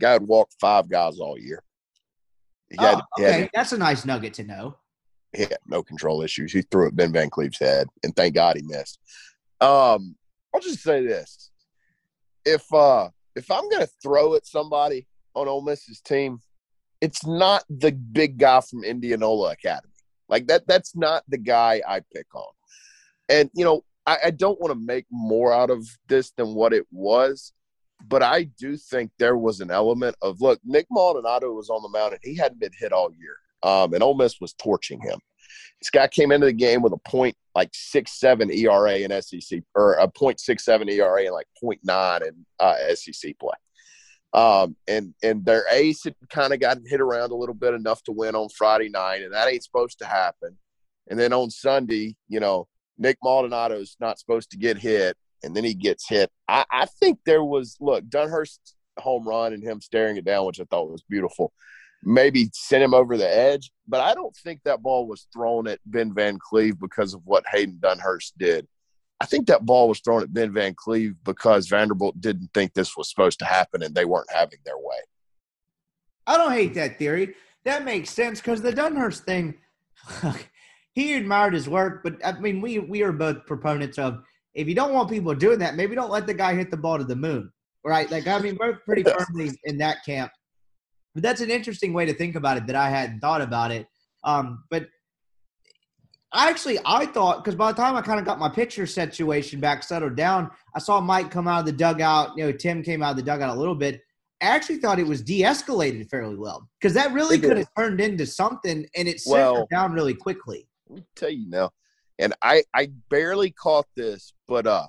[0.00, 1.62] Guy had walked five guys all year.
[2.70, 4.76] He had, oh, okay, had, that's a nice nugget to know.
[5.32, 6.52] He had no control issues.
[6.52, 8.98] He threw at Ben Van Cleve's head, and thank God he missed.
[9.60, 10.16] Um,
[10.54, 11.50] I'll just say this:
[12.44, 16.40] if uh, if I'm going to throw at somebody on Ole Miss's team,
[17.00, 19.92] it's not the big guy from Indianola Academy.
[20.28, 22.52] Like that, that's not the guy I pick on.
[23.28, 26.72] And you know, I, I don't want to make more out of this than what
[26.72, 27.52] it was,
[28.08, 30.60] but I do think there was an element of look.
[30.64, 34.02] Nick Maldonado was on the mound and he hadn't been hit all year, um, and
[34.02, 35.18] Ole Miss was torching him.
[35.80, 39.62] This guy came into the game with a point like six seven ERA in SEC
[39.74, 43.54] or a point six seven ERA and like 0.9 in uh, SEC play.
[44.32, 48.02] Um, and and their ace had kind of gotten hit around a little bit enough
[48.04, 50.56] to win on Friday night, and that ain't supposed to happen.
[51.08, 55.64] And then on Sunday, you know, Nick Maldonado's not supposed to get hit, and then
[55.64, 56.30] he gets hit.
[56.48, 60.60] I, I think there was look Dunhurst's home run and him staring it down, which
[60.60, 61.52] I thought was beautiful.
[62.02, 65.80] Maybe sent him over the edge, but I don't think that ball was thrown at
[65.84, 68.66] Ben Van Cleve because of what Hayden Dunhurst did.
[69.20, 72.96] I think that ball was thrown at Ben Van Cleve because Vanderbilt didn't think this
[72.96, 74.96] was supposed to happen and they weren't having their way.
[76.26, 77.34] I don't hate that theory.
[77.64, 79.56] That makes sense because the Dunhurst thing,
[80.94, 84.22] he admired his work, but I mean, we we are both proponents of
[84.54, 86.98] if you don't want people doing that, maybe don't let the guy hit the ball
[86.98, 87.52] to the moon,
[87.84, 88.10] right?
[88.10, 90.32] Like I mean, we're pretty firmly in that camp.
[91.14, 93.86] But that's an interesting way to think about it that I hadn't thought about it.
[94.22, 94.86] Um, but
[96.32, 99.60] I actually I thought because by the time I kind of got my picture situation
[99.60, 102.36] back settled down, I saw Mike come out of the dugout.
[102.36, 104.00] You know, Tim came out of the dugout a little bit.
[104.42, 108.24] I actually thought it was de-escalated fairly well because that really could have turned into
[108.24, 110.66] something, and it settled well, down really quickly.
[110.88, 111.70] Let me tell you now,
[112.20, 114.86] and I I barely caught this, but uh,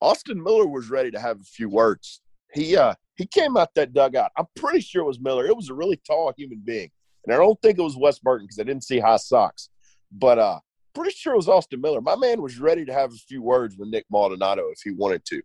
[0.00, 2.20] Austin Miller was ready to have a few words.
[2.54, 4.30] He uh he came out that dugout.
[4.36, 5.46] I'm pretty sure it was Miller.
[5.46, 6.90] It was a really tall human being,
[7.24, 9.68] and I don't think it was Wes Burton because I didn't see high socks.
[10.12, 10.60] But uh,
[10.94, 12.00] pretty sure it was Austin Miller.
[12.00, 15.24] My man was ready to have a few words with Nick Maldonado if he wanted
[15.26, 15.42] to.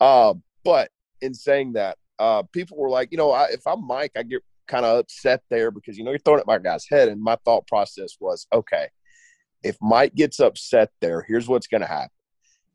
[0.00, 0.34] Uh,
[0.64, 0.90] but
[1.20, 4.42] in saying that, uh, people were like, you know, I, if I'm Mike, I get
[4.66, 7.08] kind of upset there because, you know, you're throwing at my guy's head.
[7.08, 8.88] And my thought process was, okay,
[9.66, 12.10] if Mike gets upset there, here's what's going to happen.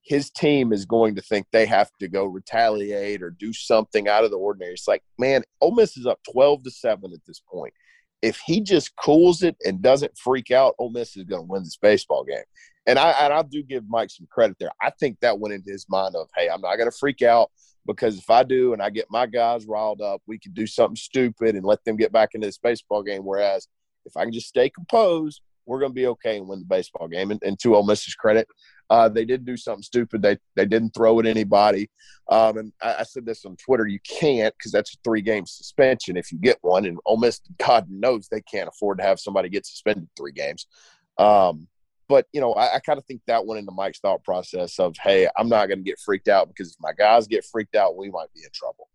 [0.04, 4.24] His team is going to think they have to go retaliate or do something out
[4.24, 4.74] of the ordinary.
[4.74, 7.74] It's like, man, Ole Miss is up 12 to 7 at this point
[8.22, 11.64] if he just cools it and doesn't freak out, Ole Miss is going to win
[11.64, 12.44] this baseball game.
[12.88, 14.72] And I and I do give Mike some credit there.
[14.82, 17.52] I think that went into his mind of, hey, I'm not going to freak out
[17.86, 20.96] because if I do and I get my guys riled up, we could do something
[20.96, 23.24] stupid and let them get back into this baseball game.
[23.24, 23.68] Whereas
[24.06, 25.42] if I can just stay composed,
[25.72, 27.32] we're going to be okay and win the baseball game.
[27.32, 28.46] And, and to Ole Miss's credit,
[28.90, 30.22] uh, they did do something stupid.
[30.22, 31.90] They they didn't throw at anybody.
[32.30, 33.88] Um, and I, I, said this on Twitter.
[33.88, 36.86] You can't because that's a three game suspension if you get one.
[36.86, 40.68] And Ole Miss, God knows they can't afford to have somebody get suspended three games.
[41.18, 41.70] Um,
[42.10, 44.98] but you know, I, I kind of think that went into Mike's thought process of,
[45.02, 47.96] hey, I'm not going to get freaked out because if my guys get freaked out,
[47.96, 48.90] we might be in trouble.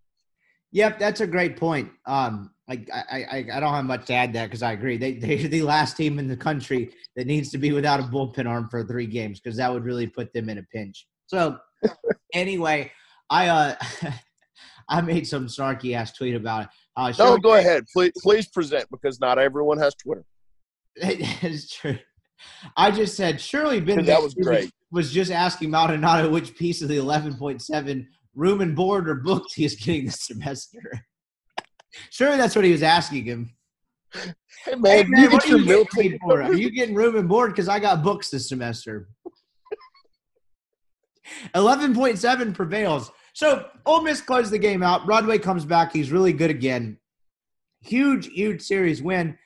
[0.73, 1.91] Yep, that's a great point.
[2.05, 4.97] Um, I, I, I don't have much to add that because I agree.
[4.97, 8.49] They, they're the last team in the country that needs to be without a bullpen
[8.49, 11.07] arm for three games because that would really put them in a pinch.
[11.27, 11.59] So,
[12.35, 12.91] anyway,
[13.31, 13.75] I uh,
[14.89, 16.69] I made some snarky ass tweet about it.
[16.97, 17.85] Uh, no, go ahead.
[17.93, 20.25] Please, please present because not everyone has Twitter.
[20.97, 21.99] That is true.
[22.77, 24.71] I just said surely Ben that was great.
[24.93, 29.17] Was just asking Maldonado which piece of the eleven point seven room and board or
[29.17, 31.05] books he is getting this semester.
[32.11, 33.51] Sure, that's what he was asking him.
[34.65, 36.43] Hey man, hey, man you what are you getting for?
[36.43, 37.51] Are you getting room and board?
[37.51, 39.09] Because I got books this semester.
[41.55, 43.11] Eleven point seven prevails.
[43.33, 45.07] So Ole Miss closed the game out.
[45.07, 45.93] Broadway comes back.
[45.93, 46.99] He's really good again.
[47.83, 49.37] Huge, huge series win.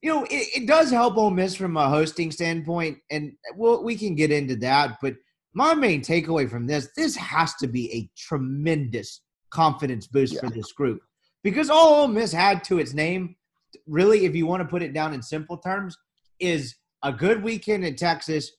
[0.00, 3.96] You know, it, it does help Ole Miss from a hosting standpoint, and we'll, we
[3.96, 4.98] can get into that.
[5.02, 5.16] But
[5.54, 9.20] my main takeaway from this, this has to be a tremendous
[9.50, 10.40] confidence boost yeah.
[10.40, 11.00] for this group
[11.44, 13.36] because all Ole Miss had to its name,
[13.86, 15.96] really, if you want to put it down in simple terms,
[16.40, 18.50] is a good weekend in Texas,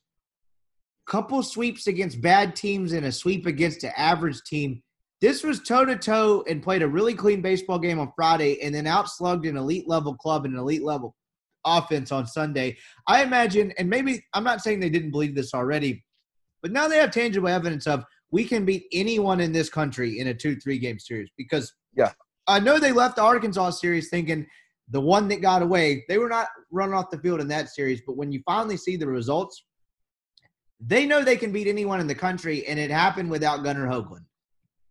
[1.08, 4.82] couple sweeps against bad teams and a sweep against an average team.
[5.20, 8.74] This was toe to toe and played a really clean baseball game on Friday and
[8.74, 11.16] then outslugged an elite level club and an elite level
[11.66, 12.78] offense on Sunday.
[13.08, 16.04] I imagine, and maybe I'm not saying they didn't believe this already,
[16.62, 20.28] but now they have tangible evidence of we can beat anyone in this country in
[20.28, 22.12] a two, three game series because Yeah.
[22.48, 24.46] I know they left the Arkansas series thinking
[24.90, 28.02] the one that got away, they were not running off the field in that series.
[28.06, 29.66] But when you finally see the results,
[30.80, 34.26] they know they can beat anyone in the country, and it happened without Gunnar Hoglund.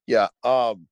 [0.06, 0.28] Yeah.
[0.42, 0.86] Um,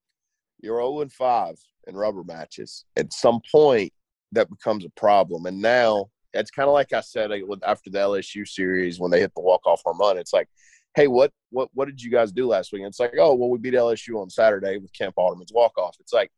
[0.61, 1.57] you're 0 and 5
[1.89, 2.85] in rubber matches.
[2.97, 3.93] At some point,
[4.33, 5.47] that becomes a problem.
[5.47, 7.31] And now it's kind of like I said
[7.67, 10.17] after the LSU series when they hit the walk off home run.
[10.17, 10.49] It's like,
[10.95, 12.81] hey, what what what did you guys do last week?
[12.81, 15.97] And it's like, oh, well, we beat LSU on Saturday with Kemp Alderman's walk off.
[16.01, 16.31] It's like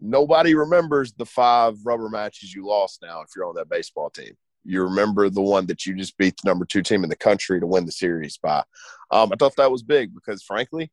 [0.00, 3.00] nobody remembers the five rubber matches you lost.
[3.02, 4.32] Now, if you're on that baseball team,
[4.64, 7.60] you remember the one that you just beat the number two team in the country
[7.60, 8.62] to win the series by.
[9.10, 10.90] Um, I thought that was big because, frankly,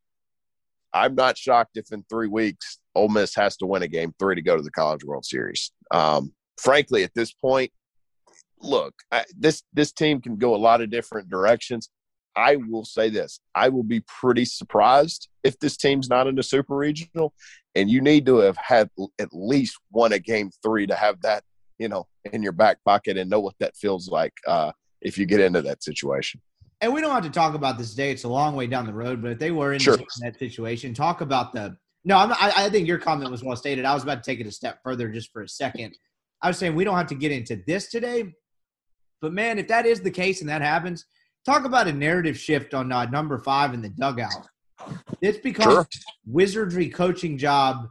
[0.92, 4.34] I'm not shocked if in three weeks Ole Miss has to win a game three
[4.34, 5.72] to go to the College World Series.
[5.90, 7.70] Um, frankly, at this point,
[8.60, 11.90] look, I, this this team can go a lot of different directions.
[12.38, 16.42] I will say this: I will be pretty surprised if this team's not in the
[16.42, 17.34] Super Regional,
[17.74, 21.42] and you need to have had at least won a game three to have that,
[21.78, 24.70] you know, in your back pocket and know what that feels like uh,
[25.02, 26.40] if you get into that situation.
[26.80, 28.94] And we don't have to talk about this today; it's a long way down the
[28.94, 29.20] road.
[29.20, 29.98] But if they were in Sure.
[30.20, 31.76] that situation, talk about the.
[32.04, 33.84] No, I'm, I, I think your comment was well stated.
[33.84, 35.98] I was about to take it a step further, just for a second.
[36.40, 38.32] I was saying we don't have to get into this today,
[39.20, 41.04] but man, if that is the case and that happens,
[41.48, 44.48] talk about a narrative shift on uh, number five in the dugout.
[45.20, 45.88] It's become Sure.
[46.26, 47.88] wizardry coaching job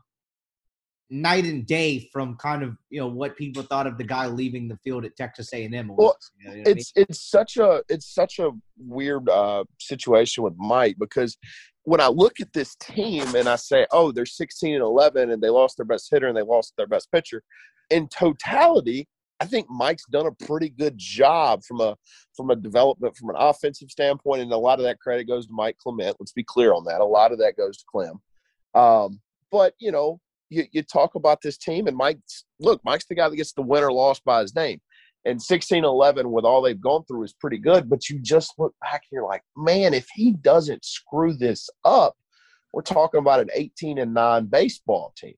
[1.10, 4.68] night and day from kind of you know what people thought of the guy leaving
[4.68, 5.88] the field at Texas A&M.
[5.96, 6.64] Well, You know what I mean?
[6.68, 11.38] it's it's such a it's such a weird uh, situation with Mike because
[11.84, 15.42] when I look at this team and I say, oh, they're 16 and 11 and
[15.42, 17.42] they lost their best hitter and they lost their best pitcher,
[17.90, 19.08] in totality,
[19.40, 21.96] I think Mike's done a pretty good job from a
[22.36, 25.54] from a development from an offensive standpoint, and a lot of that credit goes to
[25.54, 26.18] Mike Clement.
[26.20, 27.02] Let's be clear on that.
[27.02, 28.20] A lot of that goes to Clem.
[28.74, 29.20] Um,
[29.52, 30.20] but you know,
[30.50, 33.62] you, you talk about this team, and Mike's look, Mike's the guy that gets the
[33.62, 34.82] win or loss by his name
[35.28, 38.74] and 16 11 with all they've gone through is pretty good but you just look
[38.82, 42.16] back and you're like man if he doesn't screw this up
[42.74, 45.36] we're talking about an 18 and 9 baseball team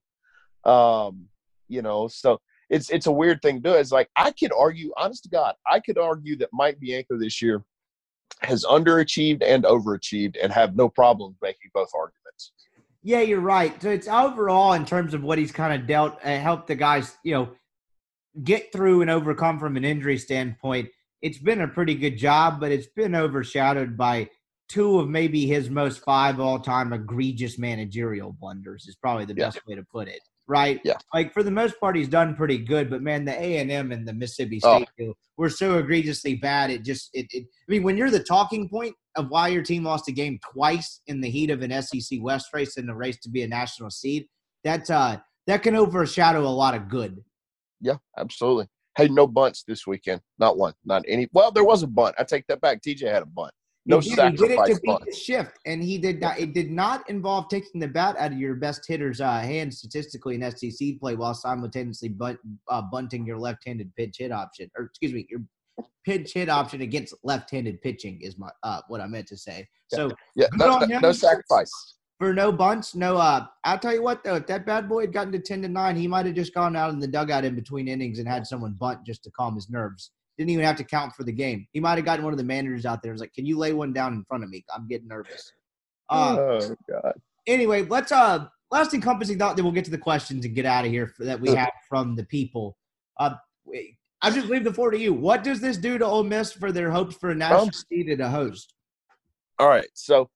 [0.64, 1.26] um
[1.68, 2.38] you know so
[2.70, 5.54] it's it's a weird thing to do it's like i could argue honest to god
[5.70, 7.62] i could argue that mike bianco this year
[8.40, 12.52] has underachieved and overachieved and have no problem making both arguments
[13.02, 13.80] Yeah, you're right.
[13.82, 17.16] So it's overall in terms of what he's kind of dealt, uh, helped the guys,
[17.24, 17.48] you know,
[18.44, 20.88] get through and overcome from an injury standpoint.
[21.22, 24.28] It's been a pretty good job, but it's been overshadowed by
[24.68, 28.86] two of maybe his most five all-time egregious managerial blunders.
[28.86, 29.46] Is probably the Yeah.
[29.46, 30.20] best way to put it.
[30.50, 30.80] Right?
[30.84, 30.96] Yeah.
[31.14, 32.90] Like for the most part, he's done pretty good.
[32.90, 34.78] But man, the A and M and the Mississippi Oh.
[34.78, 36.70] State deal were so egregiously bad.
[36.70, 37.44] It just it, it.
[37.44, 41.02] I mean, when you're the talking point of why your team lost a game twice
[41.06, 43.90] in the heat of an SEC West race in the race to be a national
[43.90, 44.26] seed,
[44.64, 47.22] that uh that can overshadow a lot of good.
[47.80, 48.66] Yeah, absolutely.
[48.96, 50.20] Hey, no bunts this weekend.
[50.40, 50.74] Not one.
[50.84, 51.28] Not any.
[51.32, 52.16] Well, there was a bunt.
[52.18, 52.82] I take that back.
[52.82, 53.52] TJ had a bunt.
[53.90, 56.38] No he, did, he did it sacrifice to beat the shift, and he did not.
[56.38, 60.36] It did not involve taking the bat out of your best hitter's uh, hand statistically
[60.36, 62.38] in SEC play while simultaneously bunt,
[62.68, 65.40] uh, bunting your left-handed pitch hit option, or excuse me, your
[66.04, 69.66] pitch hit option against left-handed pitching is my uh, what I meant to say.
[69.88, 71.72] So Yeah, Good no, no, no sacrifice.
[72.18, 73.16] for no bunts, no.
[73.16, 75.68] Uh, I'll tell you what though, if that bad boy had gotten to ten to
[75.68, 78.46] nine, he might have just gone out in the dugout in between innings and had
[78.46, 80.12] someone bunt just to calm his nerves.
[80.40, 81.66] Didn't even have to count for the game.
[81.70, 83.12] He might have gotten one of the managers out there.
[83.12, 84.64] Was like, "Can you lay one down in front of me?
[84.74, 85.52] I'm getting nervous."
[86.08, 87.12] Uh, oh God.
[87.46, 89.56] anyway, let's uh last encompassing thought.
[89.56, 91.70] Then we'll get to the questions and get out of here for, that we have
[91.86, 92.78] from the people.
[93.18, 93.34] Uh,
[94.22, 95.12] I'll just leave the floor to you.
[95.12, 98.06] What does this do to Ole Miss for their hopes for a national Um, seed
[98.08, 98.72] and a host?
[99.58, 99.88] All right.
[99.92, 100.30] So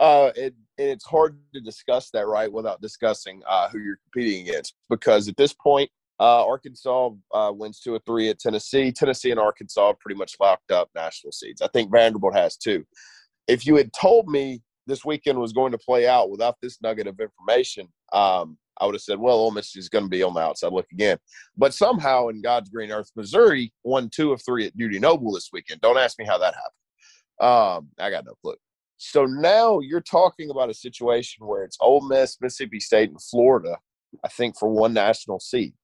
[0.00, 4.74] uh it it's hard to discuss that right without discussing uh who you're competing against
[4.90, 5.88] because at this point
[6.20, 8.92] uh Arkansas uh wins two or three at Tennessee.
[8.92, 11.62] Tennessee and Arkansas pretty much locked up national seeds.
[11.62, 12.84] I think Vanderbilt has too.
[13.48, 17.06] If you had told me this weekend was going to play out without this nugget
[17.06, 20.34] of information, um, I would have said, well, Ole Miss is going to be on
[20.34, 21.18] the outside look again.
[21.56, 25.50] But somehow in God's green earth, Missouri won two of three at Dudy Noble this
[25.52, 25.80] weekend.
[25.80, 27.80] Don't ask me how that happened.
[27.80, 28.56] Um, I got no clue.
[28.96, 33.76] So now you're talking about a situation where it's Ole Miss, Mississippi State, and Florida,
[34.24, 35.74] I think, for one national seed.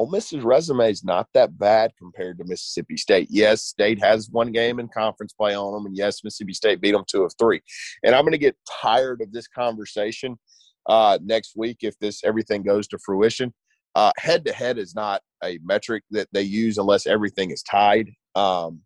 [0.00, 3.26] Ole Miss's resume is not that bad compared to Mississippi State.
[3.28, 6.92] Yes, State has one game in conference play on them, and yes, Mississippi State beat
[6.92, 7.60] them two of three.
[8.02, 10.38] And I'm going to get tired of this conversation
[10.86, 13.52] uh, next week if this everything goes to fruition.
[14.16, 18.08] Head to head is not a metric that they use unless everything is tied.
[18.34, 18.80] Um,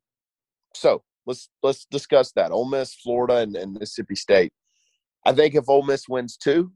[0.74, 2.50] so let's let's discuss that.
[2.50, 4.52] Ole Miss, Florida, and, and Mississippi State.
[5.24, 6.72] I think if Ole Miss wins two,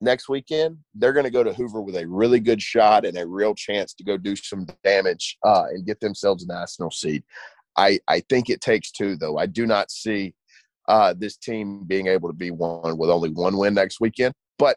[0.00, 3.26] next weekend, they're going to go to Hoover with a really good shot and a
[3.26, 7.22] real chance to go do some damage uh, and get themselves a national seed.
[7.76, 9.38] I, I think it takes two, though.
[9.38, 10.34] I do not see
[10.88, 14.34] uh, this team being able to be one with only one win next weekend.
[14.58, 14.76] But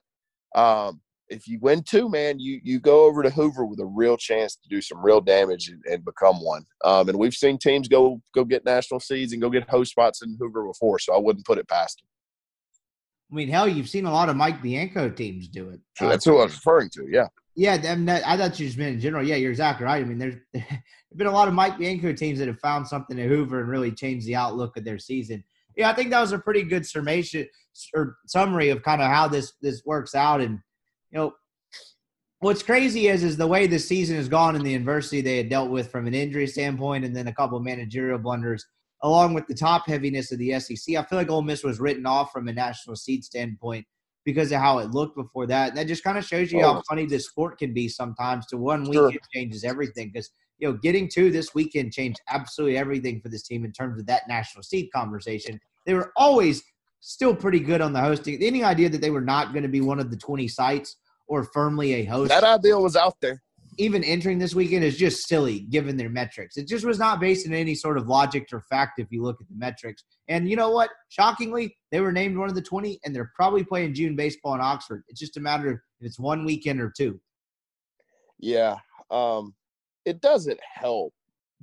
[0.56, 4.18] um, if you win two, man, you you go over to Hoover with a real
[4.18, 6.66] chance to do some real damage and, and become one.
[6.84, 10.22] Um, and we've seen teams go go get national seeds and go get host spots
[10.22, 12.08] in Hoover before, so I wouldn't put it past them.
[13.32, 15.80] I mean, hell, you've seen a lot of Mike Bianco teams do it.
[15.96, 17.08] So that's what I was referring to.
[17.10, 17.28] Yeah.
[17.56, 19.26] Yeah, I, mean, I thought you just meant in general.
[19.26, 20.04] Yeah, you're exactly right.
[20.04, 20.66] I mean, there's, there's
[21.16, 23.92] been a lot of Mike Bianco teams that have found something at Hoover and really
[23.92, 25.44] changed the outlook of their season.
[25.76, 27.48] Yeah, I think that was a pretty good summation
[27.94, 30.42] or summary of kind of how this this works out.
[30.42, 30.60] And
[31.12, 31.34] you know,
[32.40, 35.50] what's crazy is is the way the season has gone and the adversity they had
[35.50, 38.66] dealt with from an injury standpoint, and then a couple of managerial blunders
[39.04, 40.96] along with the top heaviness of the SEC.
[40.96, 43.86] I feel like Ole Miss was written off from a national seed standpoint
[44.26, 45.70] because of how it looked before that.
[45.70, 46.82] And that just kind of shows you how oh.
[46.88, 48.46] funny this sport can be sometimes.
[48.48, 49.12] To one week, sure.
[49.34, 50.12] changes everything.
[50.14, 50.30] Because
[50.60, 54.06] you know, getting to this weekend changed absolutely everything for this team in terms of
[54.06, 55.60] that national seed conversation.
[55.88, 56.62] They were always
[57.00, 58.42] still pretty good on the hosting.
[58.44, 60.98] Any idea that they were not going to be one of the 20 sites
[61.28, 62.30] or firmly a host?
[62.30, 63.42] That idea was out there
[63.78, 66.58] even entering this weekend is just silly given their metrics.
[66.58, 69.40] It just was not based in any sort of logic or fact if you look
[69.40, 70.04] at the metrics.
[70.28, 70.90] And you know what?
[71.10, 74.62] Shockingly, they were named one of the 20, and they're probably playing June baseball in
[74.62, 75.04] Oxford.
[75.08, 77.20] It's just a matter of if it's one weekend or two.
[78.40, 78.78] Yeah.
[79.10, 79.56] Um,
[80.06, 81.14] it doesn't help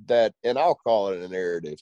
[0.07, 1.77] that, and I'll call it a narrative.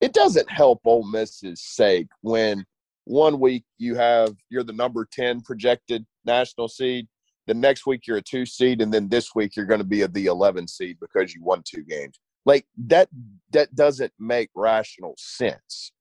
[0.00, 2.64] It doesn't help Ole Miss's sake when
[3.04, 7.08] one week you have you're the number 10 projected national seed
[7.48, 10.02] the next week you're a two seed, and then this week you're going to be
[10.02, 12.20] a the 11 seed because you won two games.
[12.44, 13.08] Like that,
[13.52, 15.92] that doesn't make rational sense.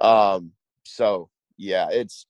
[0.00, 0.52] Um,
[0.84, 2.26] so yeah, it's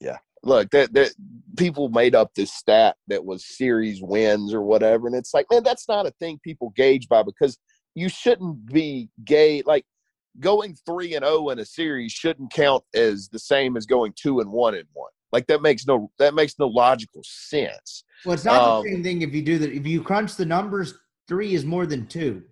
[0.00, 0.18] yeah.
[0.42, 1.12] Look, that that
[1.56, 5.62] people made up this stat that was series wins or whatever, and it's like, man,
[5.62, 7.58] that's not a thing people gauge by because
[7.94, 9.84] you shouldn't be gay like
[10.38, 14.12] going three and zero oh in a series shouldn't count as the same as going
[14.14, 15.10] two and one in one.
[15.36, 18.04] Like that makes no that makes no logical sense.
[18.24, 19.70] Well, it's not um, the same thing if you do that.
[19.70, 20.94] If you crunch the numbers,
[21.28, 22.42] three is more than two.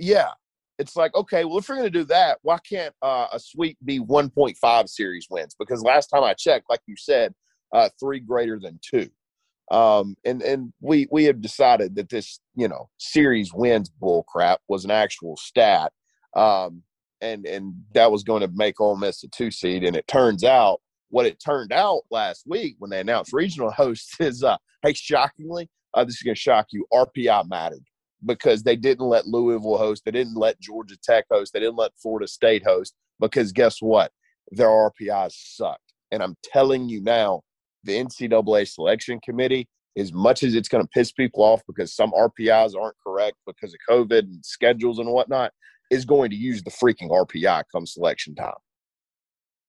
[0.00, 0.30] Yeah,
[0.76, 3.78] it's like okay, well, if we're going to do that, why can't uh, a sweep
[3.84, 5.54] be 1.5 series wins?
[5.56, 7.32] Because last time I checked, like you said,
[7.72, 9.08] uh, three greater than two.
[9.70, 14.58] Um, and and we we have decided that this you know series wins bull crap
[14.66, 15.92] was an actual stat,
[16.34, 16.82] um,
[17.20, 20.42] and and that was going to make Ole Miss a two seed, and it turns
[20.42, 20.80] out
[21.12, 25.68] what it turned out last week when they announced regional hosts is, uh, hey, shockingly,
[25.94, 27.84] uh, this is going to shock you, RPI mattered
[28.24, 31.92] because they didn't let Louisville host, they didn't let Georgia Tech host, they didn't let
[32.00, 34.10] Florida State host because guess what?
[34.52, 35.92] Their RPIs sucked.
[36.10, 37.42] And I'm telling you now,
[37.84, 39.68] the NCAA selection committee,
[39.98, 43.74] as much as it's going to piss people off because some RPIs aren't correct because
[43.74, 45.52] of COVID and schedules and whatnot,
[45.90, 48.54] is going to use the freaking RPI come selection time.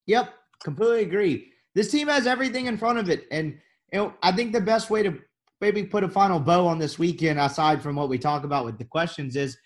[0.06, 0.34] Yep,
[0.64, 1.52] completely agree.
[1.76, 3.58] This team has everything in front of it, and
[3.92, 5.18] you know I think the best way to
[5.62, 8.78] maybe put a final bow on this weekend, aside from what we talk about with
[8.78, 9.58] the questions, is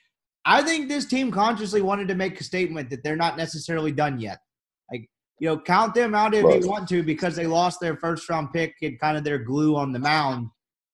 [0.45, 4.19] I think this team consciously wanted to make a statement that they're not necessarily done
[4.19, 4.37] yet.
[4.91, 5.09] Like
[5.39, 6.61] you know, count them out if right.
[6.61, 9.75] you want to because they lost their first round pick and kind of their glue
[9.75, 10.47] on the mound.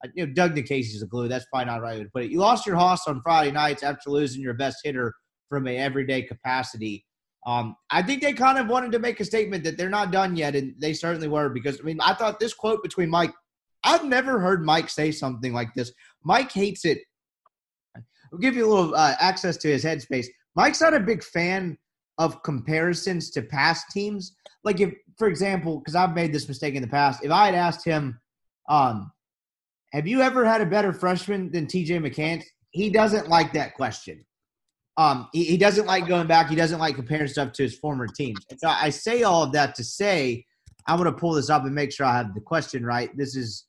[0.03, 1.27] Uh, you know, Doug Nikhazy's a glue.
[1.27, 2.31] That's probably not right way to put it.
[2.31, 5.13] You lost your hoss on Friday nights after losing your best hitter
[5.49, 7.05] from a everyday capacity.
[7.45, 10.35] Um, I think they kind of wanted to make a statement that they're not done
[10.35, 13.33] yet, and they certainly were because I mean I thought this quote between Mike,
[13.83, 15.91] I've never heard Mike say something like this.
[16.23, 16.99] Mike hates it.
[17.95, 20.27] I'll give you a little uh, access to his headspace.
[20.55, 21.77] Mike's not a big fan
[22.17, 24.35] of comparisons to past teams.
[24.63, 27.55] Like if, for example, because I've made this mistake in the past, if I had
[27.55, 28.19] asked him,
[28.69, 29.11] um,
[29.91, 31.99] "Have you ever had a better freshman than T.J.
[31.99, 34.25] McCants?" He doesn't like that question.
[34.97, 36.49] Um, he, he doesn't like going back.
[36.49, 38.39] He doesn't like comparing stuff to his former teams.
[38.49, 40.45] And so I say all of that to say
[40.87, 43.15] I'm going to pull this up and make sure I have the question right.
[43.17, 43.65] This is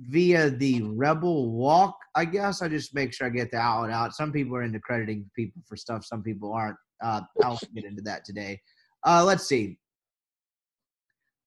[0.00, 2.62] via the Rebel Walk, I guess.
[2.62, 4.14] I just make sure I get the out out.
[4.14, 6.04] Some people are into crediting people for stuff.
[6.04, 6.76] Some people aren't.
[7.02, 8.60] Uh, I won't get into that today.
[9.04, 9.78] Uh, let's see.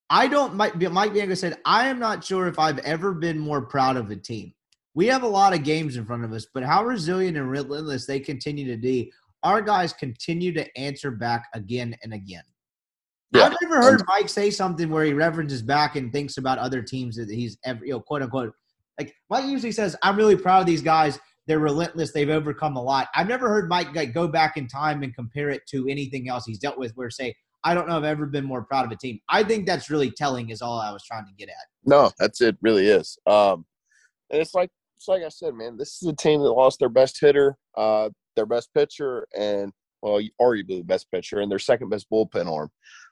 [0.10, 0.56] I don't.
[0.56, 4.12] Mike, Mike Bianco said, "I am not sure if I've ever been more proud of
[4.12, 4.54] a team."
[4.93, 8.05] We have a lot of games in front of us, but how resilient and relentless
[8.05, 9.11] they continue to be.
[9.43, 12.43] Our guys continue to answer back again and again.
[13.34, 13.45] Yeah.
[13.45, 17.15] I've never heard Mike say something where he references back and thinks about other teams
[17.15, 18.53] that he's ever, you know, quote unquote.
[18.99, 21.18] Like Mike usually says, "I'm really proud of these guys.
[21.47, 22.11] They're relentless.
[22.11, 25.49] They've overcome a lot." I've never heard Mike like, go back in time and compare
[25.49, 26.91] it to anything else he's dealt with.
[26.95, 29.65] Where say, "I don't know I've ever been more proud of a team." I think
[29.65, 30.49] that's really telling.
[30.49, 31.55] Is all I was trying to get at.
[31.85, 32.57] No, that's it.
[32.61, 33.18] Really is.
[33.26, 33.65] Um,
[34.30, 34.69] and it's like
[35.02, 35.78] it's like I said, man.
[35.78, 39.72] This is a team that lost their best hitter, uh, their best pitcher, and
[40.03, 42.69] well, arguably the best pitcher, and their second best bullpen arm.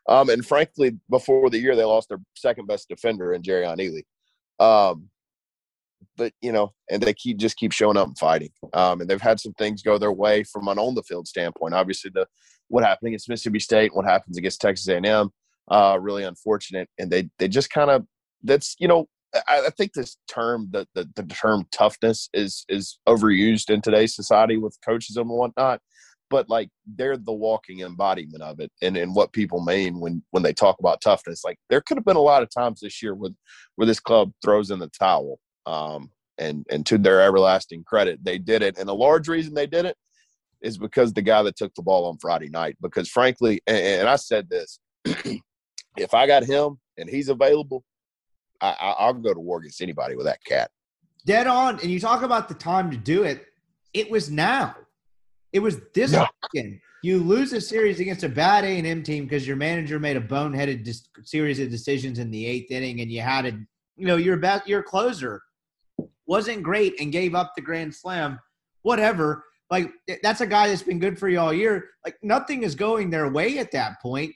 [0.08, 4.04] Um, and frankly, before the year, they lost their second best defender in Jerrion Ealy.
[4.64, 5.10] Um,
[6.16, 8.52] but you know, and they keep just keep showing up and fighting.
[8.74, 11.74] Um, and they've had some things go their way from an on the field standpoint.
[11.74, 12.28] Obviously, the
[12.68, 15.32] what happened against Mississippi State, what happens against Texas A&M,
[15.72, 16.88] uh, really unfortunate.
[17.00, 18.06] And they they just kind of
[18.44, 23.00] that's you know I, I think this term the, the the term toughness is is
[23.08, 25.82] overused in today's society with coaches and whatnot
[26.30, 30.44] but like they're the walking embodiment of it and, and what people mean when when
[30.44, 31.44] they talk about toughness.
[31.44, 33.36] Like there could have been a lot of times this year with
[33.76, 38.38] where this club throws in the towel um, and and to their everlasting credit they
[38.38, 39.96] did it and a large reason they did it
[40.62, 44.10] is because the guy that took the ball on friday night because frankly and, and
[44.10, 44.80] i said this
[45.98, 47.84] if i got him and he's available
[48.62, 50.72] I, I, i'll go to war against anybody with that cat
[51.26, 51.80] Dead on.
[51.82, 53.46] And you talk about the time to do it.
[53.94, 54.76] It was now.
[55.52, 56.28] It was this Yeah.
[56.54, 56.80] weekend.
[57.04, 60.16] You lose a series against a bad A and M team because your manager made
[60.16, 63.52] a boneheaded dis- series of decisions in the eighth inning, and you had a,
[63.98, 65.42] you know, your best, your closer
[66.26, 68.40] wasn't great and gave up the grand slam.
[68.84, 69.44] Whatever.
[69.70, 69.92] Like
[70.24, 71.90] that's a guy that's been good for you all year.
[72.06, 74.34] Like nothing is going their way at that point.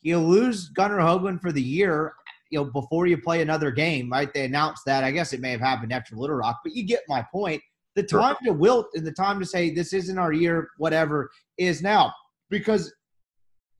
[0.00, 2.14] You lose Gunnar Hoglund for the year.
[2.50, 4.32] You know, before you play another game, right?
[4.32, 5.04] They announced that.
[5.04, 7.62] I guess it may have happened after Little Rock, but you get my point
[7.96, 8.20] the Sure.
[8.20, 12.12] time to wilt and the time to say this isn't our year, whatever, is now.
[12.50, 12.92] Because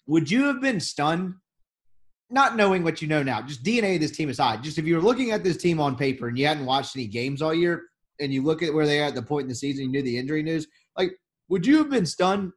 [0.06, 1.34] would you have been stunned,
[2.30, 4.96] not knowing what you know now, just DNA of this team aside, just if you
[4.96, 7.82] were looking at this team on paper and you hadn't watched any games all year,
[8.20, 10.02] and you look at where they are at the point in the season, you knew
[10.02, 10.66] the injury news,
[10.96, 11.12] like,
[11.48, 12.52] would you have been stunned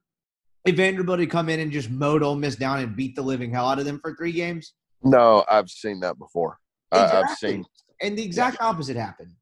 [0.65, 3.51] if Vanderbilt had come in and just mowed Ole Miss down and beat the living
[3.51, 4.73] hell out of them for three games?
[5.03, 6.57] No i've seen that before
[6.91, 7.65] I, i've seen
[7.99, 9.33] And the exact opposite happened.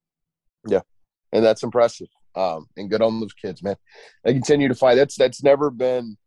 [0.67, 0.81] Yeah,
[1.31, 2.07] and that's impressive.
[2.35, 3.75] Um, and good on those kids, man.
[4.23, 4.95] They continue to fight.
[4.95, 6.17] That's that's never been.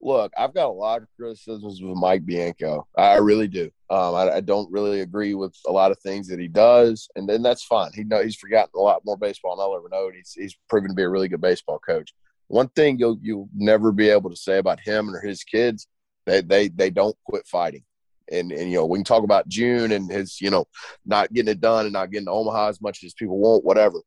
[0.00, 2.86] Look, I've got a lot of criticisms with Mike Bianco.
[2.96, 3.70] I really do.
[3.90, 7.28] Um, I, I don't really agree with a lot of things that he does, and
[7.28, 7.90] then that's fine.
[7.94, 10.06] He know he's forgotten a lot more baseball than I'll ever know.
[10.06, 12.14] And he's he's proven to be a really good baseball coach.
[12.48, 15.86] One thing you'll you'll never be able to say about him or his kids,
[16.26, 17.84] they they they don't quit fighting.
[18.30, 20.66] And and you know we can talk about June and his you know
[21.06, 24.02] not getting it done and not getting to Omaha as much as people want, whatever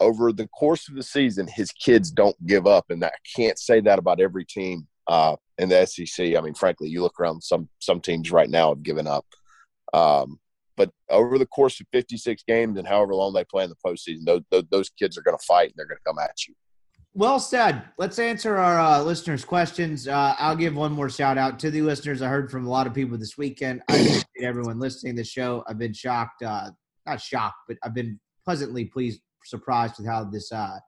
[0.00, 3.80] over the course of the season, his kids don't give up, and I can't say
[3.82, 6.34] that about every team uh, in the SEC.
[6.36, 9.26] I mean, frankly, you look around some some teams right now have given up.
[9.92, 10.40] Um,
[10.76, 14.24] but over the course of 56 games and however long they play in the postseason,
[14.24, 16.54] those, those, those kids are going to fight and they're going to come at you.
[17.14, 17.82] Well said.
[17.98, 20.06] Let's answer our uh, listeners' questions.
[20.06, 22.22] Uh, I'll give one more shout out to the listeners.
[22.22, 23.82] I heard from a lot of people this weekend.
[23.88, 25.64] I appreciate everyone listening to the show.
[25.66, 26.70] I've been shocked, uh,
[27.06, 30.78] not shocked, but I've been pleasantly pleased, surprised with how this uh,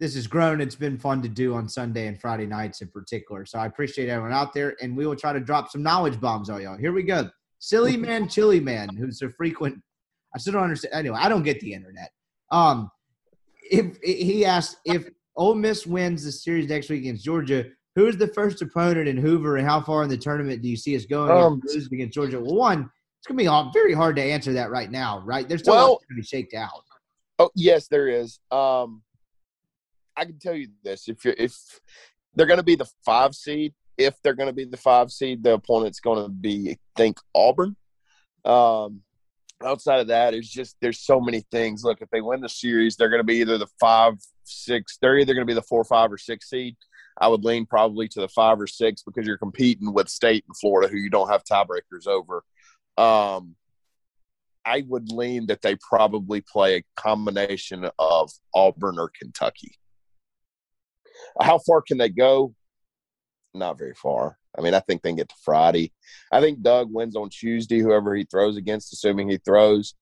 [0.00, 0.62] this has grown.
[0.62, 3.44] It's been fun to do on Sunday and Friday nights in particular.
[3.44, 6.48] So I appreciate everyone out there, and we will try to drop some knowledge bombs
[6.48, 6.78] on y'all.
[6.78, 7.28] Here we go.
[7.58, 9.80] Silly man, chili man, who's a frequent.
[10.34, 10.94] I still don't understand.
[10.94, 12.10] Anyway, I don't get the internet.
[12.50, 12.90] Um,
[13.70, 18.16] if he asked if Ole Miss wins the series next week against Georgia, who is
[18.16, 21.06] the first opponent in Hoover, and how far in the tournament do you see us
[21.06, 22.40] going Um, if we lose against Georgia?
[22.40, 25.48] Well, one, it's gonna be very hard to answer that right now, right?
[25.48, 26.82] There's still well, to be shaked out.
[27.38, 28.38] Oh yes, there is.
[28.50, 29.02] Um,
[30.16, 31.56] I can tell you this: if you're if
[32.34, 35.42] they're going to be the five seed, if they're going to be the five seed,
[35.42, 37.76] the opponent's going to be I think Auburn.
[38.44, 39.02] Um,
[39.64, 41.84] outside of that, it's just there's so many things.
[41.84, 44.98] Look, if they win the series, they're going to be either the five, six.
[45.00, 46.76] They're either going to be the four, five, or six seed.
[47.20, 50.56] I would lean probably to the five or six because you're competing with State and
[50.56, 52.42] Florida, who you don't have tiebreakers over.
[52.96, 53.56] Um,
[54.64, 59.72] I would lean that they probably play a combination of Auburn or Kentucky.
[61.40, 62.54] How far can they go?
[63.54, 64.38] Not very far.
[64.56, 65.92] I mean, I think they get to Friday.
[66.30, 69.94] I think Doug wins on Tuesday, whoever he throws against, assuming he throws.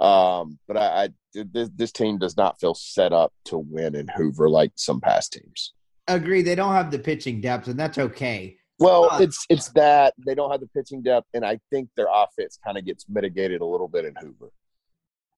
[0.00, 1.08] Um, but I, I
[1.44, 5.32] this, this team does not feel set up to win in Hoover like some past
[5.32, 5.72] teams.
[6.08, 6.42] Agree.
[6.42, 8.56] They don't have the pitching depth, and that's okay.
[8.78, 12.08] Well, Uh, it's it's that they don't have the pitching depth, and I think their
[12.12, 14.52] offense kind of gets mitigated a little bit in Hoover.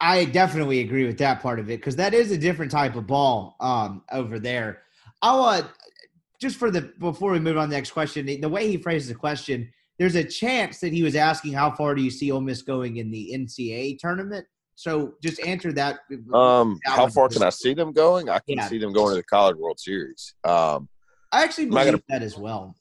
[0.01, 3.07] I definitely agree with that part of it because that is a different type of
[3.07, 4.83] ball um, over there.
[5.23, 5.62] I'll uh,
[6.41, 9.11] just for the before we move on to the next question, the, way he phrased
[9.11, 12.41] the question, there's a chance that he was asking how far do you see Ole
[12.41, 14.47] Miss going in the NCAA tournament.
[14.79, 15.99] So just answer that.
[16.33, 18.29] Um, how far can I see them going?
[18.29, 18.69] I can Yeah.
[18.69, 20.35] see them going to the College World Series.
[20.45, 20.89] Um,
[21.33, 22.77] I actually believe gonna- that as well.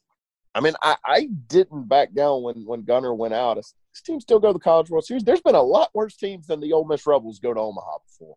[0.54, 3.56] I mean, I, I didn't back down when when Gunnar went out.
[3.56, 5.24] This team still go to the College World Series.
[5.24, 8.36] There's been a lot worse teams than the Ole Miss Rebels go to Omaha before,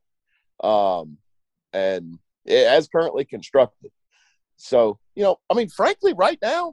[1.04, 1.20] um,
[1.72, 3.92] and it, as currently constructed.
[4.58, 6.66] So you know, I mean, frankly, right now,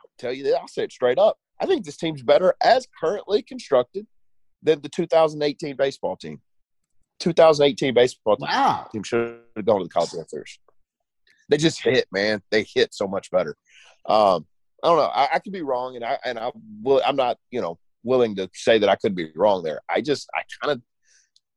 [0.00, 1.36] I'll tell you that I'll say it straight up.
[1.60, 4.06] I think this team's better as currently constructed
[4.64, 6.40] than the 2018 baseball team.
[7.20, 8.88] 2018 baseball team Wow.
[8.90, 10.58] team should have gone to the college World Series.
[11.48, 12.42] They just hit, man.
[12.50, 13.56] They hit so much better.
[14.06, 14.46] Um,
[14.82, 15.04] I don't know.
[15.04, 16.50] I, I could be wrong, and I and I
[16.82, 17.00] will.
[17.06, 19.80] I'm not, you know, willing to say that I could be wrong there.
[19.88, 20.82] I just, I kind of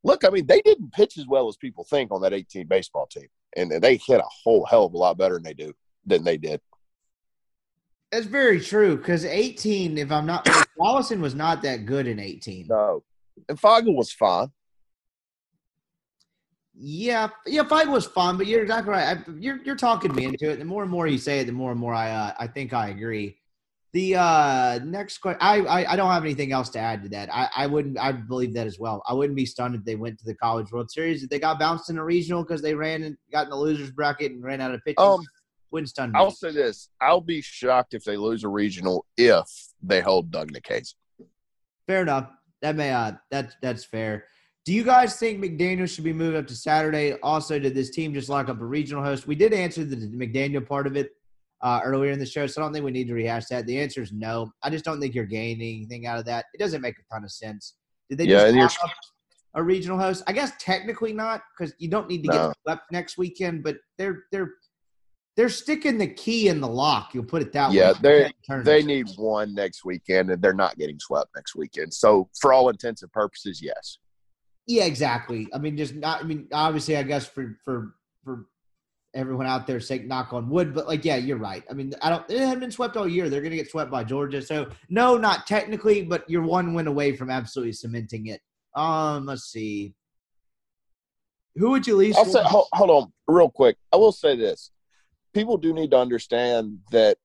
[0.04, 0.24] look.
[0.24, 3.28] I mean, they didn't pitch as well as people think on that 18 baseball team,
[3.56, 5.74] and they hit a whole hell of a lot better than they do
[6.06, 6.62] than they did.
[8.12, 10.46] That's very true because 18, if I'm not,
[10.80, 12.68] Rolison was not that good in 18.
[12.68, 13.04] No,
[13.50, 14.50] and Fogel was fine.
[16.80, 19.18] Yeah, yeah, fight was fun, but you're exactly right.
[19.18, 20.60] I, you're you're talking me into it.
[20.60, 22.72] The more and more you say it, the more and more I uh, I think
[22.72, 23.40] I agree.
[23.94, 27.34] The uh, next question, I, I I don't have anything else to add to that.
[27.34, 29.02] I, I wouldn't I believe that as well.
[29.08, 31.24] I wouldn't be stunned if they went to the College World Series.
[31.24, 33.90] If they got bounced in a regional because they ran and got in the losers
[33.90, 35.26] bracket and ran out of pitching, Um,
[36.16, 39.46] I'll say this: I'll be shocked if they lose a regional if
[39.82, 40.94] they hold Doug Nikhazy.
[41.88, 42.30] Fair enough.
[42.62, 44.26] That may uh that's that's fair.
[44.66, 47.14] Do you guys think McDaniel should be moved up to Saturday?
[47.24, 49.26] Also, did this team just lock up a regional host?
[49.26, 51.12] We did answer the McDaniel part of it
[51.62, 53.66] uh, earlier in the show, so I don't think we need to rehash that.
[53.66, 54.52] The answer is no.
[54.64, 56.46] I just don't think you're gaining anything out of that.
[56.54, 57.76] It doesn't make a ton of sense.
[58.10, 58.92] Did they Yeah, just lock up
[59.54, 60.24] a regional host?
[60.28, 62.48] I guess technically not, because you don't need to No.
[62.50, 63.64] get swept next weekend.
[63.64, 64.56] But they're they're
[65.38, 67.14] they're sticking the key in the lock.
[67.14, 67.98] You'll put it that Yeah, way.
[68.02, 71.94] they're- They need one next weekend, and they're not getting swept next weekend.
[71.94, 74.00] So, for all intents and purposes, yes.
[74.66, 75.48] Yeah, exactly.
[75.54, 76.22] I mean, just not.
[76.22, 78.48] I mean, obviously, I guess for for for
[79.14, 81.64] everyone out there, sake knock on wood, but like, yeah, you're right.
[81.70, 82.28] I mean, I don't.
[82.28, 83.30] They haven't been swept all year.
[83.30, 84.42] They're going to get swept by Georgia.
[84.42, 88.42] So no, not technically, but you're one win away from absolutely cementing it.
[88.76, 89.94] Um, let's see.
[91.56, 92.18] Who would you least?
[92.18, 93.78] I'll say, hold, hold on, real quick.
[93.94, 94.72] I will say this:
[95.34, 97.18] people do need to understand that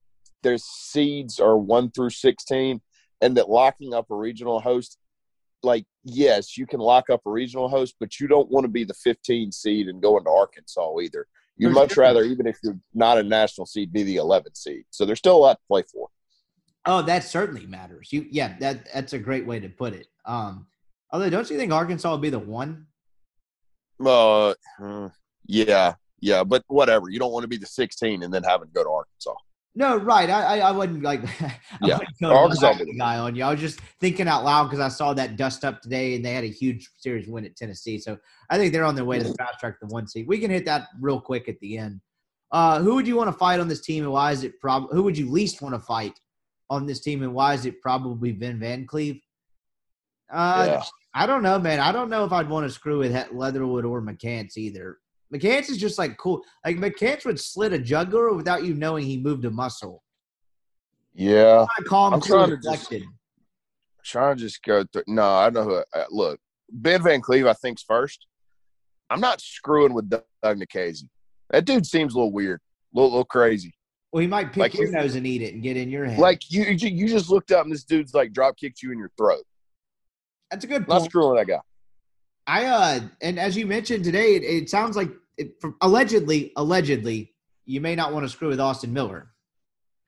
[0.42, 2.80] their seeds are one through sixteen,
[3.20, 4.98] and that locking up a regional host,
[5.62, 8.84] like yes, you can lock up a regional host, but you don't want to be
[8.84, 11.26] the 15 seed and go into Arkansas either.
[11.56, 14.84] You'd much rather, even if you're not a national seed, be the 11 seed.
[14.90, 16.08] So there's still a lot to play for.
[16.84, 18.12] Oh, that certainly matters.
[18.12, 20.08] You, yeah, that that's a great way to put it.
[20.24, 20.66] Um,
[21.12, 22.86] although, don't you think Arkansas would be the one?
[24.04, 25.10] Uh, uh,
[25.46, 27.10] yeah, yeah, but whatever.
[27.10, 29.34] You don't want to be the 16 and then having to go to Arkansas.
[29.74, 30.28] No, right.
[30.30, 31.22] I I, I wouldn't like.
[31.42, 31.98] I Yeah.
[32.22, 33.42] Arkansas the guy on you.
[33.42, 36.32] I was just thinking out loud because I saw that dust up today, and they
[36.32, 37.98] had a huge series win at Tennessee.
[37.98, 38.18] So
[38.50, 40.28] I think they're on their way to the fast track the one seed.
[40.28, 42.00] We can hit that real quick at the end.
[42.52, 44.92] Uh, who would you want to fight on this team, and why is it prob?
[44.92, 46.20] Who would you least want to fight
[46.68, 49.20] on this team, and why is it probably Ben Van Cleve?
[50.30, 50.82] Uh, Yeah.
[51.14, 51.78] I don't know, man.
[51.78, 54.96] I don't know if I'd want to screw with Leatherwood or McCants either.
[55.32, 56.42] McCants is just like cool.
[56.64, 60.02] Like McCants would slit a jugular without you knowing he moved a muscle.
[61.14, 61.66] Yeah.
[61.78, 62.92] I call him I'm trying to just-
[64.04, 65.04] trying to just go through.
[65.06, 65.98] No, I don't know who.
[66.00, 66.40] Uh, look,
[66.70, 68.26] Ben Van Cleve, I think's first.
[69.10, 71.09] I'm not screwing with Doug Nikhazy.
[71.50, 72.60] That dude seems a little weird,
[72.94, 73.74] a little, little crazy.
[74.10, 76.04] Well, he might pick Like your you- nose and eat it and get in your
[76.06, 76.18] head.
[76.18, 78.98] Like you, you, you just looked up and this dude's like drop kicked you in
[78.98, 79.44] your throat.
[80.50, 81.10] that's a good Not point.
[81.10, 81.60] screwing with that guy.
[82.46, 87.32] I uh, and as you mentioned today, it, it sounds like it, allegedly, allegedly,
[87.64, 89.32] you may not want to screw with Austin Miller.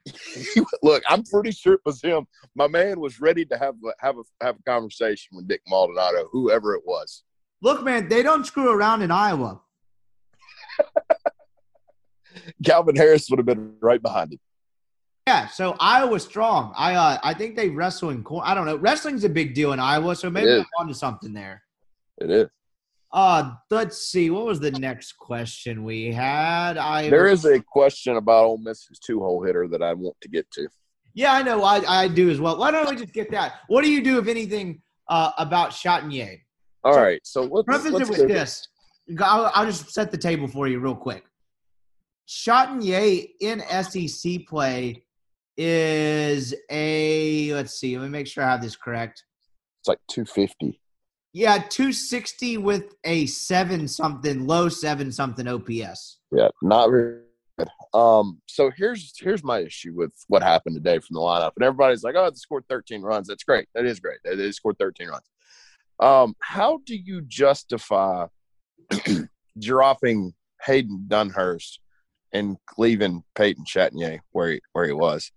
[0.83, 2.27] Look, I'm pretty sure it was him.
[2.55, 6.29] My man was ready to have a, have a have a conversation with Dick Maldonado,
[6.31, 7.23] whoever it was.
[7.63, 9.63] Look, man, they don't screw around in Iowa.
[12.65, 14.41] Calvin Harris would have been right behind him.
[15.27, 16.75] Yeah, so Iowa's strong.
[16.77, 18.27] I uh, I think they wrestle in.
[18.43, 18.77] I don't know.
[18.77, 21.63] Wrestling's a big deal in Iowa, so maybe I'm onto something there.
[22.19, 22.49] It is.
[23.15, 24.29] Uh, let's see.
[24.29, 26.77] What was the next question we had?
[26.77, 30.29] I There is a question about Ole Miss's two hole hitter that I want to
[30.29, 30.67] get to.
[31.15, 31.63] Yeah, I know.
[31.63, 32.59] I, I do as well.
[32.59, 33.53] Why don't we just get that?
[33.69, 36.41] What do you do, if anything, uh, about Chatagnier?
[36.83, 38.67] All So- right, so let's, Preface let's it with this.
[39.21, 41.23] I'll, I'll just set the table for you real quick.
[42.29, 45.05] Chatagnier in SEC play
[45.57, 49.23] is a, let's see, let me make sure I have this correct.
[49.81, 50.81] It's like 250.
[51.35, 56.21] Yeah, 260 with a seven something, low seven something OPS.
[56.31, 57.23] Yeah, not very
[57.59, 57.69] good.
[57.93, 62.05] Um, so here's here's my issue with what happened today from the lineup, and everybody's
[62.05, 63.27] like, "Oh, they scored 13 runs.
[63.27, 63.67] That's great.
[63.75, 64.19] That is great.
[64.25, 65.29] They, they scored 13 runs."
[65.99, 68.27] Um, how do you justify
[69.59, 70.35] dropping
[70.65, 71.79] Hayden Dunhurst
[72.33, 75.33] and leaving Peyton Chatagnier where he, where he was?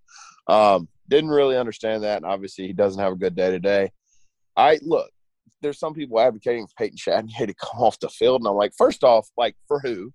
[0.47, 3.91] Um, didn't really understand that, and obviously he doesn't have a good day today.
[4.55, 5.09] I look.
[5.61, 8.73] There's some people advocating for Peyton Chatagnier to come off the field, and I'm like,
[8.77, 10.11] first off, like for who?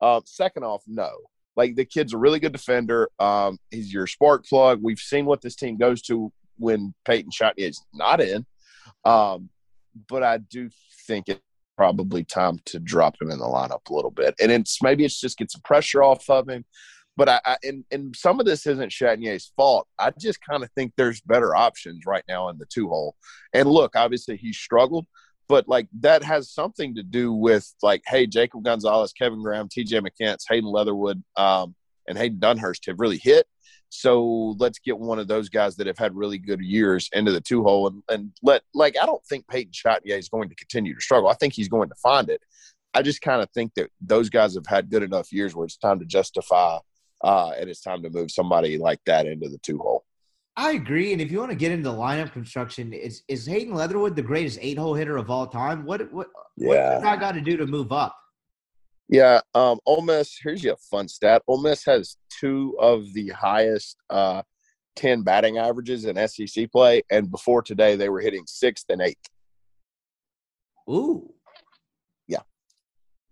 [0.00, 1.10] Um, second off, no.
[1.56, 3.08] Like the kid's a really good defender.
[3.18, 4.80] Um, he's your spark plug.
[4.82, 8.44] We've seen what this team goes to when Peyton Chatagnier is not in.
[9.04, 9.50] Um,
[10.08, 10.68] but I do
[11.06, 11.40] think it's
[11.76, 14.34] probably time to drop him in the lineup a little bit.
[14.40, 16.64] And it's maybe it's just get some pressure off of him.
[17.16, 19.86] But I, I and, and some of this isn't Chatagnier's fault.
[19.98, 23.14] I just kind of think there's better options right now in the two hole.
[23.52, 25.06] And look, obviously he struggled,
[25.48, 30.04] but like that has something to do with like, hey, Jacob Gonzalez, Kevin Graham, TJ
[30.06, 31.74] McCants, Hayden Leatherwood, um,
[32.08, 33.46] and Hayden Dunhurst have really hit.
[33.90, 37.40] So let's get one of those guys that have had really good years into the
[37.40, 40.94] two hole and, and let like I don't think Peyton Chatagnier is going to continue
[40.94, 41.28] to struggle.
[41.28, 42.40] I think he's going to find it.
[42.92, 45.76] I just kind of think that those guys have had good enough years where it's
[45.76, 46.78] time to justify
[47.24, 50.04] uh, and it's time to move somebody like that into the two hole.
[50.56, 51.12] I agree.
[51.12, 54.58] And if you want to get into lineup construction, is is Hayden Leatherwood the greatest
[54.60, 55.84] eight hole hitter of all time?
[55.84, 56.98] What what Yeah.
[56.98, 58.16] what I got to do to move up?
[59.08, 60.38] Yeah, um, Ole Miss.
[60.40, 61.42] Here's your fun stat.
[61.48, 64.42] Ole Miss has two of the highest uh,
[64.94, 69.28] ten batting averages in SEC play, and before today, they were hitting sixth and eighth.
[70.88, 71.32] Ooh.
[72.28, 72.40] Yeah.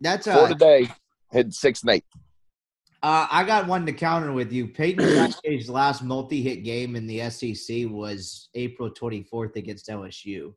[0.00, 0.88] That's Before uh, today,
[1.30, 2.06] hit sixth and eighth.
[3.02, 4.68] Uh I got one to counter with you.
[4.68, 5.32] Peyton
[5.68, 10.54] last multi-hit game in the SEC was April 24th against LSU.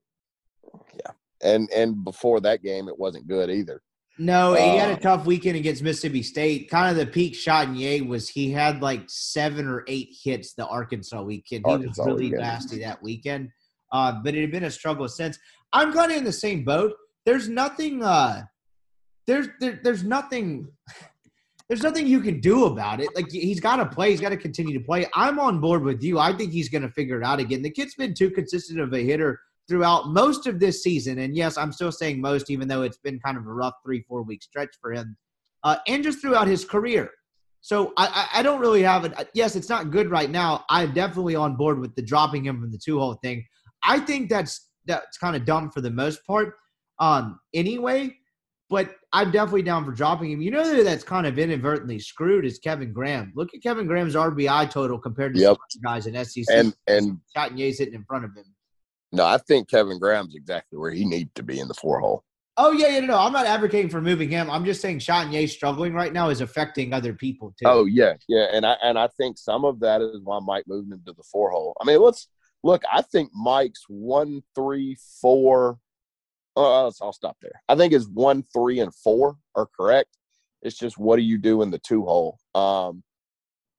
[0.94, 1.12] Yeah,
[1.42, 3.82] and and before that game, it wasn't good either.
[4.18, 6.70] No, he had a Uh, tough weekend against Mississippi State.
[6.70, 11.22] Kind of the peak Chatagnier was he had like seven or eight hits the Arkansas
[11.22, 11.66] weekend.
[11.68, 12.42] He was really weekend.
[12.42, 13.50] nasty that weekend.
[13.92, 15.38] Uh, but it had been a struggle since.
[15.74, 16.94] I'm kind of in the same boat.
[17.26, 18.04] There's nothing.
[18.04, 18.44] Uh,
[19.28, 20.70] there's there, there's nothing.
[21.68, 23.10] There's nothing you can do about it.
[23.16, 24.12] Like he's got to play.
[24.12, 25.08] He's got to continue to play.
[25.16, 26.20] I'm on board with you.
[26.20, 27.64] I think he's going to figure it out again.
[27.64, 31.20] The kid's been too consistent of a hitter throughout most of this season.
[31.20, 34.02] And yes, I'm still saying most, even though it's been kind of a rough three,
[34.08, 35.18] four week stretch for him,
[35.64, 37.10] uh, and just throughout his career.
[37.62, 39.30] So I, I don't really have it.
[39.34, 40.66] Yes, it's not good right now.
[40.70, 43.44] I'm definitely on board with the dropping him from the two hole thing.
[43.82, 46.54] I think that's that's kind of dumb for the most part,
[47.00, 48.16] um, anyway.
[48.70, 50.42] But I'm definitely down for dropping him.
[50.42, 53.32] You know who that's kind of inadvertently screwed is Kevin Graham.
[53.36, 55.58] Look at Kevin Graham's RBI total compared to Yep.
[55.70, 56.46] some guys in SEC.
[56.50, 58.46] And and Chatagnier's sitting in front of him.
[59.12, 62.24] no, I think Kevin Graham's exactly where he needs to be in the four hole.
[62.58, 63.18] Oh yeah, yeah, no, no.
[63.18, 64.50] I'm not advocating for moving him.
[64.50, 67.68] I'm just saying Chatagnier struggling right now is affecting other people too.
[67.68, 70.92] Oh yeah, yeah, and I and I think some of that is why Mike moved
[70.92, 71.76] him to the four hole.
[71.82, 72.30] I mean, let's
[72.64, 72.82] look.
[72.92, 75.80] I think Mike's one, three, four.
[76.56, 77.62] Uh, I'll stop there.
[77.68, 80.18] I think his one, three, and four are correct.
[80.62, 82.40] It's just what do you do in the two hole?
[82.56, 83.04] Um,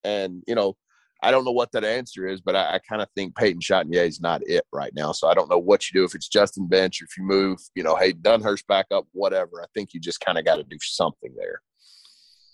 [0.04, 0.76] and you know,
[1.22, 4.06] I don't know what that answer is, but I, I kind of think Peyton Chatagnier
[4.06, 5.12] is not it right now.
[5.12, 7.58] So I don't know what you do if it's Justin Bench, or if you move,
[7.74, 9.62] you know, hey Dunhurst back up, whatever.
[9.62, 11.60] I think you just kind of got to do something there.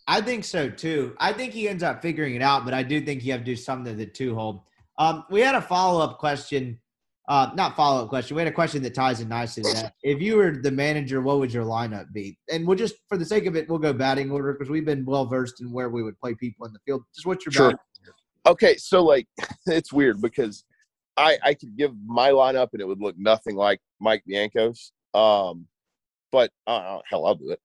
[0.06, 1.14] I think so too.
[1.18, 3.44] I think he ends up figuring it out, but I do think you have to
[3.44, 4.66] do something to the two hole.
[4.98, 6.80] Um, we had a follow up question,
[7.28, 8.36] uh, not follow up question.
[8.36, 9.94] We had a question that ties in nicely to that.
[10.02, 12.36] If you were the manager, what would your lineup be?
[12.50, 15.04] And we'll just, for the sake of it, we'll go batting order because we've been
[15.04, 17.02] well versed in where we would play people in the field.
[17.14, 17.66] Just what's your Sure.
[17.68, 18.14] batting order?
[18.46, 19.26] okay, so like
[19.66, 20.64] it's weird because
[21.16, 24.92] I I could give my lineup and it would look nothing like Mike Bianco's.
[25.14, 25.66] Um,
[26.32, 27.60] but uh, hell, I'll do it.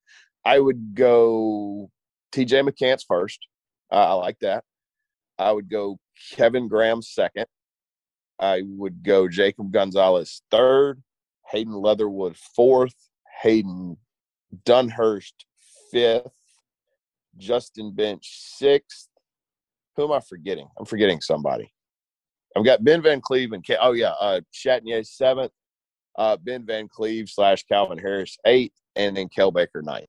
[0.45, 1.89] I would go
[2.31, 2.61] T.J.
[2.61, 3.39] McCants first.
[3.91, 4.63] Uh, I like that.
[5.39, 5.97] I would go
[6.33, 7.45] Kevin Graham second.
[8.39, 11.01] I would go Jacob Gonzalez third.
[11.51, 12.95] Hayden Leatherwood fourth.
[13.41, 13.97] Hayden
[14.65, 15.33] Dunhurst
[15.91, 16.31] fifth.
[17.37, 18.27] Justin Bench
[18.57, 19.09] sixth
[19.97, 20.69] who am I forgetting?
[20.79, 21.73] I'm forgetting somebody.
[22.55, 25.51] I've got Ben Van Cleve and oh yeah, uh, Chatagnier seventh,
[26.17, 30.07] uh, Ben Van Cleve slash Calvin Harris eighth, and then Cael Baker ninth.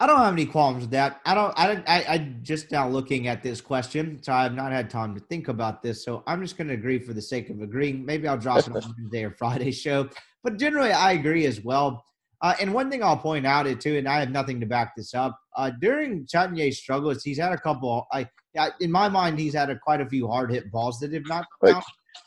[0.00, 1.20] I don't have any qualms with that.
[1.26, 1.52] I don't.
[1.58, 2.04] I, I.
[2.08, 5.48] I just now looking at this question, so I have not had time to think
[5.48, 6.04] about this.
[6.04, 8.04] So I'm just going to agree for the sake of agreeing.
[8.04, 10.08] Maybe I'll drop it on Wednesday or Friday show.
[10.44, 12.04] But generally, I agree as well.
[12.40, 14.94] Uh, and one thing I'll point out it too, and I have nothing to back
[14.96, 15.36] this up.
[15.56, 18.06] Uh, during Chatagnier's struggles, he's had a couple.
[18.12, 18.28] I
[18.80, 21.44] in my mind, he's had a, quite a few hard hit balls that have not
[21.60, 21.82] Right.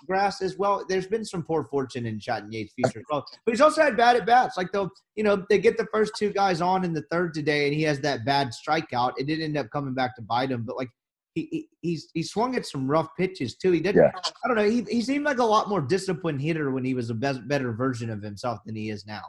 [0.07, 0.85] Grass as well.
[0.87, 2.19] There's been some poor fortune in
[2.49, 4.57] Yates' future as well, but he's also had bad at bats.
[4.57, 7.67] Like they'll, you know, they get the first two guys on in the third today,
[7.67, 9.13] and he has that bad strikeout.
[9.17, 10.89] It didn't end up coming back to bite him, but like.
[11.33, 13.71] He, he he's he swung at some rough pitches too.
[13.71, 14.01] He didn't.
[14.01, 14.11] Yeah.
[14.43, 14.69] I don't know.
[14.69, 17.71] He, he seemed like a lot more disciplined hitter when he was a best, better
[17.71, 19.21] version of himself than he is now.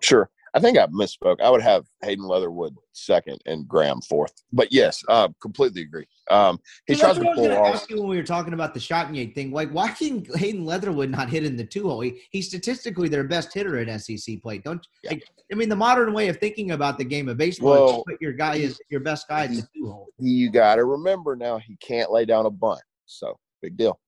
[0.00, 0.30] Sure.
[0.54, 1.40] I think I misspoke.
[1.40, 4.34] I would have Hayden Leatherwood second and Graham fourth.
[4.52, 6.06] But yes, uh, completely agree.
[6.30, 7.74] Um, he So tries to I was pull going to off.
[7.74, 9.50] ask you when we were talking about the shot and thing.
[9.50, 12.00] Like, why can Hayden Leatherwood not hit in the two hole?
[12.00, 14.58] He, he's statistically their best hitter at SEC play.
[14.58, 15.12] Don't Yeah.
[15.12, 18.12] like, I mean the modern way of thinking about the game of baseball Well, to
[18.12, 20.08] put your guy is your best guy at the two hole.
[20.18, 22.80] You got to remember now he can't lay down a bunt.
[23.06, 23.98] So big deal.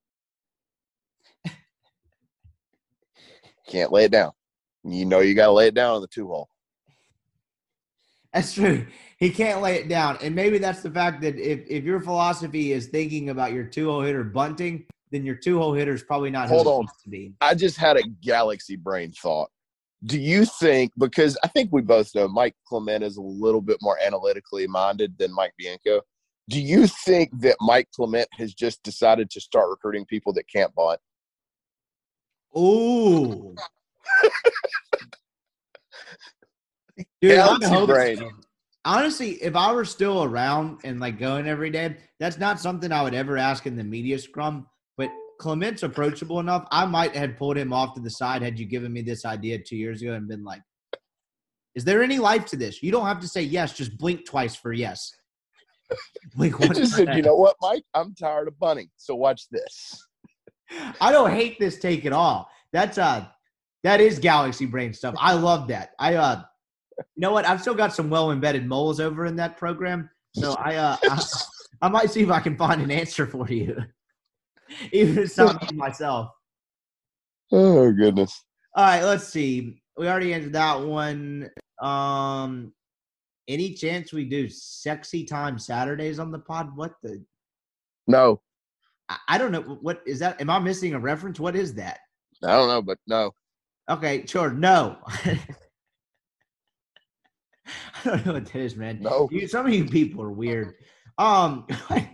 [3.67, 4.31] can't lay it down.
[4.85, 6.49] You know you got to lay it down on the two hole.
[8.33, 8.85] That's true.
[9.17, 12.73] He can't lay it down, and maybe that's the fact that if if your philosophy
[12.73, 16.29] is thinking about your two hole hitter bunting, then your two hole hitter is probably
[16.29, 16.85] not Hold on.
[16.85, 17.33] to be.
[17.39, 19.49] I just had a galaxy brain thought.
[20.05, 23.77] Do you think because I think we both know Mike Clement is a little bit
[23.81, 26.01] more analytically minded than Mike Bianco?
[26.49, 30.75] Do you think that Mike Clement has just decided to start recruiting people that can't
[30.75, 30.99] bunt?
[32.57, 33.55] Ooh.
[37.21, 38.29] Dude, Galaxy so.
[38.85, 43.01] Honestly, if I were still around and like going every day, that's not something I
[43.01, 44.67] would ever ask in the media scrum.
[44.97, 45.09] But
[45.39, 46.67] Clement's approachable enough.
[46.71, 49.59] I might have pulled him off to the side had you given me this idea
[49.59, 50.61] two years ago and been like,
[51.73, 52.83] "Is there any life to this?
[52.83, 53.73] You don't have to say yes.
[53.73, 55.11] Just blink twice for yes."
[56.35, 56.73] Blink one.
[56.73, 57.83] just said, you know what, Mike?
[57.93, 58.89] I'm tired of bunting.
[58.97, 60.03] So watch this.
[60.99, 62.49] I don't hate this take at all.
[62.73, 63.27] That's uh
[63.85, 65.13] that is galaxy brain stuff.
[65.19, 65.91] I love that.
[65.99, 66.41] I uh
[66.97, 67.45] you know what?
[67.45, 70.09] I've still got some well embedded moles over in that program.
[70.33, 71.25] So I uh I,
[71.83, 73.77] I might see if I can find an answer for you.
[74.91, 76.31] Even if it's not me myself.
[77.51, 78.43] Oh goodness.
[78.75, 79.81] All right, let's see.
[79.97, 81.49] We already answered that one.
[81.79, 82.73] Um
[83.47, 86.75] any chance we do sexy time Saturdays on the pod?
[86.75, 87.23] What the
[88.07, 88.41] No,
[89.07, 89.61] I, I don't know.
[89.61, 90.41] What is that?
[90.41, 91.39] Am I missing a reference?
[91.39, 91.99] What is that?
[92.43, 93.31] I don't know, but no.
[93.89, 94.51] Okay, sure.
[94.51, 94.97] No.
[95.05, 95.39] I
[98.03, 98.99] don't know what that is, man.
[99.01, 99.29] No.
[99.31, 100.73] You, some of you people are weird.
[101.17, 102.05] Um, what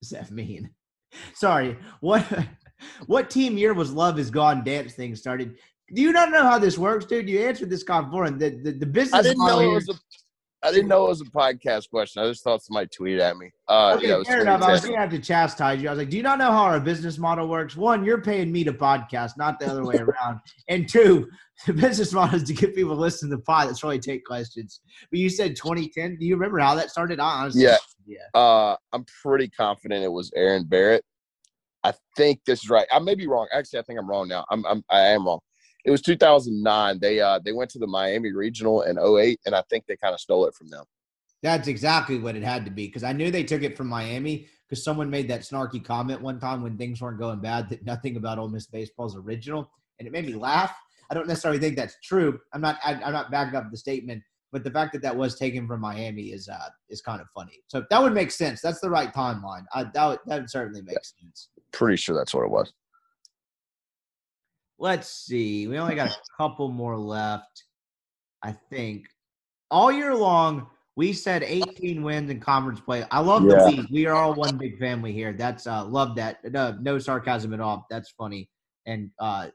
[0.00, 0.70] does that mean?
[1.34, 1.76] Sorry.
[2.00, 2.26] What
[3.06, 5.56] what team year was Love Is Gone dance thing started?
[5.94, 7.28] Do you not know how this works, dude?
[7.28, 9.74] You answered this guy before, and the, the, the business I didn't model know it
[9.74, 9.94] was a
[10.64, 12.22] I didn't know it was a podcast question.
[12.22, 13.50] I just thought somebody tweeted at me.
[13.68, 14.62] Uh Okay, yeah, it was fair enough.
[14.62, 15.88] I was gonna have to chastise you.
[15.88, 17.76] I was like, "Do you not know how our business model works?
[17.76, 20.40] One, you're paying me to podcast, not the other way around.
[20.68, 21.28] And two,
[21.66, 23.68] the business model is to get people to listen to the pod.
[23.68, 24.80] That's really take questions.
[25.10, 26.16] But you said 2010.
[26.18, 27.18] Do you remember how that started?
[27.18, 27.76] I honestly, Yeah.
[28.06, 28.18] yeah.
[28.40, 31.04] Uh, I'm pretty confident it was Aaron Barrett.
[31.84, 32.86] I think this is right.
[32.92, 33.48] I may be wrong.
[33.52, 34.44] Actually, I think I'm wrong now.
[34.50, 35.40] I'm, I'm I am wrong.
[35.84, 36.98] It was 2009.
[37.00, 40.14] They uh they went to the Miami Regional in 08, and I think they kind
[40.14, 40.84] of stole it from them.
[41.42, 44.46] That's exactly what it had to be because I knew they took it from Miami
[44.68, 48.16] because someone made that snarky comment one time when things weren't going bad that nothing
[48.16, 49.68] about Ole Miss baseball is original,
[49.98, 50.74] and it made me laugh.
[51.10, 52.38] I don't necessarily think that's true.
[52.52, 52.78] I'm not.
[52.84, 54.22] I, I'm not backing up the statement,
[54.52, 57.60] but the fact that that was taken from Miami is uh is kind of funny.
[57.66, 58.60] So that would make sense.
[58.60, 59.64] That's the right timeline.
[59.74, 61.48] I, that would, that would certainly make sense.
[61.72, 62.72] Pretty sure that's what it was.
[64.82, 65.68] Let's see.
[65.68, 67.62] We only got a couple more left.
[68.42, 69.06] I think
[69.70, 73.04] all year long we said 18 wins in conference play.
[73.12, 73.64] I love Yeah.
[73.64, 73.88] the we.
[73.92, 75.32] We are all one big family here.
[75.34, 76.38] That's uh love that.
[76.52, 77.86] No, no sarcasm at all.
[77.90, 78.50] That's funny.
[78.84, 79.50] And uh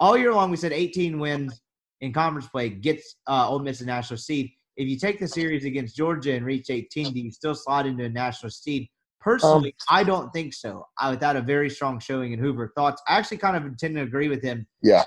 [0.00, 1.60] all year long we said 18 wins
[2.00, 4.50] in conference play gets uh Ole Miss a national seed.
[4.78, 8.04] If you take the series against Georgia and reach 18, do you still slide into
[8.04, 8.88] a national seed?
[9.20, 10.86] Personally, I don't think so.
[10.98, 13.02] I, without a very strong showing in Hoover, thoughts.
[13.06, 15.04] I actually kind of tend to agree with him Yeah.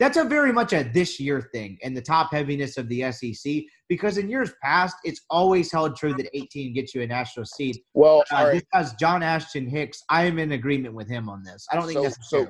[0.00, 3.62] that's a very much a this year thing and the top heaviness of the SEC
[3.88, 7.78] because in years past it's always held true that 18 gets you a national seed.
[7.94, 8.52] Well, Uh, right.
[8.54, 10.02] This has John Ashton Hicks.
[10.08, 11.66] I am in agreement with him on this.
[11.70, 12.48] I don't think So- that's so-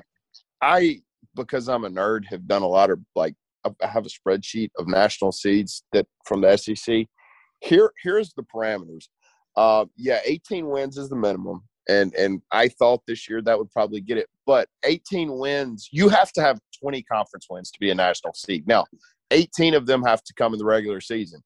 [0.61, 1.01] I
[1.35, 3.35] because I'm a nerd have done a lot of like
[3.65, 7.07] I have a spreadsheet of national seeds that from the SEC.
[7.61, 9.07] Here here's the parameters.
[9.55, 13.71] Uh, yeah, 18 wins is the minimum, and and I thought this year that would
[13.71, 14.27] probably get it.
[14.45, 18.67] But 18 wins, you have to have 20 conference wins to be a national seed.
[18.67, 18.85] Now,
[19.31, 21.41] 18 of them have to come in the regular season.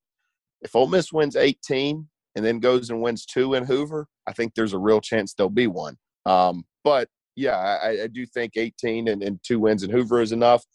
[0.61, 4.53] If Ole Miss wins 18 and then goes and wins two in Hoover, I think
[4.53, 5.97] there's a real chance there'll be one.
[6.25, 10.31] Um, but yeah, I, I do think 18 and, and two wins in Hoover is
[10.31, 10.65] enough.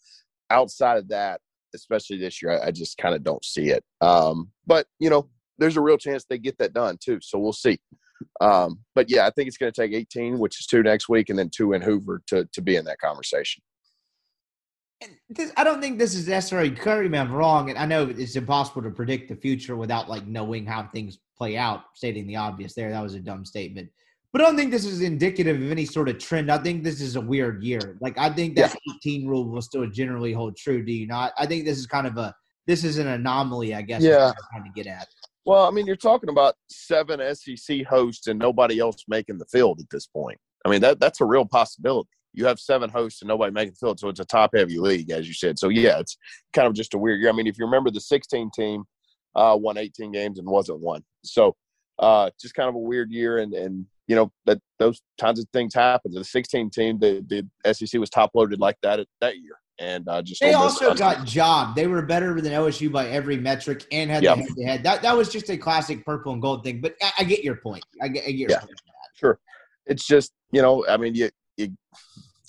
[0.49, 1.41] Outside of that,
[1.75, 3.83] especially this year, I, I just kind of don't see it.
[4.01, 7.19] Um, but you know, there's a real chance they get that done too.
[7.21, 7.77] So we'll see.
[8.41, 11.29] Um, but yeah, I think it's going to take 18, which is two next week,
[11.29, 13.61] and then two in Hoover to to be in that conversation.
[15.01, 18.07] And this, I don't think this is necessarily correct me I'm wrong, and I know
[18.07, 21.81] it's impossible to predict the future without like knowing how things play out.
[21.95, 23.89] Stating the obvious there, that was a dumb statement.
[24.31, 26.51] But I don't think this is indicative of any sort of trend.
[26.51, 27.97] I think this is a weird year.
[28.01, 28.93] Like I think that Yeah.
[28.95, 30.83] 18 rule will still generally hold true.
[30.83, 31.33] Do you not?
[31.37, 32.33] I think this is kind of a
[32.65, 33.75] this is an anomaly.
[33.75, 34.01] I guess.
[34.01, 34.27] Yeah.
[34.27, 35.07] I'm trying to get at.
[35.45, 39.79] Well, I mean, you're talking about seven SEC hosts and nobody else making the field
[39.81, 40.39] at this point.
[40.65, 42.09] I mean, that that's a real possibility.
[42.33, 45.11] You have seven hosts and nobody making the field, so it's a top heavy league,
[45.11, 45.59] as you said.
[45.59, 46.17] So yeah, it's
[46.53, 47.29] kind of just a weird year.
[47.29, 48.85] I mean, if you remember, the 16 team
[49.35, 51.03] uh, won 18 games and wasn't one.
[51.23, 51.55] So
[51.99, 55.45] uh, just kind of a weird year, and and you know that those kinds of
[55.53, 56.11] things happen.
[56.11, 57.23] The 16 team, the
[57.63, 61.25] the SEC was top loaded like that that year, and uh, just They also got
[61.25, 61.75] job.
[61.75, 64.35] They were better than OSU by every metric and had Yeah.
[64.35, 64.83] the head to head.
[64.83, 66.81] That that was just a classic purple and gold thing.
[66.81, 67.83] But I, I get your point.
[68.01, 68.59] I get, I get your Yeah.
[68.59, 68.81] point.
[69.15, 69.39] Sure.
[69.85, 71.75] It's just, you know, I mean, you, you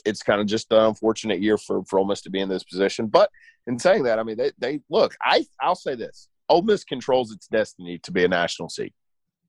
[0.04, 2.62] it's kind of just an unfortunate year for, for Ole Miss to be in this
[2.64, 3.06] position.
[3.06, 3.30] But
[3.66, 7.32] in saying that, I mean, they, they look, I, I'll say this Ole Miss controls
[7.32, 8.92] its destiny to be a national seed.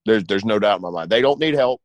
[0.05, 1.09] There's, there's no doubt in my mind.
[1.09, 1.81] They don't need help.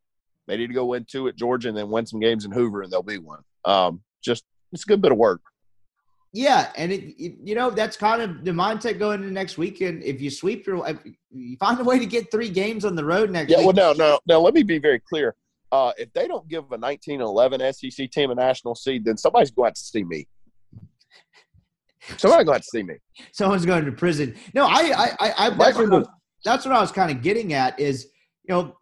[0.47, 2.83] They need to go win two at Georgia and then win some games in Hoover,
[2.83, 3.41] and they'll be one.
[3.65, 5.41] Um, just, it's a good bit of work.
[6.33, 10.03] Yeah, and it, it- you know that's kind of the mindset going into next weekend.
[10.05, 10.99] If you sweep your, if
[11.31, 13.67] you find a way to get three games on the road next Yeah, week.
[13.77, 14.41] well, no, no, no.
[14.41, 15.35] Let me be very clear.
[15.73, 19.51] Uh, if they don't give a 19 11 SEC team a national seed, then somebody's
[19.51, 20.27] going to to see me.
[22.17, 22.95] Somebody's going to to see me.
[23.33, 24.35] someone's going to prison.
[24.55, 26.09] No, I, I, I, I that's, what I was,
[26.45, 28.09] that's what I was kind of getting at is,
[28.45, 28.77] you know,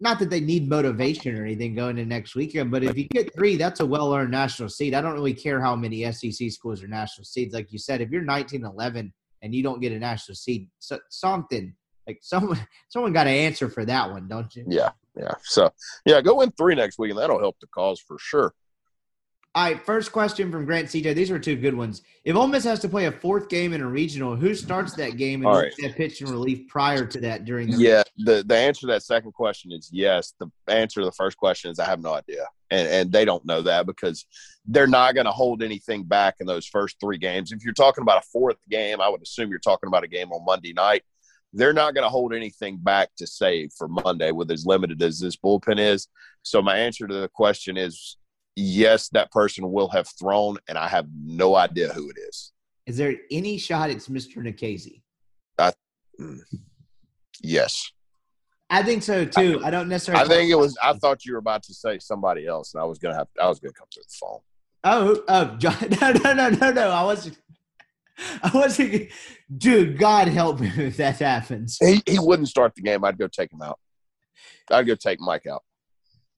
[0.00, 3.34] not that they need motivation or anything going into next weekend, but if you get
[3.34, 4.94] three, that's a well-earned national seed.
[4.94, 7.54] I don't really care how many SEC schools are national seeds.
[7.54, 9.12] Like you said, if you're 19-11
[9.42, 11.74] and you don't get a national seed, so, something
[12.06, 14.64] like someone, someone got to answer for that one, don't you?
[14.68, 15.34] Yeah, yeah.
[15.42, 15.70] So,
[16.06, 18.54] yeah, go win three next week, and that'll help the cause for sure.
[19.52, 21.12] All right, first question from Grant CJ.
[21.12, 22.02] These are two good ones.
[22.24, 25.16] If Ole Miss has to play a fourth game in a regional, who starts that
[25.16, 28.56] game and who's that pitch and relief prior to that during the Yeah, the the
[28.56, 30.34] answer to that second question is yes.
[30.38, 33.44] The answer to the first question is I have no idea, and and they don't
[33.44, 34.24] know that because
[34.66, 37.50] they're not going to hold anything back in those first three games.
[37.50, 40.30] If you're talking about a fourth game, I would assume you're talking about a game
[40.30, 41.02] on Monday night.
[41.52, 45.18] They're not going to hold anything back to save for Monday with as limited as
[45.18, 46.06] this bullpen is.
[46.42, 48.16] So my answer to the question is
[48.56, 52.52] yes, that person will have thrown, and I have no idea who it is.
[52.86, 54.38] Is there any shot it's Mr.
[54.38, 55.02] Nikhazy?
[56.20, 56.40] Mm,
[57.40, 57.92] yes,
[58.68, 59.60] I think so too.
[59.64, 60.24] I don't necessarily.
[60.24, 60.76] I think it was.
[60.82, 63.26] I thought you were about to say somebody else, and I was gonna have.
[63.40, 64.38] I was gonna come through the phone.
[64.84, 66.90] Oh, oh, John, no, no, no, no, no.
[66.90, 67.38] I wasn't.
[68.42, 69.08] I wasn't.
[69.56, 71.78] Dude, God help me if that happens.
[71.80, 73.04] He he wouldn't start the game.
[73.04, 73.78] I'd go take him out.
[74.70, 75.64] I'd go take Mike out.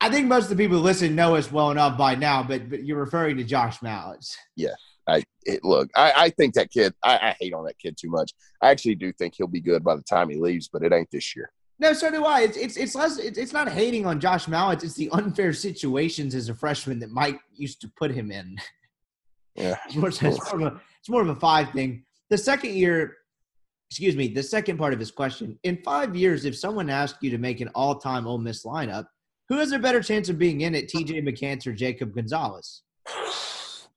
[0.03, 2.69] I think most of the people who listen know us well enough by now, but
[2.69, 4.35] but you're referring to Josh Mallitz.
[4.57, 4.75] Yeah.
[5.09, 5.91] I it, look.
[5.95, 6.93] I, I think that kid.
[7.05, 8.33] I, I hate on that kid too much.
[8.61, 11.11] I actually do think he'll be good by the time he leaves, but it ain't
[11.13, 11.53] this year.
[11.79, 12.41] No, so do I.
[12.43, 13.19] It's it's it's less.
[13.19, 14.83] It's, it's not hating on Josh Mallitz.
[14.83, 18.57] It's the unfair situations as a freshman that Mike used to put him in.
[19.55, 19.77] Yeah.
[19.87, 22.05] It's more, it's more of a it's more of a five thing.
[22.29, 23.19] The second year,
[23.89, 27.31] excuse me, the second part of his question: In five years, if someone asked you
[27.31, 29.07] to make an all-time Ole Miss lineup,
[29.49, 31.23] who has a better chance of being in it, T.J.
[31.23, 32.83] McCants or Jacob Gonzalez?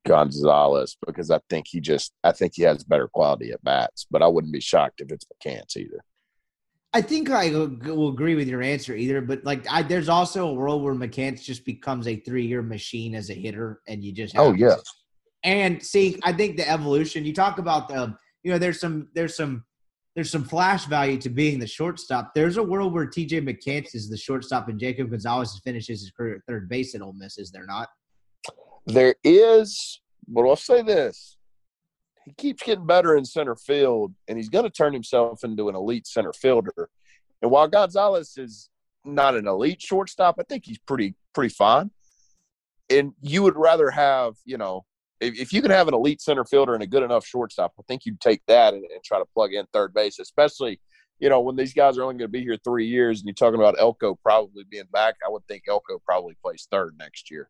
[0.06, 2.14] Gonzalez because I think he just.
[2.24, 5.26] I think he has better quality at bats, but I wouldn't be shocked if it's
[5.26, 6.00] McCants either.
[6.94, 10.54] I think I will agree with your answer either, but like I, there's also a
[10.54, 14.46] world where McCants just becomes a three-year machine as a hitter, and you just oh,
[14.46, 14.76] have Oh yeah.
[15.44, 19.36] And see, I think the evolution you talk about the you know there's some there's
[19.36, 19.66] some
[20.16, 22.34] there's some flash value to being the shortstop.
[22.34, 26.36] There's a world where TJ McCants is the shortstop and Jacob Gonzalez finishes his career
[26.36, 27.90] at third base at Ole Miss, is there not?
[28.86, 31.38] There is, but I'll say this:
[32.24, 35.76] he keeps getting better in center field, and he's going to turn himself into an
[35.76, 36.90] elite center fielder.
[37.42, 38.70] And while Gonzalez is
[39.04, 41.92] not an elite shortstop, I think he's pretty pretty fine.
[42.90, 44.86] And you would rather have, you know,
[45.20, 47.84] if, if you can have an elite center fielder and a good enough shortstop, I
[47.88, 50.80] think you'd take that and, and try to plug in third base, especially.
[51.18, 53.36] You know, when these guys are only going to be here three years, and you're
[53.36, 57.50] talking about Elko probably being back, I would think Elko probably plays third next year.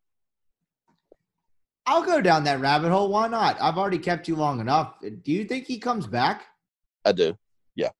[1.84, 3.08] I'll go down that rabbit hole.
[3.08, 3.60] Why not?
[3.60, 4.94] I've already kept you long enough.
[5.00, 6.44] Do you think he comes back?
[7.04, 7.36] I do.
[7.74, 7.90] Yeah,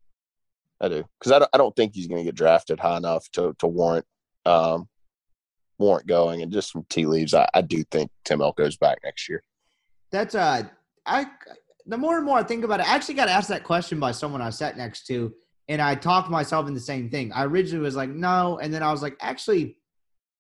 [0.80, 1.04] I do.
[1.18, 3.66] Because I don't, I don't think he's going to get drafted high enough to to
[3.66, 4.06] warrant
[4.44, 4.88] um,
[5.78, 6.42] warrant going.
[6.42, 9.42] And just some tea leaves, I, I do think Tim Elko's back next year.
[10.10, 10.64] That's uh
[11.04, 11.26] I
[11.86, 14.10] the more and more I think about it, I actually got asked that question by
[14.10, 15.32] someone I sat next to.
[15.68, 17.32] And I talked myself in the same thing.
[17.32, 18.58] I originally was like, no.
[18.62, 19.76] And then I was like, actually,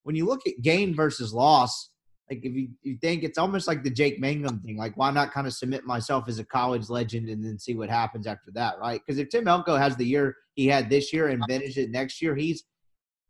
[0.04, 1.90] when you look at gain versus loss,
[2.30, 5.32] like if you, you think it's almost like the Jake Mangum thing, like why not
[5.32, 8.78] kind of submit myself as a college legend and then see what happens after that,
[8.80, 9.00] right?
[9.04, 12.20] Because if Tim Elko has the year he had this year and finishes it next
[12.20, 12.64] year, he's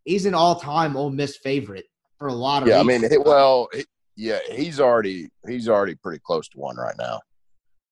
[0.05, 1.87] he's an all time Ole Miss favorite
[2.19, 3.69] for a lot of Yeah, I mean, well,
[4.17, 7.21] yeah, he's already he's already pretty close to one right now.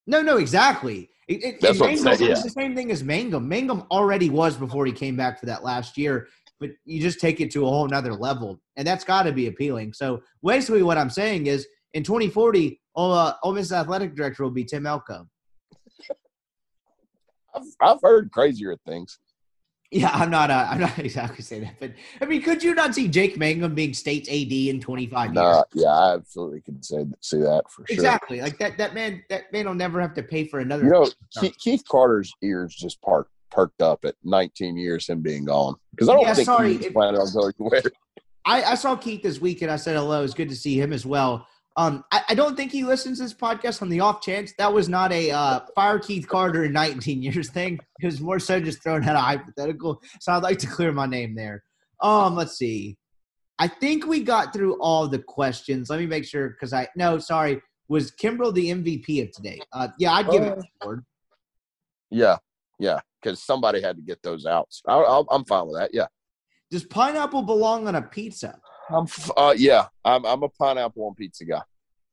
[0.06, 1.10] No, no, exactly.
[1.28, 2.34] It, it, That's what I'm saying, yeah.
[2.34, 3.48] the same thing as Mangum.
[3.48, 6.28] Mangum already was before he came back for that last year,
[6.60, 9.46] but you just take it to a whole nother level, and that's got to be
[9.46, 9.94] appealing.
[9.94, 14.64] So basically, what I'm saying is, in 2040, uh, Ole Miss athletic director will be
[14.64, 15.26] Tim Elko.
[17.54, 19.18] I've, I've heard crazier things.
[19.94, 20.50] Yeah, I'm not.
[20.50, 23.76] Uh, I'm not exactly saying that, but I mean, could you not see Jake Mangum
[23.76, 25.34] being state's AD in 25 years?
[25.34, 27.94] Nah, yeah, I absolutely can say see that for sure.
[27.94, 28.40] Exactly.
[28.40, 28.76] Like that.
[28.76, 29.22] That man.
[29.30, 30.82] That man will never have to pay for another.
[30.84, 31.08] You know,
[31.40, 36.08] Keith, Keith Carter's ears just parked perked up at 19 years him being gone because
[36.08, 37.82] I don't Yeah, think sorry, he was it- planning on going anywhere.
[38.44, 40.24] I, I saw Keith this week and I said hello.
[40.24, 41.46] It's good to see him as well.
[41.76, 44.52] Um, I, I don't think he listens to this podcast on the off chance.
[44.58, 47.80] That was not a uh, fire Keith Carter in 19 years thing.
[48.00, 50.00] It was more so just throwing out a hypothetical.
[50.20, 51.64] So I'd like to clear my name there.
[52.00, 52.96] Um, let's see.
[53.58, 55.90] I think we got through all the questions.
[55.90, 57.62] Let me make sure because I no, sorry.
[57.88, 59.60] Was Kimbrell the MVP of today?
[59.72, 60.58] Uh, yeah, I'd give it.
[60.82, 61.02] to
[62.10, 62.36] Yeah,
[62.78, 64.66] yeah, because somebody had to get those out.
[64.70, 65.90] So I, I'll, I'm fine with that.
[65.92, 66.06] Yeah,
[66.70, 68.58] Does pineapple belong on a pizza?
[68.90, 69.06] I'm.
[69.36, 70.24] Uh, yeah, I'm.
[70.24, 71.62] I'm a pineapple on pizza guy.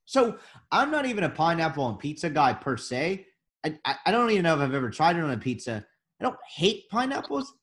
[0.05, 0.37] So
[0.71, 3.25] I'm not even a pineapple on pizza guy per se.
[3.65, 5.85] I, I, I don't even know if I've ever tried it on a pizza.
[6.19, 7.53] I don't hate pineapples,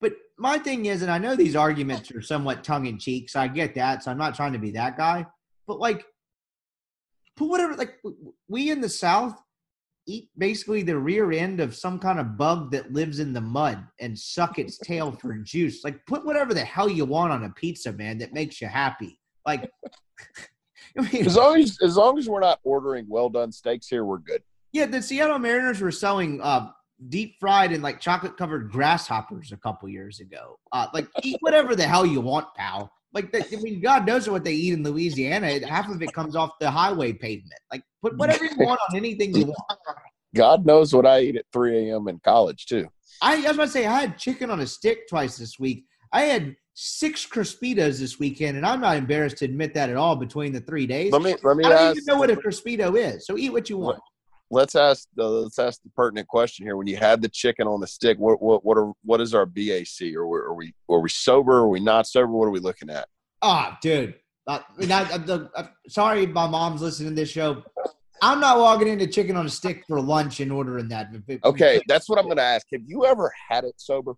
[0.00, 3.40] but my thing is, and I know these arguments are somewhat tongue in cheek, so
[3.40, 4.02] I get that.
[4.02, 5.26] So I'm not trying to be that guy.
[5.66, 6.04] But like,
[7.36, 7.74] put whatever.
[7.74, 8.00] Like
[8.48, 9.40] we in the South
[10.08, 13.86] eat basically the rear end of some kind of bug that lives in the mud
[14.00, 15.84] and suck its tail for juice.
[15.84, 19.20] Like put whatever the hell you want on a pizza, man, that makes you happy.
[19.46, 19.70] Like.
[20.98, 24.04] I mean, As long as as long as we're not ordering well done steaks here,
[24.04, 24.42] we're good.
[24.72, 26.70] Yeah, the Seattle Mariners were selling uh,
[27.08, 30.58] deep fried and like chocolate covered grasshoppers a couple years ago.
[30.72, 32.90] Uh, like eat whatever the hell you want, pal.
[33.12, 35.66] Like that, I mean, God knows what they eat in Louisiana.
[35.66, 37.60] Half of it comes off the highway pavement.
[37.72, 39.78] Like put whatever you want on anything you want.
[40.34, 42.08] God knows what I eat at 3 a.m.
[42.08, 42.86] in college too.
[43.22, 45.84] I, I was about to say I had chicken on a stick twice this week.
[46.12, 50.16] I had six Crispitos this weekend, and I'm not embarrassed to admit that at all.
[50.16, 51.96] Between the three days, Let me let me I don't ask.
[51.96, 53.26] even know what a Crispito is.
[53.26, 54.00] So eat what you want.
[54.50, 56.76] let's ask the let's ask the pertinent question here.
[56.76, 59.44] When you had the chicken on the stick, what what what are what is our
[59.46, 60.14] BAC?
[60.14, 61.54] Are we are we are we sober?
[61.58, 62.28] Are we not sober?
[62.28, 63.08] What are we looking at?
[63.42, 64.14] Oh, dude.
[64.48, 67.62] Uh, I mean, I, I, the, uh, sorry, my mom's listening to this show.
[68.22, 71.10] I'm not walking into chicken on a stick for lunch and ordering that.
[71.44, 72.66] Okay, that's what I'm going to ask.
[72.72, 74.14] Have you ever had it sober?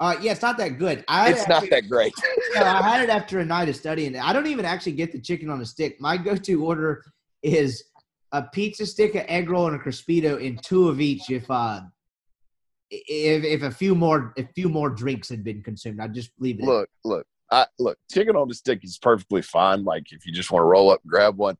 [0.00, 1.04] Uh, yeah, it's not that good.
[1.10, 2.12] It's it not after- that great.
[2.56, 4.16] I had it after a night of studying.
[4.16, 6.00] I don't even actually get the chicken on a stick.
[6.00, 7.04] My go-to order
[7.42, 7.82] is
[8.30, 11.30] a pizza stick, an egg roll, and a crispito, and two of each.
[11.30, 11.80] If uh,
[12.90, 16.60] if if a few more a few more drinks had been consumed, I'd just leave
[16.60, 16.64] it.
[16.64, 17.98] look, look, I look.
[18.10, 19.84] Chicken on the stick is perfectly fine.
[19.84, 21.56] Like if you just want to roll up and grab one,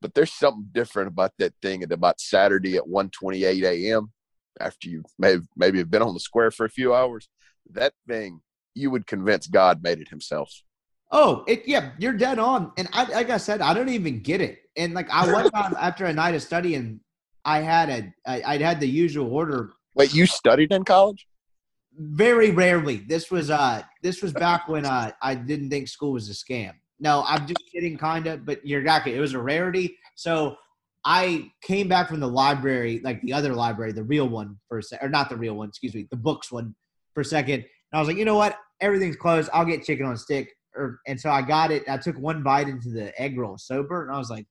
[0.00, 4.12] but there's something different about that thing at about Saturday at 1:28 a.m.
[4.60, 7.28] After you may have, maybe have been on the square for a few hours.
[7.70, 8.40] That thing,
[8.74, 10.62] you would convince God made it himself.
[11.10, 12.72] Oh, it yeah, you're dead on.
[12.76, 14.58] And I like I said, I don't even get it.
[14.76, 17.00] And like I one time after a night of studying,
[17.44, 19.72] I had a I, I'd had the usual order.
[19.94, 21.26] Wait, you studied in college?
[21.98, 22.96] Very rarely.
[22.96, 26.72] This was uh this was back when uh I didn't think school was a scam.
[27.00, 28.46] No, I'm just kidding, kind of.
[28.46, 29.14] But you're exactly.
[29.14, 29.98] It was a rarity.
[30.14, 30.56] So
[31.04, 34.82] I came back from the library, like the other library, the real one for a
[34.82, 36.74] sec, or not the real one, excuse me, the books one
[37.12, 37.54] for a second.
[37.54, 38.56] And I was like, you know what?
[38.80, 39.50] Everything's closed.
[39.52, 40.50] I'll get chicken on stick.
[40.74, 41.82] Or, and so I got it.
[41.88, 44.46] I took one bite into the egg roll sober, and I was like,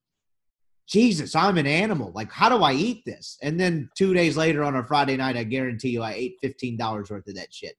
[0.91, 2.11] Jesus, I'm an animal.
[2.13, 3.37] Like, how do I eat this?
[3.41, 6.77] And then two days later on a Friday night, I guarantee you I ate $15
[7.09, 7.75] worth of that shit.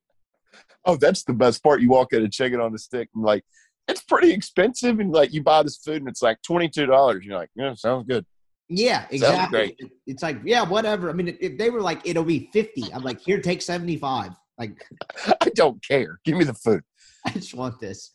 [0.86, 1.82] Oh, that's the best part.
[1.82, 3.44] You walk in a chicken on the stick and like
[3.88, 7.24] it's pretty expensive, and like you buy this food and it's like twenty two dollars.
[7.24, 8.24] You're like, yeah, sounds good.
[8.68, 9.76] Yeah, exactly.
[10.06, 11.10] It's like, yeah, whatever.
[11.10, 14.30] I mean, if they were like, it'll be 50, I'm like, here, take 75.
[14.58, 14.82] Like,
[15.42, 16.20] I don't care.
[16.24, 16.82] Give me the food.
[17.26, 18.14] I just want this.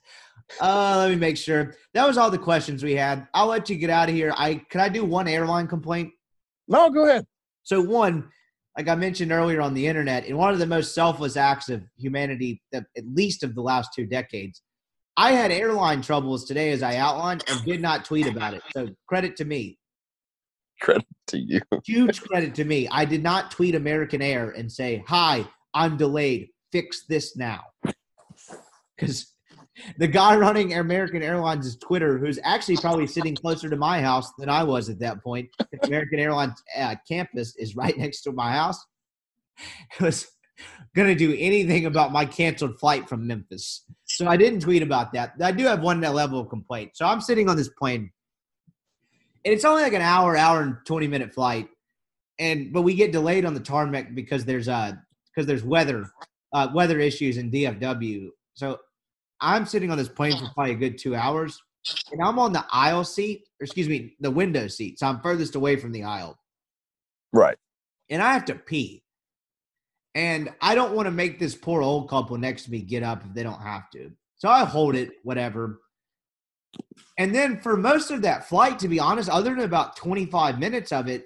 [0.62, 1.76] Uh, let me make sure.
[1.94, 3.28] That was all the questions we had.
[3.34, 4.34] I'll let you get out of here.
[4.38, 6.12] I can I do one airline complaint?
[6.68, 7.26] No, go ahead.
[7.64, 8.30] So one,
[8.78, 11.84] like I mentioned earlier on the internet, in one of the most selfless acts of
[11.98, 14.62] humanity, that at least of the last two decades,
[15.18, 18.62] I had airline troubles today, as I outlined, and did not tweet about it.
[18.72, 19.78] So credit to me.
[20.80, 21.60] Credit to you.
[21.86, 22.88] Huge credit to me.
[22.90, 26.50] I did not tweet American Air and say, "Hi, I'm delayed.
[26.72, 27.64] Fix this now.
[28.96, 29.34] Because
[29.98, 34.50] the guy running American Airlines' Twitter, who's actually probably sitting closer to my house than
[34.50, 35.50] I was at that point,
[35.84, 38.84] American Airlines uh, campus is right next to my house,
[40.00, 40.28] was
[40.96, 43.84] going to do anything about my canceled flight from Memphis.
[44.06, 45.34] So I didn't tweet about that.
[45.42, 46.92] I do have one level of complaint.
[46.96, 48.12] So I'm sitting on this plane,
[49.46, 51.70] and it's only like an hour, hour and 20 minute flight.
[52.40, 54.94] And but we get delayed on the tarmac because there's uh
[55.26, 56.08] because there's weather
[56.54, 58.30] uh, weather issues in DFW.
[58.54, 58.80] So
[59.42, 61.62] I'm sitting on this plane for probably a good two hours,
[62.12, 65.00] and I'm on the aisle seat, or excuse me, the window seat.
[65.00, 66.38] So I'm furthest away from the aisle,
[67.34, 67.58] Right.
[68.10, 69.04] and I have to pee.
[70.16, 73.24] And I don't want to make this poor old couple next to me get up
[73.24, 74.12] if they don't have to.
[74.38, 75.82] So I hold it, whatever.
[77.20, 80.92] And then for most of that flight, to be honest, other than about 25 minutes
[80.92, 81.26] of it,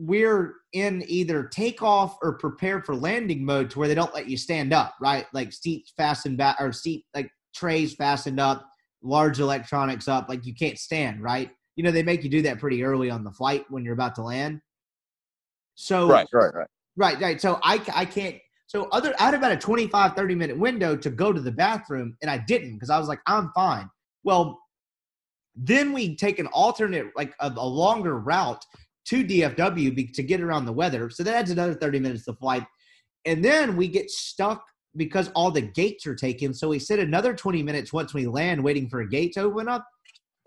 [0.00, 4.36] we're in either takeoff or prepare for landing mode to where they don't let you
[4.36, 5.26] stand up, right?
[5.34, 8.66] Like seats fastened back or seat like trays fastened up,
[9.02, 11.50] large electronics up, like you can't stand, right?
[11.76, 14.14] You know, they make you do that pretty early on the flight when you're about
[14.14, 14.60] to land.
[15.74, 16.26] So Right.
[16.32, 16.54] Right.
[16.54, 16.68] Right.
[16.96, 17.40] Right, right.
[17.40, 18.36] So I, I can't.
[18.66, 22.16] So other, I had about a 25, 30 minute window to go to the bathroom,
[22.22, 23.88] and I didn't because I was like, I'm fine.
[24.24, 24.60] Well,
[25.54, 28.64] then we take an alternate, like a, a longer route
[29.06, 31.10] to DFW to get around the weather.
[31.10, 32.64] So that adds another 30 minutes to flight.
[33.24, 34.64] And then we get stuck
[34.96, 36.52] because all the gates are taken.
[36.52, 39.68] So we sit another 20 minutes once we land waiting for a gate to open
[39.68, 39.86] up.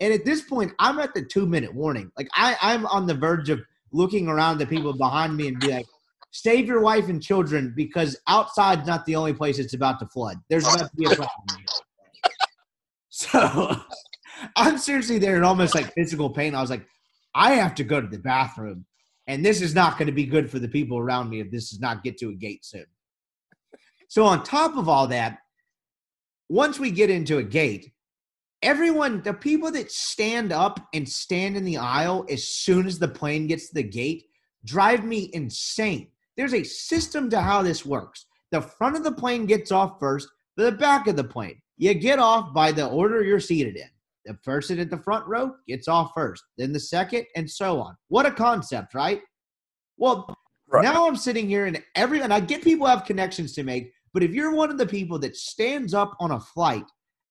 [0.00, 2.10] And at this point, I'm at the two minute warning.
[2.16, 3.60] Like I, I'm on the verge of
[3.92, 5.86] looking around the people behind me and be like,
[6.32, 10.36] save your wife and children because outside's not the only place it's about to flood.
[10.50, 11.28] There's about to be a problem.
[13.16, 13.76] So
[14.56, 16.52] I'm seriously there in almost like physical pain.
[16.52, 16.84] I was like,
[17.34, 18.86] I have to go to the bathroom.
[19.26, 21.70] And this is not going to be good for the people around me if this
[21.70, 22.84] does not get to a gate soon.
[24.08, 25.38] So, on top of all that,
[26.48, 27.92] once we get into a gate,
[28.62, 33.08] everyone, the people that stand up and stand in the aisle as soon as the
[33.08, 34.26] plane gets to the gate,
[34.64, 36.08] drive me insane.
[36.36, 38.26] There's a system to how this works.
[38.50, 41.60] The front of the plane gets off first, the back of the plane.
[41.76, 43.88] You get off by the order you're seated in.
[44.26, 47.94] The person at the front row gets off first, then the second, and so on.
[48.08, 49.20] What a concept, right?
[49.96, 50.34] Well,
[50.66, 50.82] Right.
[50.82, 54.22] now I'm sitting here and every and I get people have connections to make, but
[54.22, 56.84] if you're one of the people that stands up on a flight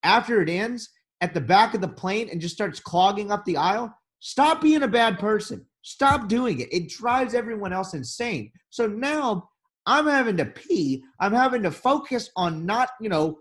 [0.03, 0.89] after it ends
[1.21, 4.83] at the back of the plane and just starts clogging up the aisle, stop being
[4.83, 5.65] a bad person.
[5.81, 6.71] Stop doing it.
[6.71, 8.51] It drives everyone else insane.
[8.69, 9.49] So now
[9.85, 11.03] I'm having to pee.
[11.19, 13.39] I'm having to focus on not, you know,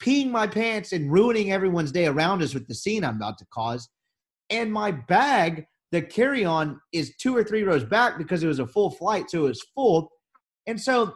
[0.00, 3.46] peeing my pants and ruining everyone's day around us with the scene I'm about to
[3.52, 3.88] cause.
[4.50, 8.58] And my bag, the carry on, is two or three rows back because it was
[8.58, 9.30] a full flight.
[9.30, 10.10] So it was full.
[10.66, 11.14] And so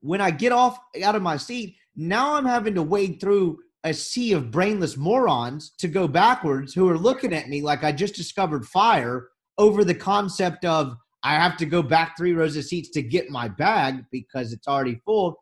[0.00, 3.94] when I get off out of my seat, now I'm having to wade through a
[3.94, 8.14] sea of brainless morons to go backwards who are looking at me like I just
[8.14, 9.28] discovered fire
[9.58, 13.30] over the concept of I have to go back three rows of seats to get
[13.30, 15.36] my bag because it's already full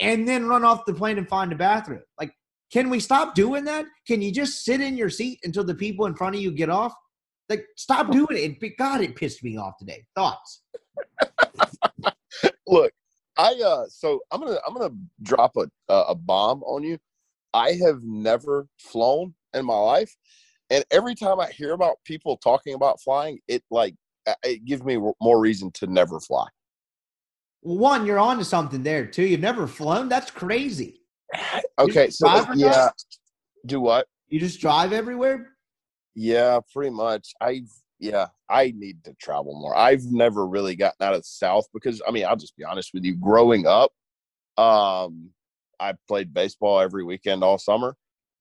[0.00, 2.02] and then run off the plane and find a bathroom.
[2.18, 2.32] Like,
[2.72, 3.86] can we stop doing that?
[4.06, 6.70] Can you just sit in your seat until the people in front of you get
[6.70, 6.92] off?
[7.48, 8.76] Like, stop doing it.
[8.76, 10.04] God, it pissed me off today.
[10.14, 10.62] Thoughts?
[12.66, 12.92] Look,
[13.38, 16.98] I uh, so I'm gonna I'm gonna drop a a a bomb on you.
[17.54, 20.14] I have never flown in my life,
[20.70, 23.94] and every time I hear about people talking about flying, it like
[24.26, 26.46] uh, it gives me more reason to never fly.
[27.66, 29.24] One, you're on to something there, too.
[29.24, 30.08] You've never flown?
[30.08, 31.00] That's crazy.
[31.80, 32.90] Okay, so yeah,
[33.66, 34.06] do what?
[34.28, 35.48] You just drive everywhere?
[36.14, 37.32] Yeah, pretty much.
[37.40, 37.64] I
[37.98, 39.76] yeah, I need to travel more.
[39.76, 42.90] I've never really gotten out of the South because I mean, I'll just be honest
[42.94, 43.16] with you.
[43.16, 43.90] Growing up,
[44.56, 45.30] um,
[45.80, 47.96] I played baseball every weekend all summer,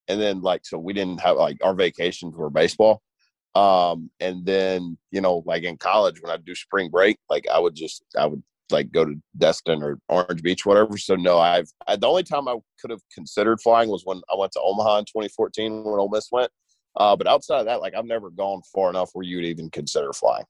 [0.07, 3.01] and then like so we didn't have like our vacations were baseball.
[3.55, 7.57] Um, and then you know, like in college when I do spring break, like I
[7.57, 10.97] would just I would like go to Destin or Orange Beach, whatever.
[10.97, 14.37] So no, I've I, the only time I could have considered flying was when I
[14.37, 16.51] went to Omaha in 2014 when Ole Miss went.
[16.97, 19.69] Uh, but outside of that, like I've never gone far enough where you would even
[19.69, 20.45] consider flying.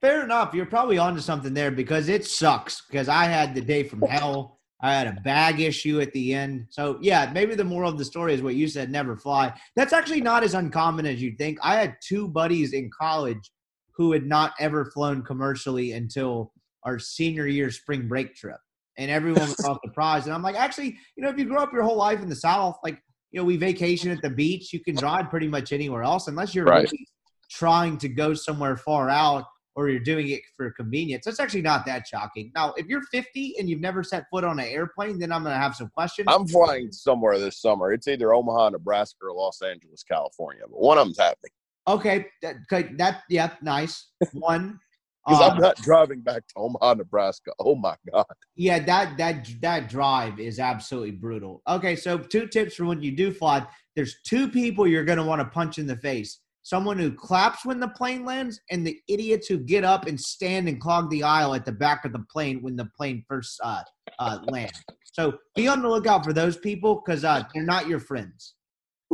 [0.00, 0.54] Fair enough.
[0.54, 2.82] You're probably onto something there because it sucks.
[2.90, 4.58] Because I had the day from hell.
[4.82, 6.66] I had a bag issue at the end.
[6.68, 9.52] So yeah, maybe the moral of the story is what you said: never fly.
[9.76, 11.58] That's actually not as uncommon as you'd think.
[11.62, 13.50] I had two buddies in college
[13.96, 16.52] who had not ever flown commercially until
[16.84, 18.58] our senior year spring break trip,
[18.98, 20.26] and everyone was all surprised.
[20.26, 22.36] And I'm like, actually, you know, if you grow up your whole life in the
[22.36, 23.00] South, like
[23.30, 24.72] you know, we vacation at the beach.
[24.72, 26.84] You can drive pretty much anywhere else, unless you're Right.
[26.84, 27.08] really
[27.50, 29.44] trying to go somewhere far out
[29.76, 31.24] or you're doing it for convenience.
[31.24, 32.52] That's actually not that shocking.
[32.54, 35.52] Now, if you're 50 and you've never set foot on an airplane, then I'm going
[35.54, 36.28] to have some questions.
[36.30, 37.92] I'm flying somewhere this summer.
[37.92, 40.62] It's either Omaha, Nebraska, or Los Angeles, California.
[40.70, 41.50] But one of them's happening
[41.86, 44.80] Okay, that, okay, that yeah, nice one.
[45.26, 47.52] Because Uh, I'm not driving back to Omaha, Nebraska.
[47.58, 48.26] Oh my god!
[48.56, 51.62] Yeah, that that that drive is absolutely brutal.
[51.68, 53.66] Okay, so two tips for when you do fly.
[53.96, 56.40] There's two people you're going to want to punch in the face.
[56.62, 60.66] Someone who claps when the plane lands and the idiots who get up and stand
[60.66, 63.82] and clog the aisle at the back of the plane when the plane first uh,
[64.18, 64.82] uh, lands.
[65.12, 68.54] So be on the lookout for those people because uh, they're not your friends.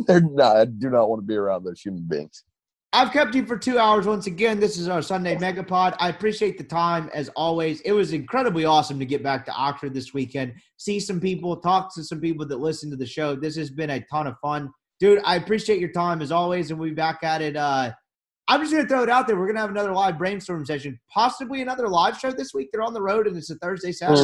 [0.06, 0.56] They're not.
[0.56, 2.44] I do not want to be around those human beings.
[2.92, 4.58] I've kept you for two hours once again.
[4.58, 5.94] This is our Sunday Megapod.
[6.00, 7.80] I appreciate the time as always.
[7.82, 11.94] It was incredibly awesome to get back to Oxford this weekend, see some people, talk
[11.94, 13.36] to some people that listen to the show.
[13.36, 14.70] This has been a ton of fun.
[14.98, 17.56] Dude, I appreciate your time as always, and we'll be back at it.
[17.56, 17.92] Uh,
[18.48, 19.36] I'm just going to throw it out there.
[19.36, 22.70] We're going to have another live brainstorm session, possibly another live show this week.
[22.72, 24.20] They're on the road, and it's a Thursday, Saturday.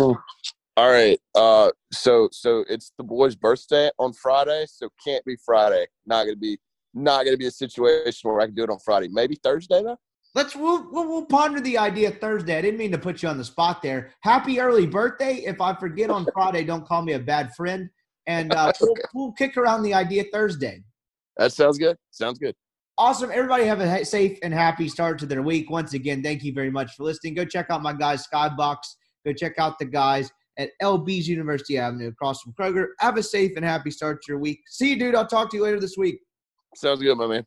[0.76, 1.18] All right.
[1.34, 5.86] Uh, so so it's the boy's birthday on Friday, so can't be Friday.
[6.04, 6.58] Not gonna be
[6.96, 9.08] not gonna be a situation where I can do it on Friday.
[9.10, 9.98] Maybe Thursday though.
[10.34, 12.58] Let's we'll, we'll we'll ponder the idea Thursday.
[12.58, 14.12] I didn't mean to put you on the spot there.
[14.20, 15.36] Happy early birthday!
[15.36, 17.88] If I forget on Friday, don't call me a bad friend.
[18.26, 20.82] And uh, we'll, we'll kick around the idea Thursday.
[21.36, 21.96] That sounds good.
[22.10, 22.54] Sounds good.
[22.98, 23.30] Awesome!
[23.32, 25.70] Everybody have a safe and happy start to their week.
[25.70, 27.34] Once again, thank you very much for listening.
[27.34, 28.76] Go check out my guys Skybox.
[29.24, 32.88] Go check out the guys at LB's University Avenue across from Kroger.
[33.00, 34.60] Have a safe and happy start to your week.
[34.68, 35.14] See you, dude.
[35.14, 36.20] I'll talk to you later this week.
[36.76, 37.46] Sounds good, my man.